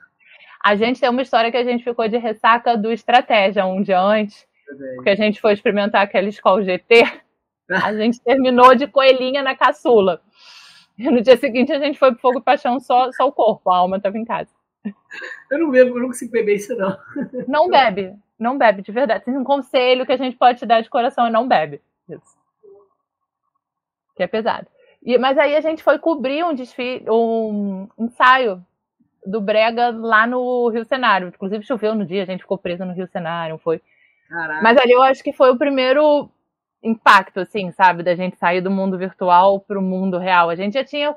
[0.63, 4.01] A gente tem uma história que a gente ficou de ressaca do Estratégia um dia
[4.01, 4.47] antes,
[4.97, 7.05] porque a gente foi experimentar aquela escola GT.
[7.71, 10.23] A gente terminou de coelhinha na caçula.
[10.99, 13.71] E no dia seguinte a gente foi pro fogo e paixão só, só o corpo,
[13.71, 14.51] a alma estava em casa.
[15.51, 16.97] Eu não bebo, eu não consigo beber isso, não.
[17.47, 19.25] Não bebe, não bebe, de verdade.
[19.25, 21.81] Tem um conselho que a gente pode te dar de coração é não bebe.
[22.09, 22.39] Isso.
[24.17, 24.67] Que é pesado.
[25.03, 28.65] E, mas aí a gente foi cobrir um desfile, um ensaio
[29.25, 31.29] do Brega lá no Rio Cenário.
[31.29, 33.81] Inclusive choveu no dia, a gente ficou preso no Rio Cenário, foi.
[34.29, 34.63] Caraca.
[34.63, 36.31] Mas ali eu acho que foi o primeiro
[36.83, 40.49] impacto, assim, sabe, da gente sair do mundo virtual para o mundo real.
[40.49, 41.17] A gente já tinha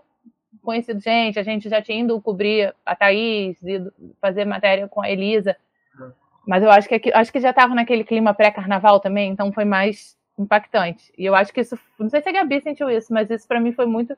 [0.62, 5.10] conhecido gente, a gente já tinha ido cobrir a Thaís, ido fazer matéria com a
[5.10, 5.56] Elisa.
[6.00, 6.12] Uhum.
[6.48, 10.18] Mas eu acho que acho que já estava naquele clima pré-carnaval também, então foi mais
[10.38, 11.12] impactante.
[11.18, 13.60] E eu acho que isso, não sei se a Gabi sentiu isso, mas isso para
[13.60, 14.18] mim foi muito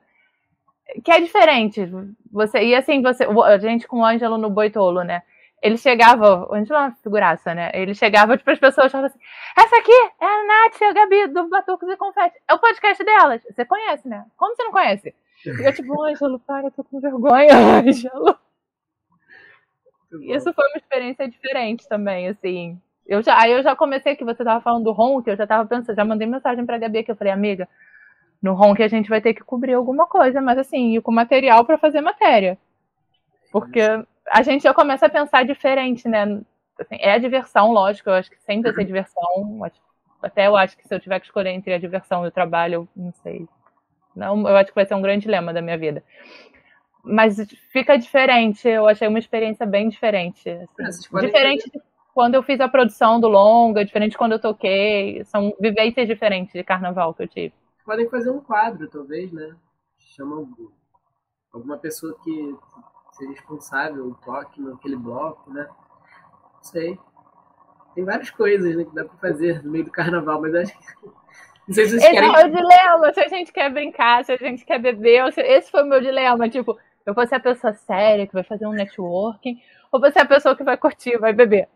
[1.04, 1.90] que é diferente.
[2.32, 5.22] Você e assim, você, a gente com o Ângelo no Boitolo, né?
[5.62, 7.72] Ele chegava, o Ângelo é uma figuraça, né?
[7.74, 9.20] Ele chegava tipo as pessoas falavam assim:
[9.58, 12.36] "Essa aqui é a Nath, e a Gabi do Batucos e Confete.
[12.48, 13.42] É o podcast delas.
[13.44, 14.26] Você conhece, né?
[14.38, 15.16] Como você não conhece?"
[15.46, 17.50] E eu tipo, Ângelo, para, eu tô com vergonha,
[17.82, 18.38] Ângelo.
[20.22, 22.80] Isso foi uma experiência diferente também, assim.
[23.06, 25.68] Eu já, aí eu já comecei que você tava falando do Ronk, eu já tava
[25.68, 27.68] pensando, já mandei mensagem pra Gabi que eu falei, amiga,
[28.42, 31.66] no Ronk a gente vai ter que cobrir alguma coisa, mas assim, e com material
[31.66, 32.58] pra fazer matéria.
[33.52, 33.82] Porque
[34.30, 36.42] a gente já começa a pensar diferente, né?
[36.80, 39.62] Assim, é a diversão, lógico, eu acho que sempre vai ser diversão.
[40.22, 42.74] Até eu acho que se eu tiver que escolher entre a diversão e o trabalho,
[42.74, 43.48] eu não sei.
[44.16, 46.04] Não, eu acho que vai ser um grande dilema da minha vida.
[47.04, 47.36] Mas
[47.72, 50.50] fica diferente, eu achei uma experiência bem diferente.
[50.50, 50.68] assim.
[50.80, 51.82] É, Diferente de
[52.14, 55.24] quando eu fiz a produção do longa, diferente de quando eu toquei.
[55.26, 57.54] São vivências diferentes de carnaval que eu tive.
[57.86, 59.54] Podem fazer um quadro, talvez, né?
[59.98, 60.70] Chama algum-
[61.54, 62.56] alguma pessoa que
[63.14, 65.68] seja responsável, toque naquele bloco, né?
[66.56, 66.98] Não sei.
[67.96, 71.10] Tem várias coisas né, que dá pra fazer no meio do carnaval, mas acho que.
[71.68, 72.30] Não sei se vocês Esse querem.
[72.36, 75.24] é o dilema, se a gente quer brincar, se a gente quer beber.
[75.24, 76.50] ou se- Esse foi o meu dilema.
[76.50, 79.62] Tipo, eu vou ser a pessoa séria que vai fazer um networking,
[79.92, 81.68] ou vou ser a pessoa que vai curtir, vai beber.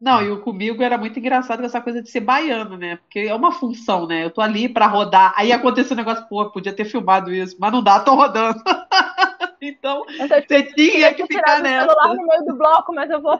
[0.00, 2.96] Não, e o comigo era muito engraçado essa coisa de ser baiano, né?
[2.96, 4.24] Porque é uma função, né?
[4.24, 5.34] Eu tô ali pra rodar.
[5.36, 8.62] Aí aconteceu um negócio, pô, podia ter filmado isso, mas não dá, tô rodando.
[9.62, 11.86] Então, Então, você tinha que eu ficar o nessa.
[11.86, 13.38] celular no meio do bloco, mas eu vou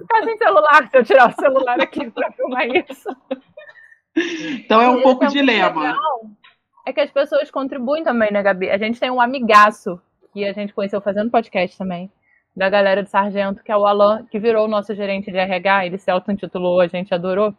[0.00, 3.08] ficar sem celular se eu tirar o celular aqui pra filmar isso.
[4.16, 5.96] Então é um E pouco é dilema.
[6.86, 8.70] É que as pessoas contribuem também, né, Gabi?
[8.70, 10.00] A gente tem um amigaço
[10.32, 12.10] que a gente conheceu fazendo podcast também,
[12.56, 15.86] da galera do Sargento, que é o Alan, que virou o nosso gerente de RH,
[15.86, 17.54] ele se auto-intitulou, a gente adorou.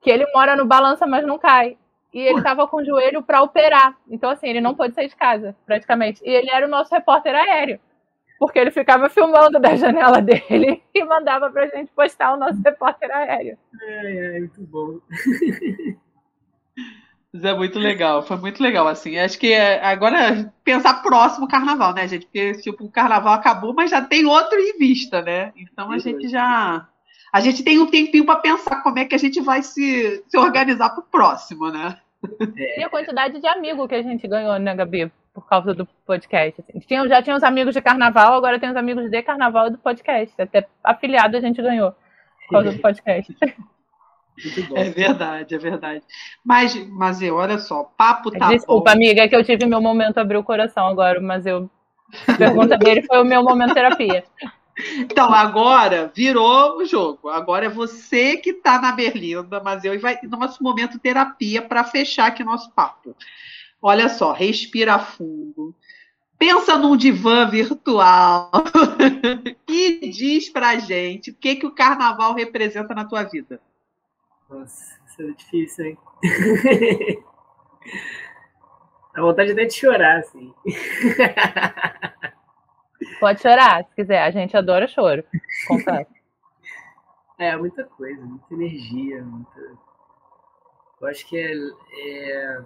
[0.00, 1.76] Que ele mora no Balança, mas não cai.
[2.12, 3.96] E ele tava com o joelho para operar.
[4.08, 6.22] Então, assim, ele não pôde sair de casa, praticamente.
[6.24, 7.80] E ele era o nosso repórter aéreo.
[8.44, 13.10] Porque ele ficava filmando da janela dele e mandava pra gente postar o nosso repórter
[13.10, 13.56] aéreo.
[13.82, 14.98] Ai, ai, muito bom.
[17.32, 19.18] Mas é muito legal, foi muito legal, assim.
[19.18, 22.26] Acho que é, agora pensar próximo carnaval, né, gente?
[22.26, 25.52] Porque, tipo, o carnaval acabou, mas já tem outro em vista, né?
[25.56, 26.86] Então a gente já.
[27.32, 30.38] A gente tem um tempinho para pensar como é que a gente vai se, se
[30.38, 31.96] organizar pro próximo, né?
[32.56, 35.10] E a quantidade de amigos que a gente ganhou, né, Gabi?
[35.34, 36.62] Por causa do podcast.
[36.62, 36.78] assim.
[36.86, 39.78] Tinha, já tinha os amigos de carnaval, agora tem os amigos de carnaval e do
[39.78, 40.40] podcast.
[40.40, 43.36] Até afiliado a gente ganhou por causa do podcast.
[44.42, 44.76] Muito bom.
[44.76, 46.02] É verdade, é verdade.
[46.44, 48.96] Mas, mas eu, olha só, papo tá Desculpa, bom.
[48.96, 51.70] amiga, é que eu tive meu momento abrir o coração agora, mas eu.
[52.28, 54.24] A pergunta dele foi o meu momento terapia.
[54.98, 57.28] Então, agora virou o jogo.
[57.28, 61.84] Agora é você que tá na berlinda, mas eu e vai nosso momento terapia para
[61.84, 63.14] fechar aqui nosso papo.
[63.86, 65.74] Olha só, respira fundo.
[66.38, 68.50] Pensa num divã virtual
[69.68, 73.60] e diz pra gente o que, que o carnaval representa na tua vida.
[74.48, 75.98] Nossa, isso é difícil, hein?
[79.14, 80.54] Dá vontade até de chorar, assim.
[83.20, 84.22] Pode chorar, se quiser.
[84.22, 85.22] A gente adora choro.
[85.68, 86.10] Confesso.
[87.38, 89.60] É, muita coisa, muita energia, muita.
[91.02, 91.52] Eu acho que é.
[91.52, 92.64] é-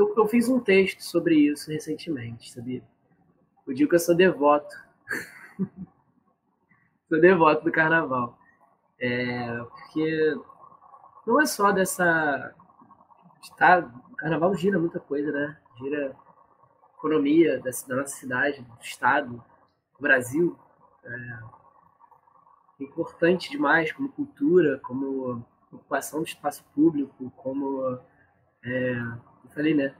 [0.00, 2.82] Eu, eu fiz um texto sobre isso recentemente, sabia?
[3.66, 4.74] Eu digo que eu sou devoto.
[7.06, 8.38] sou devoto do carnaval.
[8.98, 10.38] É, porque
[11.26, 12.54] não é só dessa.
[13.58, 15.60] Tá, o carnaval gira muita coisa, né?
[15.78, 16.16] Gira
[16.96, 20.58] economia da, da nossa cidade, do estado, do Brasil.
[21.04, 21.38] É,
[22.84, 28.00] importante demais como cultura, como ocupação do espaço público, como
[28.64, 28.94] é,
[29.44, 29.94] eu falei, né?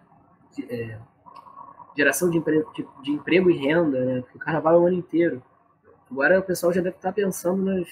[0.70, 0.98] é,
[1.96, 4.20] geração de, empre- de, de emprego e renda, né?
[4.22, 5.42] Porque o carnaval é o ano inteiro.
[6.10, 7.88] Agora o pessoal já deve estar pensando nas,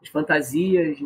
[0.00, 0.98] nas fantasias,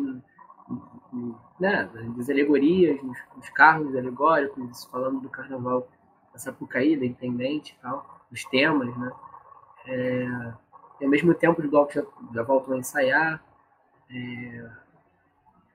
[1.59, 1.89] né?
[2.15, 5.87] nas alegorias, nos, nos carros alegóricos, falando do carnaval
[6.33, 9.11] a Sapucaí, da Intendente e tal, os temas, né?
[9.87, 10.25] É,
[11.01, 12.03] e ao mesmo tempo os blocos já,
[12.33, 13.43] já voltam a ensaiar.
[14.09, 14.69] É,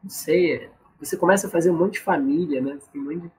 [0.02, 2.74] não sei, você começa a fazer um monte de família, né?
[2.74, 3.30] Você tem um monte de,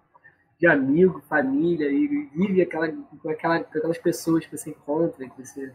[0.64, 5.46] de amigo, família, e vive aquela, com, aquela, com aquelas pessoas que você encontra, que
[5.46, 5.74] você...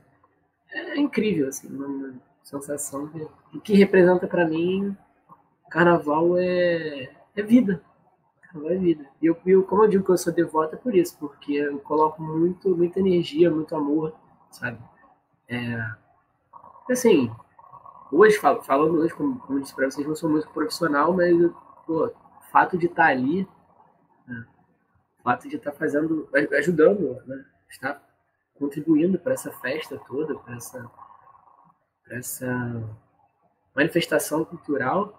[0.71, 4.97] É incrível, assim, uma sensação que, o que representa para mim
[5.69, 7.83] carnaval é, é vida.
[8.41, 9.05] Carnaval é vida.
[9.21, 11.79] E eu, eu, como eu digo que eu sou devota é por isso, porque eu
[11.81, 14.15] coloco muito, muita energia, muito amor,
[14.51, 14.79] sabe?
[15.51, 15.79] É,
[16.91, 17.31] assim,
[18.11, 21.37] hoje, falando hoje, como, como disse para vocês, não sou músico profissional, mas
[21.87, 23.47] pô, o fato de estar tá ali,
[25.19, 28.03] o fato de estar tá fazendo, ajudando, né, estar
[28.59, 30.91] contribuindo para essa festa toda, para essa,
[32.11, 32.83] essa
[33.75, 35.19] manifestação cultural,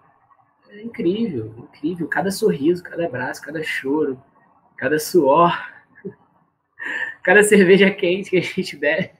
[0.68, 2.06] é incrível, incrível.
[2.06, 4.22] Cada sorriso, cada abraço, cada choro,
[4.76, 5.52] cada suor,
[7.24, 9.10] cada cerveja quente que a gente bebe.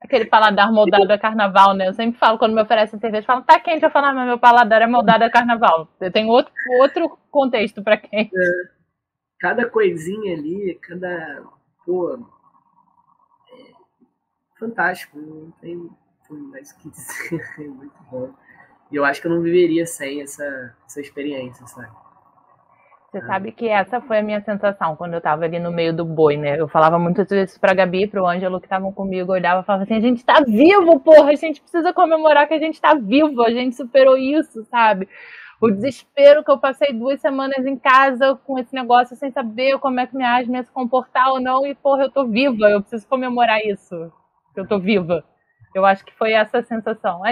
[0.00, 1.86] Aquele paladar moldado a carnaval, né?
[1.86, 4.38] Eu sempre falo, quando me oferecem cerveja, falam, tá quente, eu falo, ah, mas meu
[4.38, 5.88] paladar é moldado a carnaval.
[6.00, 8.30] Eu tenho outro, outro contexto para quem.
[8.34, 8.79] É,
[9.40, 11.42] cada coisinha ali, cada.
[11.84, 12.18] Pô.
[13.52, 13.72] É
[14.58, 15.90] fantástico, não tem
[16.30, 17.40] mais o que dizer.
[17.58, 18.32] É muito bom.
[18.92, 21.90] E eu acho que eu não viveria sem essa, essa experiência, sabe?
[23.10, 23.22] Você é.
[23.22, 26.36] sabe que essa foi a minha sensação quando eu tava ali no meio do boi,
[26.36, 26.60] né?
[26.60, 29.84] Eu falava muitas vezes pra Gabi, pro Ângelo que estavam comigo, eu olhava e falava
[29.84, 33.42] assim: a gente tá vivo, porra, a gente precisa comemorar que a gente tá vivo,
[33.42, 35.08] a gente superou isso, sabe?
[35.60, 40.00] O desespero que eu passei duas semanas em casa com esse negócio sem saber como
[40.00, 42.80] é que minha asma ia se comportar ou não, e porra, eu tô viva, eu
[42.80, 44.10] preciso comemorar isso,
[44.56, 45.22] eu tô viva.
[45.74, 47.22] Eu acho que foi essa sensação.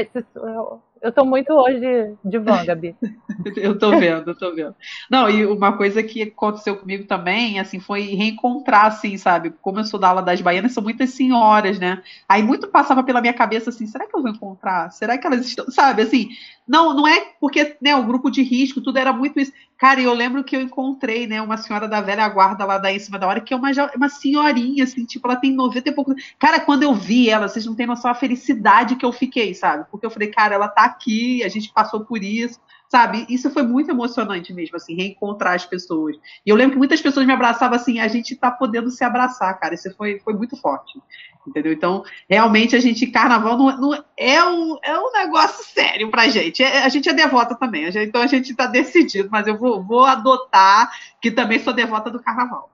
[1.01, 2.97] Eu tô muito hoje de van, Gabi.
[3.57, 4.75] eu tô vendo, eu tô vendo.
[5.11, 9.51] Não, e uma coisa que aconteceu comigo também, assim, foi reencontrar, assim, sabe?
[9.63, 12.03] Como eu sou da aula das baianas, são muitas senhoras, né?
[12.29, 14.91] Aí muito passava pela minha cabeça assim, será que eu vou encontrar?
[14.91, 16.29] Será que elas estão, sabe, assim,
[16.67, 19.53] não, não é porque, né, o grupo de risco, tudo era muito isso.
[19.79, 22.99] Cara, eu lembro que eu encontrei, né, uma senhora da velha guarda lá da em
[22.99, 26.15] cima da hora, que é uma, uma senhorinha, assim, tipo, ela tem 90 e pouco.
[26.39, 29.87] Cara, quando eu vi ela, vocês não têm noção a felicidade que eu fiquei, sabe?
[29.91, 32.59] Porque eu falei, cara, ela tá aqui, a gente passou por isso
[32.89, 33.27] sabe?
[33.29, 36.17] Isso foi muito emocionante mesmo, assim, reencontrar as pessoas.
[36.45, 39.59] E eu lembro que muitas pessoas me abraçavam assim, a gente tá podendo se abraçar,
[39.61, 39.75] cara.
[39.75, 40.99] Isso foi, foi muito forte,
[41.47, 41.73] entendeu?
[41.73, 46.63] Então, realmente, a gente, carnaval não, não é, um, é um negócio sério pra gente.
[46.63, 49.59] É, a gente é devota também, a gente, então a gente tá decidido, mas eu
[49.59, 50.91] vou, vou adotar
[51.21, 52.71] que também sou devota do carnaval.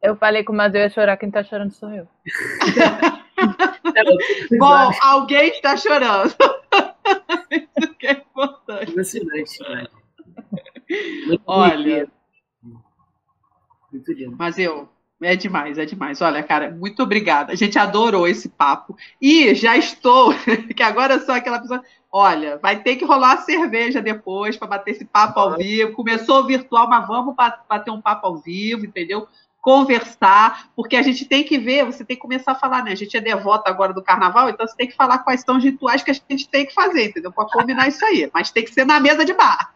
[0.00, 2.06] Eu falei com o Mas eu ia chorar, quem tá chorando sou eu.
[4.58, 6.34] Bom, alguém está chorando.
[7.50, 8.92] Isso que é importante.
[8.92, 9.86] Emocionante, né?
[11.46, 12.08] Olha.
[13.92, 14.36] Muito lindo.
[14.38, 14.88] Mas eu.
[15.22, 16.20] É demais, é demais.
[16.20, 17.52] Olha, cara, muito obrigada.
[17.52, 18.96] A gente adorou esse papo.
[19.20, 20.34] E já estou,
[20.76, 21.82] que agora sou aquela pessoa.
[22.12, 25.92] Olha, vai ter que rolar cerveja depois para bater esse papo ao vivo.
[25.92, 29.26] Começou virtual, mas vamos bater um papo ao vivo, entendeu?
[29.64, 32.92] Conversar, porque a gente tem que ver, você tem que começar a falar, né?
[32.92, 35.64] A gente é devota agora do carnaval, então você tem que falar quais são os
[35.64, 37.32] rituais que a gente tem que fazer, entendeu?
[37.32, 38.30] Para combinar isso aí.
[38.34, 39.72] Mas tem que ser na mesa de bar.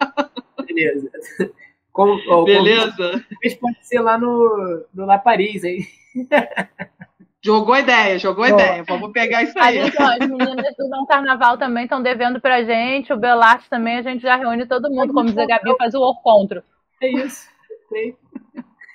[0.67, 1.11] Beleza.
[1.91, 3.25] Como, ó, Beleza.
[3.43, 5.79] Como pode ser lá no, no La Paris, hein?
[7.41, 8.85] Jogou ideia, jogou ideia.
[8.87, 9.81] Vamos pegar isso aí.
[9.81, 13.13] Gente, ó, as meninas do Não Carnaval também estão devendo pra gente.
[13.13, 16.11] O Belarte também, a gente já reúne todo mundo, como diz a Gabi, faz o
[16.11, 16.63] encontro.
[17.01, 17.49] É isso.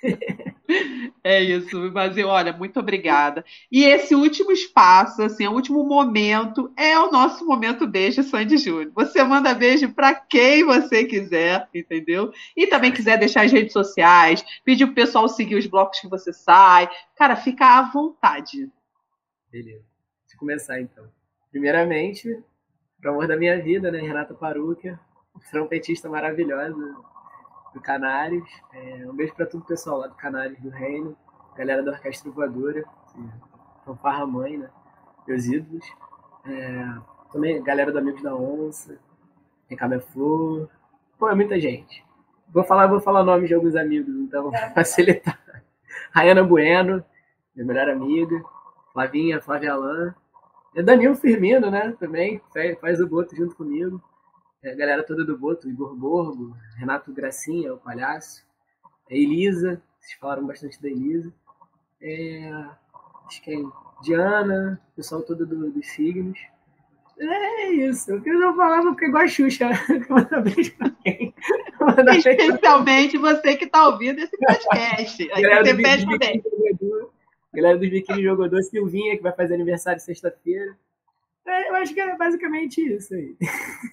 [1.22, 3.44] É isso, mas olha, muito obrigada.
[3.70, 8.92] E esse último espaço, assim, o último momento é o nosso momento beijo Sandy Júnior.
[8.94, 12.32] Você manda beijo para quem você quiser, entendeu?
[12.56, 16.32] E também quiser deixar as redes sociais, pedir pro pessoal seguir os blocos que você
[16.32, 16.88] sai.
[17.16, 18.70] Cara, fica à vontade.
[19.50, 19.84] Beleza.
[20.22, 21.04] Deixa eu começar então.
[21.50, 22.38] Primeiramente,
[23.00, 24.98] pro amor da minha vida, né, Renata Paruca,
[25.50, 26.96] trompetista maravilhosa,
[27.74, 28.48] do Canários.
[28.72, 31.16] É, um beijo para todo o pessoal lá do Canários do Reino,
[31.56, 32.84] galera da Orquestra Voadora,
[33.84, 34.70] Fanfarra Mãe, né?
[35.26, 35.84] Meus ídolos.
[36.46, 36.94] É,
[37.32, 38.98] também galera do Amigos da Onça,
[39.68, 40.70] Recabé Flor.
[41.18, 42.04] Pô, é muita gente.
[42.52, 45.38] Vou falar, vou falar nomes de alguns amigos, então, para facilitar.
[46.12, 47.04] Rayana Bueno,
[47.54, 48.42] minha melhor amiga.
[48.92, 50.14] Flavinha, Flávia Alain.
[50.74, 51.94] E Danilo Firmino, né?
[51.98, 52.40] Também
[52.80, 54.00] faz o boto junto comigo
[54.64, 58.44] a é, galera toda do Boto, Igor Borgo, Renato Gracinha, o palhaço,
[59.10, 61.32] a Elisa, vocês falaram bastante da Elisa,
[62.00, 62.50] é,
[63.26, 63.58] acho que é
[64.02, 66.38] Diana, o pessoal todo do, dos signos,
[67.18, 68.10] É isso.
[68.10, 69.68] Eu falava porque igual a Xuxa.
[70.10, 71.34] Manda beijo pra quem?
[72.18, 75.30] Especialmente você que está ouvindo esse podcast.
[75.32, 77.08] Aí Galera você do pede Biquíni também.
[77.54, 80.76] Galera Biquíni Jogador, Silvinha, que vai fazer aniversário sexta-feira.
[81.46, 83.36] É, eu acho que é basicamente isso aí.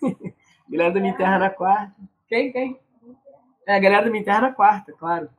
[0.71, 1.93] galera do Minha Terra na quarta.
[2.27, 2.51] Quem?
[2.51, 2.79] Quem?
[3.67, 5.29] É, a galera do Minha Terra na quarta, claro.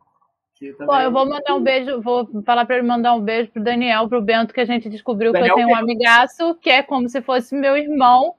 [0.54, 3.50] Que Pô, também- eu vou mandar um beijo, vou falar pra ele mandar um beijo
[3.50, 6.70] pro Daniel, pro Bento, que a gente descobriu que Daniel eu tenho um amigaço que
[6.70, 8.34] é como se fosse meu irmão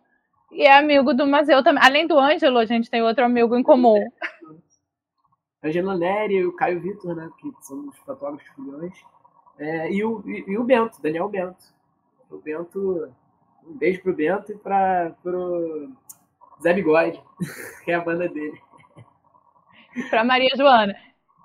[0.52, 1.84] e é amigo do Mazeu também.
[1.84, 4.08] Além do Ângelo, a gente tem outro amigo em comum.
[5.64, 7.30] Angela Neri e o Caio Vitor, né?
[7.40, 8.94] Que são os fotógrafos filhões.
[9.58, 11.64] É, e, o, e, e o Bento, Daniel Bento.
[12.30, 13.12] O Bento.
[13.66, 15.90] Um beijo pro Bento e para pro
[16.64, 17.22] Zé Bigode,
[17.84, 18.58] que é a banda dele.
[20.10, 20.96] Pra Maria Joana,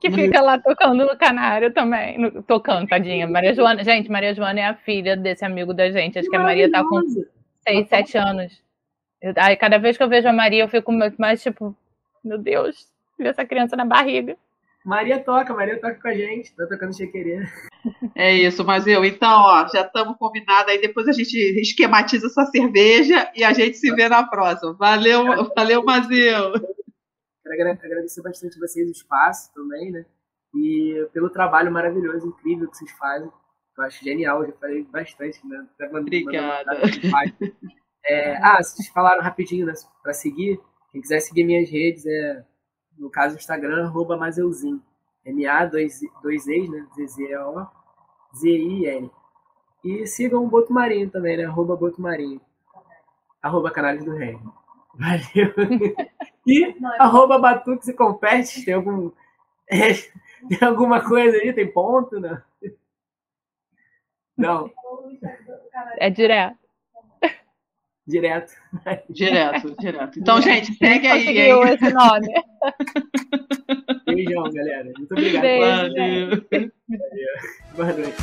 [0.00, 2.18] que fica lá tocando no canário também.
[2.18, 3.26] no- tocando, tadinha.
[3.26, 6.18] Maria Joana, gente, Maria Joana é a filha desse amigo da gente.
[6.18, 7.26] Acho que a Maria tá com Maravilhoso.
[7.66, 8.62] 6, 7 anos.
[9.20, 11.76] Eu- aí, cada vez que eu vejo a Maria, eu fico mais tipo,
[12.24, 12.86] meu Deus,
[13.18, 14.36] essa criança na barriga.
[14.84, 17.44] Maria toca, Maria toca com a gente, tá tocando chequeira.
[18.14, 20.80] É isso, mas eu, então, ó, já estamos combinados aí.
[20.80, 24.74] Depois a gente esquematiza essa cerveja e a gente se vê na próxima.
[24.74, 25.24] Valeu,
[25.56, 26.52] valeu, Mazeu.
[26.52, 30.04] Quero agra- agradecer bastante vocês o espaço também, né?
[30.54, 33.30] E pelo trabalho maravilhoso, incrível que vocês fazem.
[33.76, 35.64] Eu acho genial, já falei bastante, né?
[35.80, 36.72] Mandando- Obrigada.
[36.74, 37.56] mandando.
[38.06, 39.72] É, ah, vocês falaram rapidinho, né?
[40.02, 40.58] Pra seguir,
[40.90, 42.44] quem quiser seguir minhas redes é,
[42.98, 44.82] no caso, o Instagram, arroba Mazeuzinho.
[45.28, 46.86] M-A, dois, dois E's, né?
[46.94, 47.66] Z-Z-E-O,
[48.36, 49.10] Z-I-N.
[49.84, 51.44] E sigam o Boto Marinho também, né?
[51.44, 52.40] Arroba Boto Marinho.
[53.42, 54.52] Arroba Canais do Reino.
[54.98, 55.54] Valeu.
[56.46, 58.64] E arroba Batuques e Confetes.
[58.64, 59.12] Tem algum.
[59.70, 59.92] é,
[60.48, 61.52] tem alguma coisa aí?
[61.52, 62.18] Tem ponto?
[62.18, 62.42] Não.
[64.36, 64.70] Não,
[65.98, 66.56] É direto.
[68.06, 68.52] direto.
[69.10, 70.18] Direto, direto.
[70.18, 72.28] Então, gente, segue aí, Conseguiu esse nome.
[74.14, 74.90] Beijão, galera.
[74.96, 75.42] Muito obrigado.
[75.42, 76.44] Beijo.
[76.50, 76.72] Valeu.
[77.76, 78.14] Boa noite.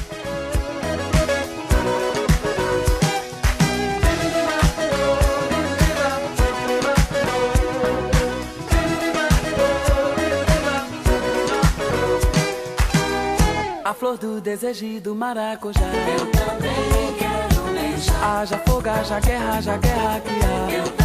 [13.84, 15.80] A flor do desejo e do maracujá.
[15.80, 18.41] Eu também quero beijar.
[18.41, 21.05] Haja fogo, haja guerra, haja guerra que há.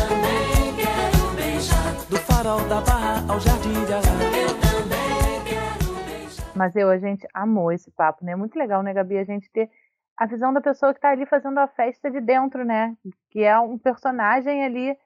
[2.11, 4.03] Do farol da barra ao jardim de Ará.
[4.37, 6.57] Eu também quero beijar.
[6.57, 8.35] Mas eu, a gente amou esse papo, né?
[8.35, 9.17] Muito legal, né, Gabi?
[9.17, 9.71] A gente ter
[10.17, 12.97] a visão da pessoa que tá ali fazendo a festa de dentro, né?
[13.31, 14.99] Que é um personagem ali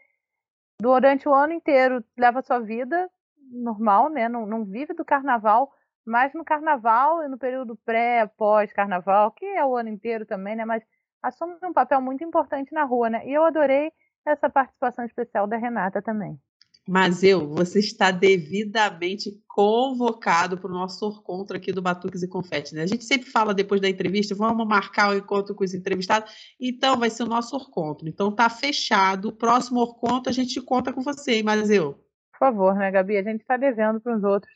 [0.81, 3.11] durante o ano inteiro, leva a sua vida
[3.53, 4.27] normal, né?
[4.27, 5.71] Não, não vive do carnaval,
[6.07, 10.65] mas no carnaval e no período pré, pós-carnaval, que é o ano inteiro também, né?
[10.65, 10.83] Mas
[11.23, 13.27] assume um papel muito importante na rua, né?
[13.27, 13.93] E eu adorei
[14.25, 16.41] essa participação especial da Renata também.
[16.87, 22.83] Mazeu, você está devidamente convocado para o nosso encontro aqui do Batuques e Confete, né?
[22.83, 26.99] A gente sempre fala depois da entrevista, vamos marcar o encontro com os entrevistados, então
[26.99, 28.07] vai ser o nosso encontro.
[28.07, 31.95] Então tá fechado, o próximo encontro a gente conta com você, hein, Mazeu?
[32.33, 33.17] Por favor, né, Gabi?
[33.17, 34.53] A gente está devendo para os outros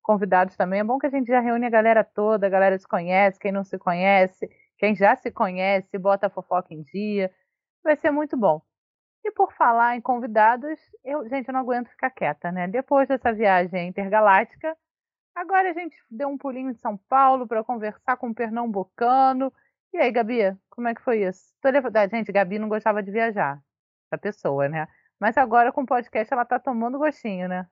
[0.00, 0.78] convidados também.
[0.78, 3.50] É bom que a gente já reúne a galera toda, a galera se conhece, quem
[3.50, 4.48] não se conhece,
[4.78, 7.32] quem já se conhece, bota a fofoca em dia.
[7.82, 8.62] Vai ser muito bom.
[9.24, 12.68] E por falar em convidados, eu, gente, eu não aguento ficar quieta, né?
[12.68, 14.76] Depois dessa viagem intergaláctica,
[15.34, 19.50] agora a gente deu um pulinho em São Paulo para conversar com o pernambucano.
[19.94, 21.40] E aí, Gabi, como é que foi isso?
[21.62, 21.70] Tô
[22.10, 23.58] Gente, Gabi não gostava de viajar,
[24.06, 24.86] essa pessoa, né?
[25.18, 27.66] Mas agora com o podcast ela tá tomando gostinho, né?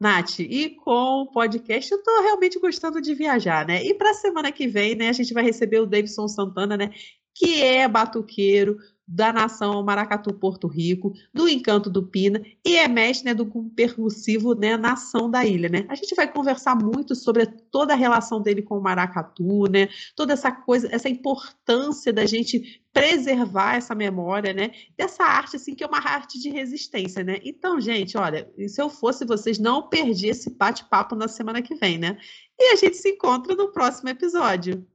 [0.00, 3.82] Nath, e com o podcast eu tô realmente gostando de viajar, né?
[3.82, 6.90] E para a semana que vem, né, a gente vai receber o Davidson Santana, né,
[7.34, 8.76] que é batuqueiro
[9.08, 14.54] da nação Maracatu Porto Rico, do Encanto do Pina e é mestre né, do percussivo
[14.54, 15.86] né, Nação da Ilha, né?
[15.88, 19.88] A gente vai conversar muito sobre toda a relação dele com o maracatu, né?
[20.14, 24.72] Toda essa coisa, essa importância da gente preservar essa memória, né?
[24.96, 27.38] Dessa arte assim que é uma arte de resistência, né?
[27.42, 31.96] Então, gente, olha, se eu fosse vocês, não perdi esse bate-papo na semana que vem,
[31.96, 32.18] né?
[32.58, 34.86] E a gente se encontra no próximo episódio.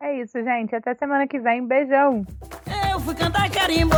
[0.00, 0.74] É isso, gente.
[0.74, 1.66] Até semana que vem.
[1.66, 2.24] Beijão.
[3.06, 3.94] Fui cantar carimbo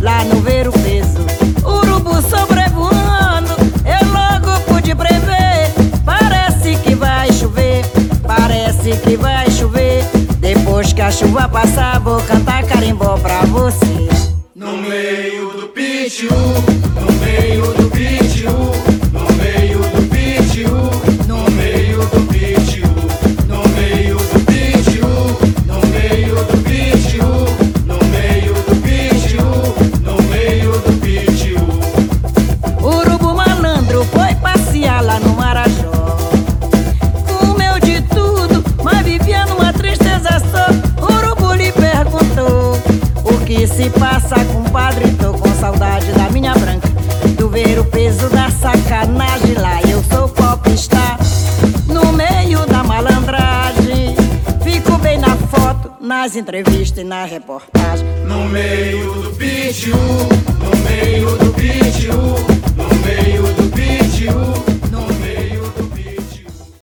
[0.00, 1.18] lá no ver o peso.
[1.66, 5.72] Urubu sobrevoando, eu logo pude prever.
[6.04, 7.84] Parece que vai chover,
[8.24, 10.04] parece que vai chover.
[10.38, 14.08] Depois que a chuva passar, vou cantar carimbó pra você.
[14.54, 18.52] No meio do pitiu, no meio do pitiu,
[43.98, 45.12] passa, compadre?
[45.14, 46.88] Tô com saudade da minha branca.
[47.36, 49.80] Do ver o peso da sacanagem lá.
[49.82, 51.18] Eu sou popstar
[51.86, 54.16] no meio da malandragem.
[54.62, 58.06] Fico bem na foto, nas entrevistas e na reportagem.
[58.26, 62.14] No meio do pitiu, no meio do pitiu,
[62.76, 64.77] no meio do pitiu.